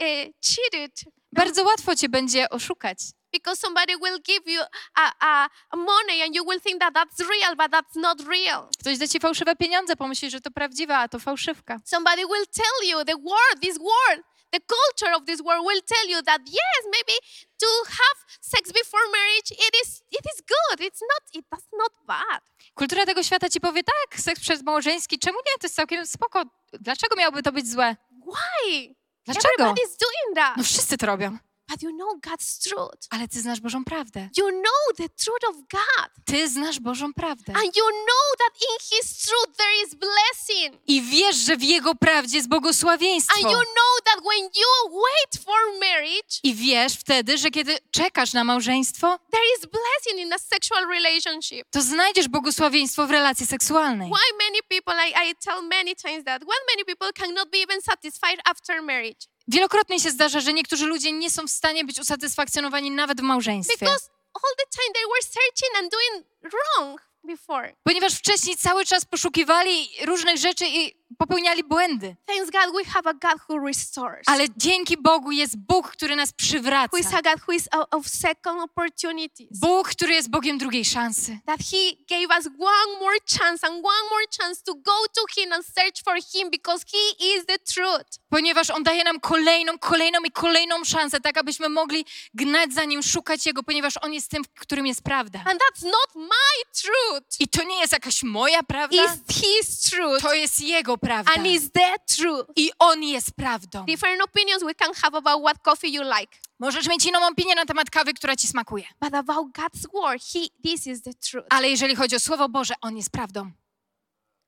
uh, 0.00 0.34
cheated. 0.40 1.04
Bardzo 1.32 1.64
łatwo 1.64 1.96
cię 1.96 2.08
będzie 2.08 2.50
oszukać. 2.50 2.98
Because 3.32 3.60
somebody 3.60 3.96
will 3.96 4.18
give 4.24 4.42
you 4.52 4.60
a, 4.96 5.12
a, 5.20 5.48
a 5.70 5.76
money 5.76 6.22
and 6.22 6.34
you 6.34 6.44
will 6.44 6.60
think 6.60 6.80
that 6.80 6.94
that's 6.94 7.20
real, 7.20 7.56
but 7.56 7.70
that's 7.70 7.96
not 7.96 8.20
real. 8.28 8.68
Ktoś 8.80 8.98
da 8.98 9.08
ci 9.08 9.20
fałszywe 9.20 9.56
pieniądze, 9.56 9.96
pomyśli, 9.96 10.30
że 10.30 10.40
to 10.40 10.50
prawdziwe, 10.50 10.96
a 10.98 11.08
to 11.08 11.18
fałszywka. 11.18 11.76
Somebody 11.84 12.22
will 12.26 12.46
tell 12.46 12.88
you 12.90 13.04
the 13.04 13.16
word, 13.16 13.60
this 13.62 13.78
word, 13.78 14.22
the 14.52 14.60
culture 14.60 15.16
of 15.16 15.24
this 15.26 15.40
world 15.42 15.66
will 15.66 15.82
tell 15.82 16.10
you 16.10 16.22
that 16.22 16.40
yes, 16.46 16.82
maybe 16.84 17.12
to 17.58 17.66
have 17.88 18.18
sex 18.40 18.72
before 18.72 19.02
marriage, 19.12 19.50
it 19.50 19.74
is 19.84 20.02
it 20.10 20.24
is 20.34 20.42
good. 20.54 20.80
It's 20.80 21.00
not 21.00 21.22
it 21.34 21.44
that's 21.50 21.68
not 21.78 21.92
bad. 22.06 22.42
Kultura 22.74 23.06
tego 23.06 23.22
świata 23.22 23.48
ci 23.48 23.60
powie, 23.60 23.82
tak, 23.84 24.20
seks 24.20 24.40
przedmałżeński, 24.40 25.18
czemu 25.18 25.38
nie? 25.38 25.58
To 25.60 25.66
jest 25.66 25.74
całkiem 25.76 26.06
spoko. 26.06 26.42
Dlaczego 26.72 27.16
miałoby 27.16 27.42
to 27.42 27.52
być 27.52 27.70
złe? 27.70 27.96
Why? 28.10 28.94
Dlaczego? 29.24 29.64
Everybody's 29.64 29.96
doing 30.00 30.36
that. 30.36 30.56
No 30.56 30.64
wszyscy 30.64 30.98
to 30.98 31.06
robią. 31.06 31.38
But 31.72 31.82
you 31.82 31.92
know 31.96 32.20
God's 32.20 32.58
truth. 32.68 33.06
Ale 33.10 33.28
ty 33.28 33.40
znasz 33.40 33.60
Bożą 33.60 33.84
prawdę. 33.84 34.28
You 34.36 34.48
know 34.50 34.96
the 34.96 35.08
truth 35.08 35.44
of 35.48 35.56
God. 35.56 36.10
Ty 36.24 36.48
znasz 36.48 36.80
Bożą 36.80 37.14
prawdę. 37.14 37.52
And 37.56 37.76
you 37.76 37.84
know 37.88 38.26
that 38.38 38.54
in 38.62 38.76
His 38.90 39.18
truth 39.18 39.56
there 39.56 39.74
is 39.86 39.94
blessing. 39.94 40.82
I 40.86 41.02
wiesz, 41.02 41.36
że 41.36 41.56
w 41.56 41.62
Jego 41.62 41.94
prawdzie 41.94 42.36
jest 42.36 42.46
And 42.46 42.50
błogosławieństwo. 42.50 43.38
you 43.40 43.58
know 43.58 43.92
that 44.04 44.20
when 44.24 44.44
you 44.44 45.00
wait 45.02 45.44
for 45.44 45.78
marriage, 45.80 46.38
I 46.42 46.54
wiesz 46.54 46.92
wtedy, 46.94 47.38
że 47.38 47.50
kiedy 47.50 47.78
czekasz 47.90 48.32
na 48.32 48.44
małżeństwo, 48.44 49.18
there 49.30 49.44
is 49.58 49.66
blessing 49.66 50.26
in 50.26 50.32
a 50.32 50.38
sexual 50.38 50.86
relationship. 50.88 51.66
to 51.70 51.82
znajdziesz 51.82 52.28
błogosławieństwo 52.28 53.06
w 53.06 53.10
relacji 53.10 53.46
seksualnej. 53.46 54.10
Why 54.10 54.44
many 54.44 54.62
people, 54.68 54.94
I, 55.08 55.30
I 55.30 55.34
tell 55.44 55.62
many 55.62 55.96
times 55.96 56.24
that, 56.24 56.42
why 56.42 56.56
many 56.72 56.84
people 56.84 57.12
cannot 57.12 57.50
be 57.50 57.58
even 57.58 57.82
satisfied 57.82 58.40
after 58.44 58.82
marriage? 58.82 59.31
Wielokrotnie 59.48 60.00
się 60.00 60.10
zdarza, 60.10 60.40
że 60.40 60.52
niektórzy 60.52 60.86
ludzie 60.86 61.12
nie 61.12 61.30
są 61.30 61.46
w 61.46 61.50
stanie 61.50 61.84
być 61.84 61.98
usatysfakcjonowani 61.98 62.90
nawet 62.90 63.20
w 63.20 63.24
małżeństwie. 63.24 63.76
Because 63.80 64.08
all 64.34 64.56
the 64.56 64.64
time 64.78 64.94
they 64.94 65.02
were 65.02 65.22
searching 65.22 65.78
and 65.78 65.92
doing 65.92 66.26
wrong 66.52 67.02
before. 67.24 67.74
Ponieważ 67.82 68.14
wcześniej 68.14 68.56
cały 68.56 68.84
czas 68.84 69.04
poszukiwali 69.04 69.88
różnych 70.04 70.36
rzeczy 70.36 70.64
i 70.68 70.94
popełniali 71.18 71.64
błędy. 71.64 72.16
Thanks 72.26 72.50
God 72.50 72.74
we 72.76 72.84
have 72.90 73.10
a 73.10 73.12
God 73.14 73.40
who 73.48 73.66
restores. 73.66 74.22
Ale 74.26 74.44
dzięki 74.56 74.96
Bogu 74.96 75.30
jest 75.30 75.56
Bóg, 75.58 75.90
który 75.90 76.16
nas 76.16 76.28
Who 76.28 76.34
is 76.42 76.48
przywraca. 76.48 77.18
a 77.18 77.22
God 77.22 77.42
who 77.48 77.52
is 77.52 77.68
of 77.90 78.06
second 78.08 78.60
opportunities. 78.62 79.58
Bóg, 79.60 79.88
który 79.88 80.14
jest 80.14 80.30
Bogiem 80.30 80.58
drugiej 80.58 80.84
szansy. 80.84 81.38
that 81.46 81.60
he 81.60 81.92
gave 82.08 82.38
us 82.38 82.46
one 82.46 83.00
more 83.00 83.16
chance 83.38 83.66
and 83.66 83.74
one 83.84 84.08
more 84.10 84.24
chance 84.40 84.62
to 84.64 84.74
go 84.74 84.92
to 85.14 85.22
him 85.40 85.52
and 85.52 85.64
search 85.66 86.02
for 86.04 86.14
him 86.34 86.50
because 86.50 86.84
he 86.92 87.26
is 87.36 87.46
the 87.46 87.58
truth. 87.58 88.08
Ponieważ 88.30 88.70
On 88.70 88.82
daje 88.82 89.04
nam 89.04 89.20
kolejną, 89.20 89.78
kolejną 89.78 90.18
i 90.20 90.30
kolejną 90.30 90.84
szansę, 90.84 91.20
tak 91.20 91.36
abyśmy 91.38 91.68
mogli 91.68 92.04
gnać 92.34 92.72
za 92.74 92.84
Nim, 92.84 93.02
szukać 93.02 93.46
Jego, 93.46 93.62
ponieważ 93.62 93.94
On 94.02 94.12
jest 94.12 94.30
tym, 94.30 94.44
w 94.44 94.60
którym 94.60 94.86
jest 94.86 95.02
prawda. 95.02 95.38
And 95.46 95.60
that's 95.60 95.84
not 95.84 96.14
my 96.14 96.72
truth. 96.82 97.40
I 97.40 97.48
to 97.48 97.62
nie 97.64 97.80
jest 97.80 97.92
jakaś 97.92 98.22
moja 98.22 98.62
prawda, 98.62 98.96
It's 98.96 99.32
his 99.42 99.80
truth. 99.80 100.22
to 100.22 100.34
jest 100.34 100.60
Jego 100.60 100.98
prawda. 101.06 101.32
And 101.36 101.46
it's 101.46 101.70
the 101.70 102.16
truth. 102.16 102.46
I 102.56 102.70
On 102.78 103.02
jest 103.02 103.34
prawdą. 103.36 103.84
Different 103.86 104.22
opinions 104.22 104.62
we 104.62 104.74
can 104.74 104.94
have 104.94 105.18
about 105.18 105.42
what 105.42 105.62
coffee 105.62 105.92
you 105.92 106.02
like. 106.02 106.38
Możesz 106.58 106.88
mieć 106.88 107.06
inną 107.06 107.26
opinię 107.26 107.54
na 107.54 107.64
temat 107.64 107.90
kawy, 107.90 108.14
która 108.14 108.36
Ci 108.36 108.48
smakuje. 108.48 108.84
But 109.00 109.14
about 109.14 109.52
God's 109.52 109.86
word, 109.92 110.22
he 110.34 110.40
this 110.62 110.86
is 110.86 111.02
the 111.02 111.14
truth. 111.14 111.46
Ale 111.50 111.68
jeżeli 111.68 111.96
chodzi 111.96 112.16
o 112.16 112.20
Słowo 112.20 112.48
Boże, 112.48 112.74
On 112.80 112.96
jest 112.96 113.10
prawdą. 113.10 113.50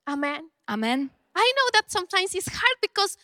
Amen. 0.05 0.49
Amen. 0.65 1.09
I 1.35 1.47
know 1.55 1.71
that 1.73 1.91
sometimes 1.91 2.35
it's 2.35 2.49
hard 2.49 2.77
because 2.81 3.17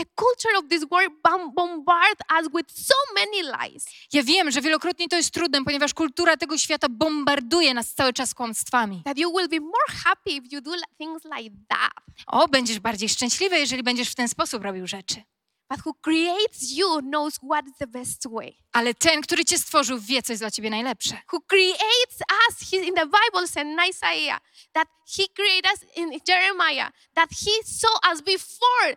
the 0.00 0.06
culture 0.16 0.58
of 0.58 0.68
this 0.68 0.84
world 0.90 1.12
bom- 1.22 1.54
bombard 1.54 2.18
us 2.38 2.48
with 2.56 2.68
so 2.72 2.94
many 3.14 3.42
lies. 3.42 3.84
Ja 4.12 4.22
wiem, 4.22 4.50
że 4.50 4.60
wielokrotnie 4.60 5.08
to 5.08 5.16
jest 5.16 5.30
trudne, 5.30 5.64
ponieważ 5.64 5.94
kultura 5.94 6.36
tego 6.36 6.58
świata 6.58 6.86
bombarduje 6.90 7.74
nas 7.74 7.94
cały 7.94 8.12
czas 8.12 8.34
kłamstwami. 8.34 9.02
That 9.04 9.18
you 9.18 9.32
will 9.36 9.48
be 9.48 9.60
more 9.60 9.92
happy 10.04 10.30
if 10.30 10.46
you 10.50 10.60
do 10.60 10.70
things 10.98 11.24
like 11.24 11.56
that. 11.68 11.92
O, 12.26 12.48
będziesz 12.48 12.80
bardziej 12.80 13.08
szczęśliwy, 13.08 13.58
jeżeli 13.58 13.82
będziesz 13.82 14.08
w 14.10 14.14
ten 14.14 14.28
sposób 14.28 14.62
robił 14.62 14.86
rzeczy. 14.86 15.22
But 15.70 15.86
who 15.86 15.94
creates 15.94 16.72
you 16.72 17.00
knows 17.00 17.38
what 17.50 17.66
is 17.66 17.76
the 17.78 17.86
best 17.86 18.28
way. 18.28 18.56
Ale 18.72 18.94
ten, 18.94 19.22
który 19.22 19.44
cię 19.44 19.58
stworzył, 19.58 19.98
wie, 19.98 20.22
co 20.22 20.32
jest 20.32 20.42
dla 20.42 20.50
ciebie 20.50 20.70
najlepsze. 20.70 21.18
Who 21.32 21.40
creates 21.46 22.18
us, 22.48 22.70
he, 22.70 22.76
in 22.76 22.94
the 22.94 23.06
Bible 23.06 23.48
said 23.48 23.66
in 23.66 23.78
Isaiah, 23.90 24.40
that 24.72 24.88
he 25.16 25.22
created 25.36 25.70
us 25.72 25.96
in 25.96 26.12
Jeremiah, 26.28 26.90
that 27.14 27.30
he 27.30 27.50
saw 27.64 28.12
us 28.12 28.20
before 28.20 28.96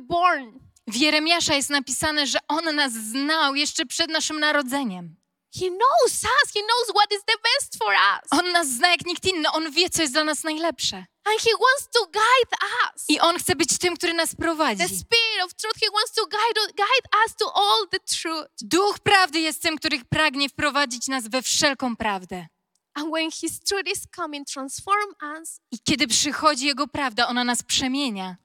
born. 0.00 0.58
W 0.86 0.96
Jeremiasza 0.96 1.54
jest 1.54 1.70
napisane, 1.70 2.26
że 2.26 2.38
on 2.48 2.74
nas 2.74 2.92
znał 2.92 3.54
jeszcze 3.54 3.86
przed 3.86 4.10
naszym 4.10 4.40
narodzeniem. 4.40 5.16
He 5.54 5.68
knows 5.68 6.24
us. 6.24 6.52
He 6.54 6.60
knows 6.60 6.88
what 6.96 7.12
is 7.12 7.20
the 7.26 7.36
best 7.42 7.76
for 7.76 7.92
us. 7.92 8.40
On 8.40 8.52
nas 8.52 8.68
zna 8.68 8.90
jak 8.90 9.06
nikt 9.06 9.24
inny, 9.24 9.50
on 9.50 9.70
wie, 9.70 9.90
co 9.90 10.02
jest 10.02 10.14
dla 10.14 10.24
nas 10.24 10.44
najlepsze. 10.44 10.96
And 11.24 11.40
he 11.40 11.50
wants 11.50 11.88
to 11.92 12.06
guide 12.06 12.56
us. 12.84 13.04
I 13.08 13.20
on 13.20 13.38
chce 13.38 13.56
być 13.56 13.78
tym, 13.78 13.96
który 13.96 14.14
nas 14.14 14.30
The 14.30 14.36
prowadzi. 14.36 14.84
Spirit 14.84 15.44
of 15.44 15.54
truth, 15.54 15.80
he 15.80 15.90
wants 15.92 16.12
to 16.12 16.26
guide, 16.26 16.72
guide 16.76 17.08
us 17.26 17.36
to 17.36 17.52
all 17.54 17.88
the 17.90 17.98
truth. 18.00 18.50
Duch 18.62 18.98
prawdy 18.98 19.40
jest 19.40 19.62
tym, 19.62 19.76
który 19.78 20.04
pragnie 20.04 20.48
wprowadzić 20.48 21.08
nas 21.08 21.28
we 21.28 21.42
wszelką 21.42 21.96
prawdę. 21.96 22.46
And 22.94 23.12
when 23.12 23.30
his 23.30 23.60
truth 23.60 23.88
is 23.92 24.06
coming, 24.16 24.46
transform 24.46 25.14
us 25.38 25.60
I 25.70 25.78
kiedy 25.78 26.06
przychodzi 26.06 26.66
Jego 26.66 26.88
prawda, 26.88 27.28
ona 27.28 27.44
nas 27.44 27.62
przemienia 27.62 28.36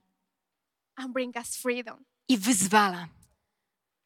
and 0.98 1.12
bring 1.12 1.36
us 1.36 1.56
freedom. 1.56 2.04
i 2.28 2.38
wyzwala. 2.38 3.08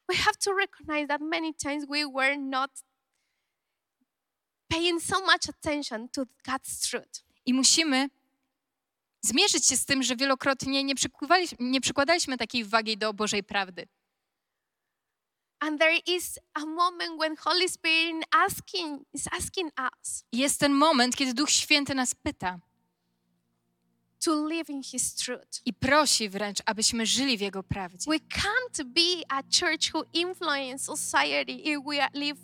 We 0.09 0.17
have 0.17 0.37
to 0.45 0.55
recognize 0.55 1.09
that 1.09 1.21
many 1.21 1.55
times 1.55 1.87
we 1.89 2.05
were 2.05 2.37
not 2.37 2.71
paying 4.69 5.01
so 5.01 5.21
much 5.21 5.49
attention 5.49 6.09
to 6.09 6.27
God's 6.47 6.81
truth. 6.91 7.25
I 7.47 7.55
musimy 7.55 8.09
zmierzyć 9.23 9.67
się 9.67 9.77
z 9.77 9.85
tym, 9.85 10.03
że 10.03 10.17
wielokrotnie 10.17 10.85
nie, 10.85 10.95
nie 11.61 11.81
przykładaliśmy 11.81 12.39
takiej 12.39 12.65
wagi 12.65 12.99
do 12.99 13.13
Bożej 13.15 13.45
prawdy. 13.45 13.89
And 15.61 15.81
there 15.81 15.99
is 16.07 16.39
a 16.55 16.67
moment 16.67 17.21
when 17.21 17.37
Holy 17.37 17.69
Spirit 17.69 18.25
asking, 18.31 19.07
is 19.13 19.29
asking 19.33 19.71
us 19.79 20.25
jest 20.33 20.61
ten 20.61 20.73
moment, 20.73 21.17
kiedy 21.17 21.35
Duch 21.35 21.51
Święty 21.51 21.95
nas 21.95 22.15
pyta 22.15 22.61
to 24.25 24.47
live 24.49 24.71
in 24.71 24.83
His 24.83 25.15
truth. 25.15 25.61
i 25.65 25.73
prosi 25.75 26.29
wręcz, 26.29 26.59
abyśmy 26.67 27.07
żyli 27.07 27.39
w 27.39 27.41
Jego 27.41 27.63
prawdzie. 27.63 28.11
We 28.11 28.19
can't 28.19 28.85
be 28.85 29.23
a 29.29 29.43
church 29.43 29.95
who 29.95 30.05
influence 30.13 30.97
society 30.97 31.53
if 31.53 31.81
we 31.87 32.09
live 32.21 32.39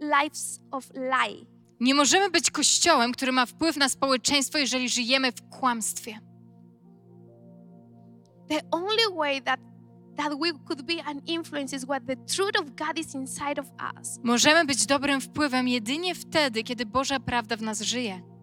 lives 0.00 0.60
of 0.70 0.90
lie. 0.94 1.46
Nie 1.80 1.94
możemy 1.94 2.30
być 2.30 2.50
kościołem, 2.50 3.12
który 3.12 3.32
ma 3.32 3.46
wpływ 3.46 3.76
na 3.76 3.88
społeczeństwo, 3.88 4.58
jeżeli 4.58 4.88
żyjemy 4.88 5.32
w 5.32 5.48
kłamstwie. 5.48 6.18
The 8.48 8.60
only 8.70 9.16
way 9.16 9.42
that 9.42 9.60
that 10.16 10.32
we 10.40 10.52
could 10.66 10.82
be 10.82 11.04
an 11.04 11.20
influence 11.26 11.76
is 11.76 11.84
what 11.84 12.06
the 12.06 12.16
truth 12.16 12.60
of 12.60 12.74
God 12.76 12.98
is 12.98 13.14
inside 13.14 13.60
of 13.60 13.66
us. 14.00 14.18
Możemy 14.24 14.64
być 14.64 14.86
dobrym 14.86 15.20
wpływem 15.20 15.68
jedynie 15.68 16.14
wtedy, 16.14 16.62
kiedy 16.62 16.86
Boża 16.86 17.20
prawda 17.20 17.56
w 17.56 17.62
nas 17.62 17.80
żyje. 17.80 18.35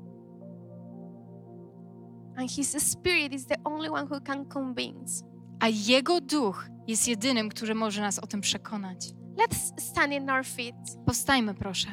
And 2.36 2.52
His 2.52 2.92
Spirit 2.92 3.34
is 3.34 3.46
the 3.46 3.56
only 3.64 3.90
one 3.90 4.08
who 4.08 4.22
can 4.22 4.46
convince. 4.46 5.24
A 5.60 5.68
Jego 5.68 6.22
Duch 6.22 6.68
jest 6.88 7.08
jedynym, 7.08 7.50
który 7.50 7.76
może 7.76 8.02
nas 8.02 8.20
o 8.20 8.28
tym 8.28 8.42
przekonać. 8.42 9.14
Let's 9.38 9.82
stand 9.82 10.14
in 10.14 10.30
our 10.30 10.46
feet. 10.46 10.76
Powstajmy, 11.06 11.54
proszę. 11.54 11.88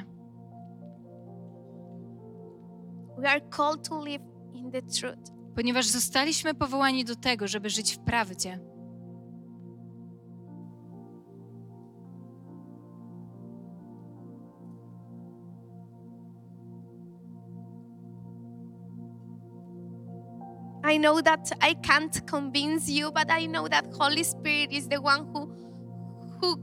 We 3.18 3.30
are 3.30 3.40
called 3.40 3.88
to 3.88 4.04
live 4.04 4.22
in 4.52 4.70
the 4.70 4.82
truth. 4.82 5.30
Ponieważ 5.56 5.86
zostaliśmy 5.86 6.54
powołani 6.54 7.04
do 7.04 7.16
tego, 7.16 7.48
żeby 7.48 7.70
żyć 7.70 7.94
w 7.94 7.98
prawdzie. 7.98 8.60
I 20.94 20.98
know 20.98 21.22
that 21.22 21.50
I 21.60 21.74
can't 21.74 22.26
convince 22.26 22.92
you, 22.92 23.12
but 23.12 23.30
I 23.30 23.46
know 23.46 23.68
that 23.68 23.84
Holy 23.98 24.24
Spirit 24.24 24.72
is 24.72 24.88
the 24.88 25.00
one 25.00 25.24
who 25.32 25.48
who 26.40 26.56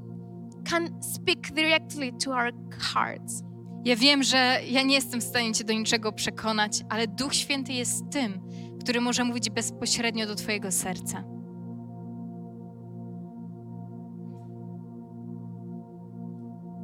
can 0.65 1.01
speak 1.01 1.53
directly 1.53 2.11
to 2.23 2.31
our 2.31 2.51
hearts. 2.93 3.43
Ja 3.85 3.95
wiem, 3.95 4.23
że 4.23 4.59
ja 4.67 4.81
nie 4.81 4.95
jestem 4.95 5.21
w 5.21 5.23
stanie 5.23 5.53
Cię 5.53 5.63
do 5.63 5.73
niczego 5.73 6.11
przekonać, 6.11 6.83
ale 6.89 7.07
Duch 7.07 7.35
Święty 7.35 7.73
jest 7.73 8.03
tym, 8.11 8.41
który 8.81 9.01
może 9.01 9.23
mówić 9.23 9.49
bezpośrednio 9.49 10.27
do 10.27 10.35
Twojego 10.35 10.71
serca. 10.71 11.23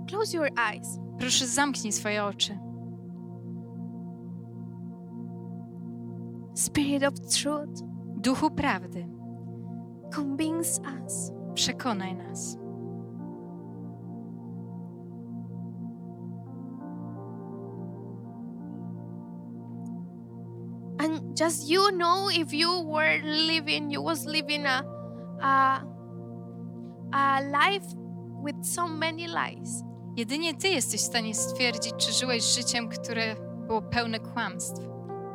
Close 0.10 0.38
your 0.38 0.50
eyes. 0.58 0.88
Proszę, 1.20 1.48
zamknij 1.48 1.92
swoje 1.92 2.24
oczy. 2.24 2.60
Spirit 6.56 7.04
of 7.04 7.14
Truth, 7.42 7.82
Duchu 8.22 8.50
Prawdy, 8.52 9.06
convince 10.12 10.80
us, 10.80 11.32
przekonaj 11.54 12.14
nas. 12.16 12.58
And 21.00 21.36
just 21.36 21.70
you 21.70 21.92
know 21.92 22.30
if 22.30 22.54
you 22.54 22.82
were 22.82 23.22
living, 23.24 23.92
you 23.92 24.04
was 24.04 24.26
living 24.26 24.66
a, 24.66 24.84
a, 25.42 25.82
a 27.14 27.42
life 27.42 27.86
with 28.44 28.64
so 28.64 28.88
many 28.88 29.28
lies. 29.28 29.84
Jedynie 30.16 30.54
Ty 30.54 30.68
jesteś 30.68 31.02
w 31.02 31.06
stanie 31.06 31.36
stwierdzić, 31.36 31.94
czy 31.98 32.12
żyłeś 32.12 32.44
życiem, 32.56 32.90
które 32.90 33.36
było 33.68 33.82
pełne 33.82 34.20
kłamstw. 34.20 34.93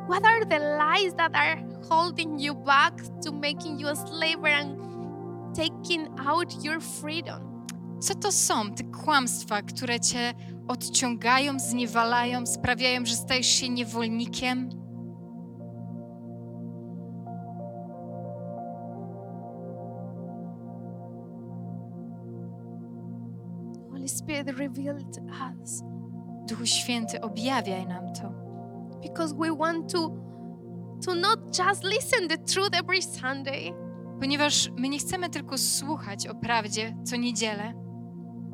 What 0.09 0.25
are 0.25 0.43
the 0.43 0.57
lies 0.57 1.13
that 1.17 1.35
are 1.35 1.61
holding 1.87 2.39
you 2.39 2.55
back 2.55 2.97
to 3.21 3.31
making 3.31 3.77
you 3.77 3.89
a 3.89 3.95
slave 3.95 4.43
and 4.43 4.75
taking 5.53 6.07
out 6.17 6.51
your 6.63 6.79
freedom? 6.79 7.41
Co 7.99 8.15
to 8.15 8.31
są 8.31 8.71
te 8.71 8.83
kłamstwa, 8.83 9.61
które 9.61 9.99
cię 9.99 10.33
odciągają, 10.67 11.59
zniewalają, 11.59 12.45
sprawiają, 12.45 13.05
że 13.05 13.15
stajesz 13.15 13.47
się 13.47 13.69
niewolnikiem? 13.69 14.69
Holy 23.91 24.07
Spirit 24.07 24.47
revealed 24.47 25.19
us 25.61 25.83
Duchu 26.47 26.65
Święty, 26.65 27.21
objawiaj 27.21 27.87
nam 27.87 28.13
to, 28.13 28.38
because 29.01 29.35
we 29.35 29.51
want 29.51 29.91
to 29.91 29.99
to 31.05 31.15
not 31.15 31.39
just 31.57 31.83
listen 31.83 32.27
the 32.27 32.37
truth 32.37 32.69
every 32.73 33.01
Sunday. 33.01 33.73
ponieważ 34.19 34.69
my 34.77 34.89
nie 34.89 34.99
chcemy 34.99 35.29
tylko 35.29 35.57
słuchać 35.57 36.27
o 36.27 36.35
prawdzie 36.35 36.95
co 37.03 37.15
niedzielę, 37.15 37.73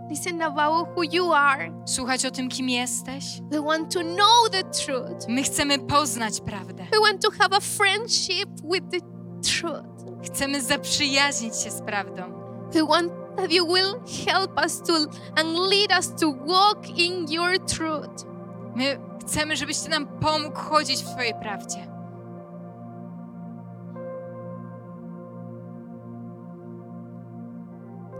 Listen 0.09 0.41
about 0.41 0.87
who 0.95 1.03
you 1.11 1.33
are. 1.33 1.71
słuchać 1.85 2.25
o 2.25 2.31
tym, 2.31 2.49
kim 2.49 2.69
jesteś. 2.69 3.41
We 3.51 3.61
want 3.61 3.93
to 3.93 3.99
know 3.99 4.49
the 4.51 4.63
truth. 4.63 5.27
My 5.27 5.43
chcemy 5.43 5.79
poznać 5.79 6.41
prawdę. 6.41 6.83
We 6.93 6.99
want 6.99 7.21
to 7.21 7.31
have 7.31 7.57
a 7.57 7.59
friendship 7.59 8.49
with 8.73 8.85
the 8.91 8.99
truth. 9.41 10.05
Chcemy 10.23 10.61
zaprzyjaźnić 10.61 11.55
się 11.55 11.71
z 11.71 11.81
prawdą. 11.81 12.21
We 12.73 12.85
want 12.85 13.11
that 13.37 13.51
you 13.51 13.67
will 13.67 13.95
help 14.27 14.51
us 14.65 14.81
to 14.81 14.93
and 15.35 15.49
lead 15.71 15.99
us 15.99 16.15
to 16.21 16.33
walk 16.47 16.89
in 16.97 17.25
your 17.31 17.59
truth. 17.65 18.25
My 18.75 18.99
chcemy, 19.27 19.55
żebyś 19.55 19.79
Ty 19.79 19.89
nam 19.89 20.07
pomógł 20.07 20.55
chodzić 20.55 21.03
w 21.03 21.09
Twojej 21.09 21.33
prawdzie. 21.41 21.87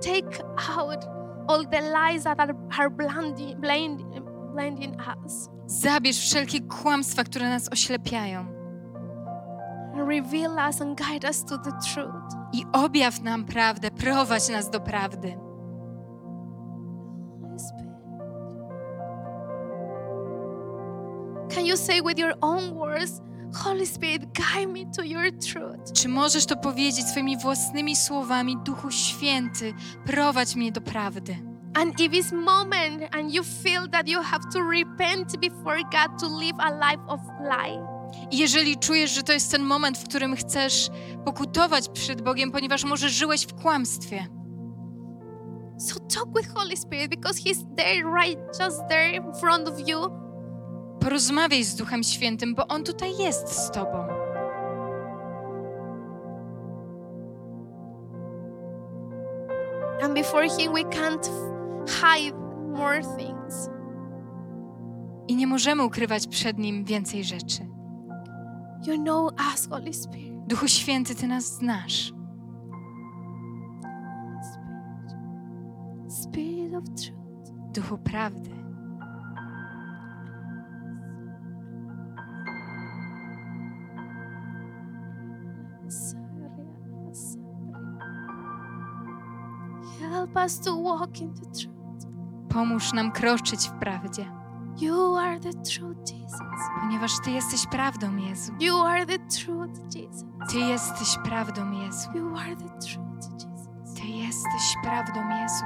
Take 0.02 0.44
out 0.78 1.06
all 1.48 1.66
the 1.66 1.82
lies 1.82 2.24
that 2.24 2.40
are, 2.40 2.90
blinding, 2.90 3.60
blind, 3.60 4.02
blinding 4.54 4.96
us. 5.26 5.50
Zabierz 5.66 6.18
wszelkie 6.18 6.62
kłamstwa, 6.62 7.24
które 7.24 7.50
nas 7.50 7.70
oślepiają 7.72 8.56
reveal 9.96 10.60
us 10.68 10.82
and 10.82 10.98
guide 10.98 11.28
us 11.28 11.44
to 11.44 11.58
the 11.58 11.72
truth. 11.94 12.36
i 12.54 12.66
objaw 12.74 13.22
nam 13.22 13.46
prawdę, 13.46 13.92
prowadź 13.92 14.50
nas 14.50 14.70
do 14.70 14.80
prawdy. 14.80 15.45
Say 21.86 22.02
with 22.02 22.20
your 22.20 22.34
own 22.42 22.74
words, 22.74 23.22
Holy 23.54 23.86
Spirit, 23.86 24.34
guide 24.34 24.70
me 24.70 24.86
to 24.98 25.04
your 25.04 25.32
truth? 25.32 25.94
Czy 25.94 26.10
możesz 26.10 26.46
to 26.46 26.56
powiedzieć 26.56 27.06
swoimi 27.06 27.38
własnymi 27.38 27.96
słowami, 27.96 28.58
Duchu 28.66 28.92
Święty, 28.92 29.74
prowadź 30.06 30.56
mnie 30.56 30.72
do 30.72 30.82
prawdy? 30.82 31.38
And 31.74 32.00
if 32.00 32.18
it's 32.18 32.32
moment 32.34 33.16
and 33.16 33.34
you 33.34 33.44
feel 33.44 33.90
that 33.90 34.10
you 34.10 34.22
have 34.22 34.44
to 34.54 34.60
repent 34.72 35.38
before 35.38 35.82
God 35.84 36.20
to 36.22 36.40
live 36.40 36.60
a 36.60 36.70
life 36.70 37.04
of 37.08 37.20
lie, 37.40 37.80
I 38.32 38.38
jeżeli 38.38 38.78
czujesz, 38.78 39.12
że 39.12 39.24
to 39.24 39.34
jest 39.34 39.52
ten 39.52 39.64
moment, 39.64 39.98
w 39.98 40.04
którym 40.10 40.36
chcesz 40.36 40.90
pokutować 41.26 41.90
przed 41.90 42.22
Bogiem, 42.22 42.52
ponieważ 42.52 42.84
może 42.84 43.10
żyłeś 43.10 43.46
w 43.46 43.54
kłamstwie, 43.54 44.28
so 45.78 46.00
talk 46.00 46.30
with 46.38 46.54
Holy 46.56 46.78
Spirit 46.78 47.10
because 47.10 47.40
He's 47.40 47.76
there, 47.76 48.06
right, 48.06 48.40
just 48.60 48.82
there 48.90 49.10
in 49.10 49.34
front 49.34 49.68
of 49.68 49.88
you. 49.88 50.25
Porozmawiaj 51.06 51.64
z 51.64 51.76
Duchem 51.76 52.04
Świętym, 52.04 52.56
bo 52.56 52.68
On 52.68 52.84
tutaj 52.84 53.18
jest 53.18 53.50
z 53.50 53.72
Tobą. 53.72 54.08
And 60.04 60.14
before 60.14 60.50
Him, 60.50 60.74
we 60.74 60.84
can't 60.84 61.30
hide 61.88 62.38
more 62.78 63.02
things. 63.18 63.70
I 65.28 65.36
nie 65.36 65.48
możemy 65.48 65.84
ukrywać 65.84 66.28
przed 66.28 66.58
Nim 66.58 66.84
więcej 66.84 67.24
rzeczy. 67.24 67.68
You 68.88 69.04
know 69.04 69.34
us, 69.54 69.68
Holy 69.70 69.94
Spirit. 69.94 70.48
Duchu 70.48 70.68
Święty, 70.68 71.16
Ty 71.16 71.28
nas 71.28 71.46
znasz. 71.46 72.14
Spirit 76.08 76.74
of 76.76 76.84
truth. 76.84 77.52
Duchu 77.74 77.98
prawdy. 77.98 78.65
Help 90.36 90.46
us 90.46 90.60
to 90.60 90.76
walk 90.76 91.22
in 91.22 91.34
the 91.34 91.46
truth. 91.46 92.06
Pomóż 92.50 92.94
nam 92.94 93.12
kroczyć 93.12 93.70
w 93.70 93.72
prawdzie, 93.72 94.26
You 94.82 95.16
are 95.16 95.40
the 95.40 95.54
truth, 95.54 96.12
Jesus. 96.12 96.40
ponieważ 96.82 97.12
Ty 97.24 97.32
jesteś 97.32 97.68
prawdą, 97.68 98.16
Jezu. 98.16 98.54
You 98.60 98.78
are 98.86 99.06
the 99.06 99.20
truth, 99.20 99.96
Jesus. 99.96 100.26
Ty 100.50 100.60
jesteś 100.60 101.18
prawdą, 101.24 101.72
Jezu. 101.72 102.10
You 102.16 102.38
are 102.38 102.56
the 102.56 102.70
truth, 102.70 103.34
Jesus. 103.34 103.68
Ty 103.96 104.08
jesteś 104.08 104.76
prawdą, 104.84 105.30
Jezu. 105.30 105.66